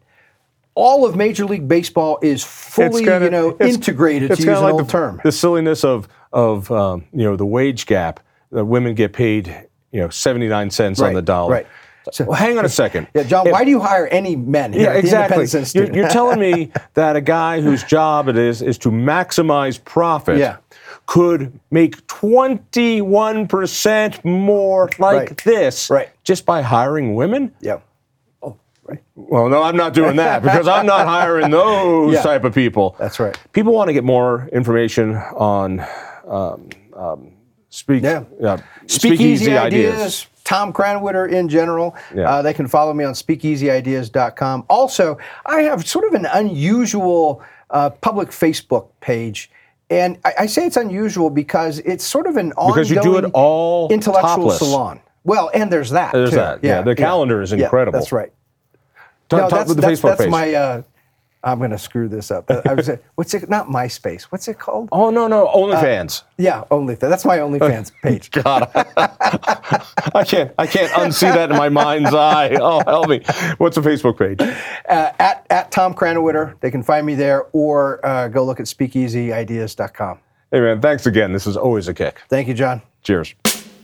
all 0.78 1.04
of 1.04 1.16
Major 1.16 1.44
League 1.44 1.66
Baseball 1.68 2.18
is 2.22 2.42
fully, 2.44 3.04
kinda- 3.04 3.24
you 3.26 3.30
know, 3.30 3.48
it's- 3.50 3.74
integrated 3.74 4.30
it's 4.30 4.40
kinda 4.44 4.58
an 4.58 4.62
like 4.76 4.86
the, 4.86 4.90
term. 4.90 5.20
The 5.24 5.32
silliness 5.32 5.84
of 5.84 6.08
of 6.32 6.70
um, 6.70 7.04
you 7.12 7.24
know 7.24 7.34
the 7.36 7.44
wage 7.46 7.84
gap. 7.86 8.20
That 8.52 8.64
women 8.64 8.94
get 8.94 9.12
paid 9.12 9.54
you 9.92 10.00
know 10.00 10.08
seventy 10.08 10.46
nine 10.48 10.70
cents 10.70 11.00
on 11.00 11.12
the 11.14 11.20
dollar. 11.22 11.52
right. 11.52 11.66
So- 12.12 12.24
well, 12.24 12.36
hang 12.38 12.56
on 12.58 12.64
a 12.64 12.68
second. 12.70 13.06
Yeah, 13.14 13.24
Jon, 13.24 13.46
If- 13.46 13.52
why 13.52 13.64
do 13.64 13.70
you 13.70 13.80
hire 13.80 14.06
any 14.06 14.34
men 14.36 14.72
here 14.72 14.84
Yeah, 14.84 14.92
the 14.94 14.98
exactly. 15.00 15.46
You're, 15.74 15.92
you're 15.94 16.08
telling 16.08 16.40
me 16.40 16.70
that 16.94 17.16
a 17.16 17.20
guy 17.20 17.60
whose 17.60 17.82
job 17.84 18.28
it 18.28 18.38
is 18.38 18.62
is 18.62 18.78
to 18.78 18.90
maximize 18.90 19.78
profit 19.84 20.38
Yeah. 20.38 20.56
could 21.04 21.52
make 21.70 22.06
21% 22.06 24.24
more 24.24 24.88
like 24.98 25.28
Right. 25.30 25.36
this 25.44 25.90
Right. 25.90 26.08
just 26.24 26.46
by 26.46 26.62
hiring 26.62 27.14
women? 27.14 27.52
yeah. 27.60 27.78
Right. 28.88 29.02
Well, 29.14 29.48
no, 29.50 29.62
I'm 29.62 29.76
not 29.76 29.92
doing 29.92 30.16
that 30.16 30.42
because 30.42 30.66
I'm 30.66 30.86
not 30.86 31.06
hiring 31.16 31.50
those 31.50 32.14
Yeah. 32.14 32.22
type 32.22 32.44
of 32.44 32.54
people. 32.54 32.96
That's 32.98 33.20
right. 33.20 33.36
People 33.52 33.74
want 33.74 33.88
to 33.88 33.92
get 33.92 34.02
more 34.04 34.48
information 34.52 35.14
on 35.16 35.84
um, 36.26 36.68
um, 36.96 37.32
speak, 37.68 38.02
Yeah. 38.02 38.24
uh, 38.42 38.56
Speakeasy 38.86 39.56
ideas. 39.56 40.26
Tom 40.44 40.72
Krannawitter 40.72 41.30
in 41.30 41.48
general. 41.50 41.94
Yeah. 42.14 42.30
Uh, 42.30 42.40
they 42.42 42.54
can 42.54 42.66
follow 42.66 42.94
me 42.94 43.04
on 43.04 43.12
speakeasyideas.com. 43.12 44.64
Also, 44.70 45.18
I 45.44 45.60
have 45.62 45.86
sort 45.86 46.06
of 46.06 46.14
an 46.14 46.26
unusual 46.32 47.42
uh, 47.70 47.90
public 47.90 48.30
Facebook 48.30 48.88
page. 49.00 49.50
And 49.90 50.18
I, 50.24 50.32
I 50.40 50.46
say 50.46 50.64
it's 50.66 50.76
unusual 50.78 51.28
because 51.30 51.80
it's 51.80 52.04
sort 52.04 52.26
of 52.26 52.36
an 52.38 52.52
ongoing 52.52 52.74
Because 52.74 52.90
you 52.90 53.02
do 53.02 53.18
it 53.18 53.30
all 53.34 53.88
intellectual 53.90 54.36
topless. 54.48 54.58
salon. 54.58 55.00
Well, 55.24 55.50
and 55.52 55.70
there's 55.70 55.90
that. 55.90 56.12
There's 56.12 56.30
too. 56.30 56.36
that, 56.36 56.64
yeah. 56.64 56.80
The 56.80 56.94
calendar 56.94 57.42
is 57.42 57.52
Yeah, 57.52 57.64
incredible. 57.64 57.98
that's 57.98 58.12
right. 58.12 58.32
Talk, 59.28 59.38
No, 59.40 59.48
talk 59.48 59.50
that's, 59.50 59.68
with 59.68 59.76
the 59.76 59.80
that's, 59.82 60.00
Facebook 60.00 60.08
that's 60.10 60.20
page. 60.22 60.30
my. 60.30 60.54
Uh, 60.54 60.82
I'm 61.44 61.58
going 61.58 61.70
to 61.70 61.78
screw 61.78 62.08
this 62.08 62.32
up. 62.32 62.50
I 62.50 62.74
was 62.74 62.90
what's 63.14 63.32
it? 63.32 63.48
Not 63.48 63.68
MySpace. 63.68 64.24
What's 64.24 64.48
it 64.48 64.58
called? 64.58 64.88
oh 64.90 65.10
no, 65.10 65.28
no, 65.28 65.46
OnlyFans. 65.46 66.24
Yeah, 66.36 66.64
OnlyFans. 66.70 66.98
That's 66.98 67.24
my 67.24 67.38
OnlyFans 67.38 67.92
page. 68.02 68.32
God, 68.32 68.68
I 68.74 70.24
can't, 70.26 70.52
I 70.58 70.66
can't 70.66 70.90
unsee 70.92 71.32
that 71.32 71.50
in 71.52 71.56
my 71.56 71.68
mind's 71.68 72.12
eye. 72.12 72.56
Oh, 72.60 72.82
help 72.84 73.08
me. 73.08 73.22
What's 73.58 73.76
the 73.76 73.82
Facebook 73.82 74.18
page? 74.18 74.40
uh, 74.88 75.12
at, 75.20 75.46
at 75.48 75.70
Tom 75.70 75.94
Krannawitter. 75.94 76.58
They 76.60 76.72
can 76.72 76.82
find 76.82 77.06
me 77.06 77.14
there 77.14 77.44
or 77.52 78.04
uh, 78.04 78.26
go 78.28 78.44
look 78.44 78.58
at 78.58 78.66
speakeasyideas.com. 78.66 80.18
Hey 80.50 80.60
man, 80.60 80.80
thanks 80.80 81.06
again. 81.06 81.32
This 81.32 81.46
is 81.46 81.56
always 81.56 81.86
a 81.86 81.94
kick. 81.94 82.20
Thank 82.28 82.48
you, 82.48 82.54
Jon. 82.54 82.82
Cheers. 83.04 83.34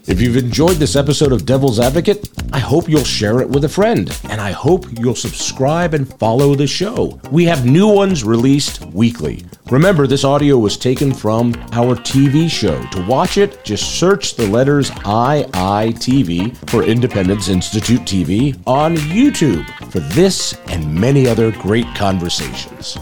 If 0.07 0.21
you've 0.21 0.37
enjoyed 0.37 0.77
this 0.77 0.95
episode 0.95 1.31
of 1.31 1.47
Devil's 1.47 1.79
Advocate, 1.79 2.29
I 2.53 2.59
hope 2.59 2.87
you'll 2.87 3.03
share 3.03 3.41
it 3.41 3.49
with 3.49 3.63
a 3.63 3.69
friend, 3.69 4.15
and 4.29 4.39
I 4.39 4.51
hope 4.51 4.85
you'll 4.99 5.15
subscribe 5.15 5.95
and 5.95 6.07
follow 6.19 6.53
the 6.53 6.67
show. 6.67 7.19
We 7.31 7.45
have 7.45 7.65
new 7.65 7.87
ones 7.87 8.23
released 8.23 8.85
weekly. 8.85 9.43
Remember, 9.71 10.05
this 10.05 10.23
audio 10.23 10.59
was 10.59 10.77
taken 10.77 11.11
from 11.11 11.55
our 11.71 11.95
TV 11.95 12.47
show. 12.47 12.79
To 12.91 13.05
watch 13.07 13.39
it, 13.39 13.65
just 13.65 13.97
search 13.99 14.35
the 14.35 14.47
letters 14.47 14.91
IITV 14.91 16.69
for 16.69 16.83
Independence 16.83 17.47
Institute 17.47 18.01
TV 18.01 18.55
on 18.67 18.97
YouTube 18.97 19.65
for 19.91 20.01
this 20.01 20.53
and 20.67 20.93
many 20.93 21.27
other 21.27 21.51
great 21.51 21.87
conversations. 21.95 22.95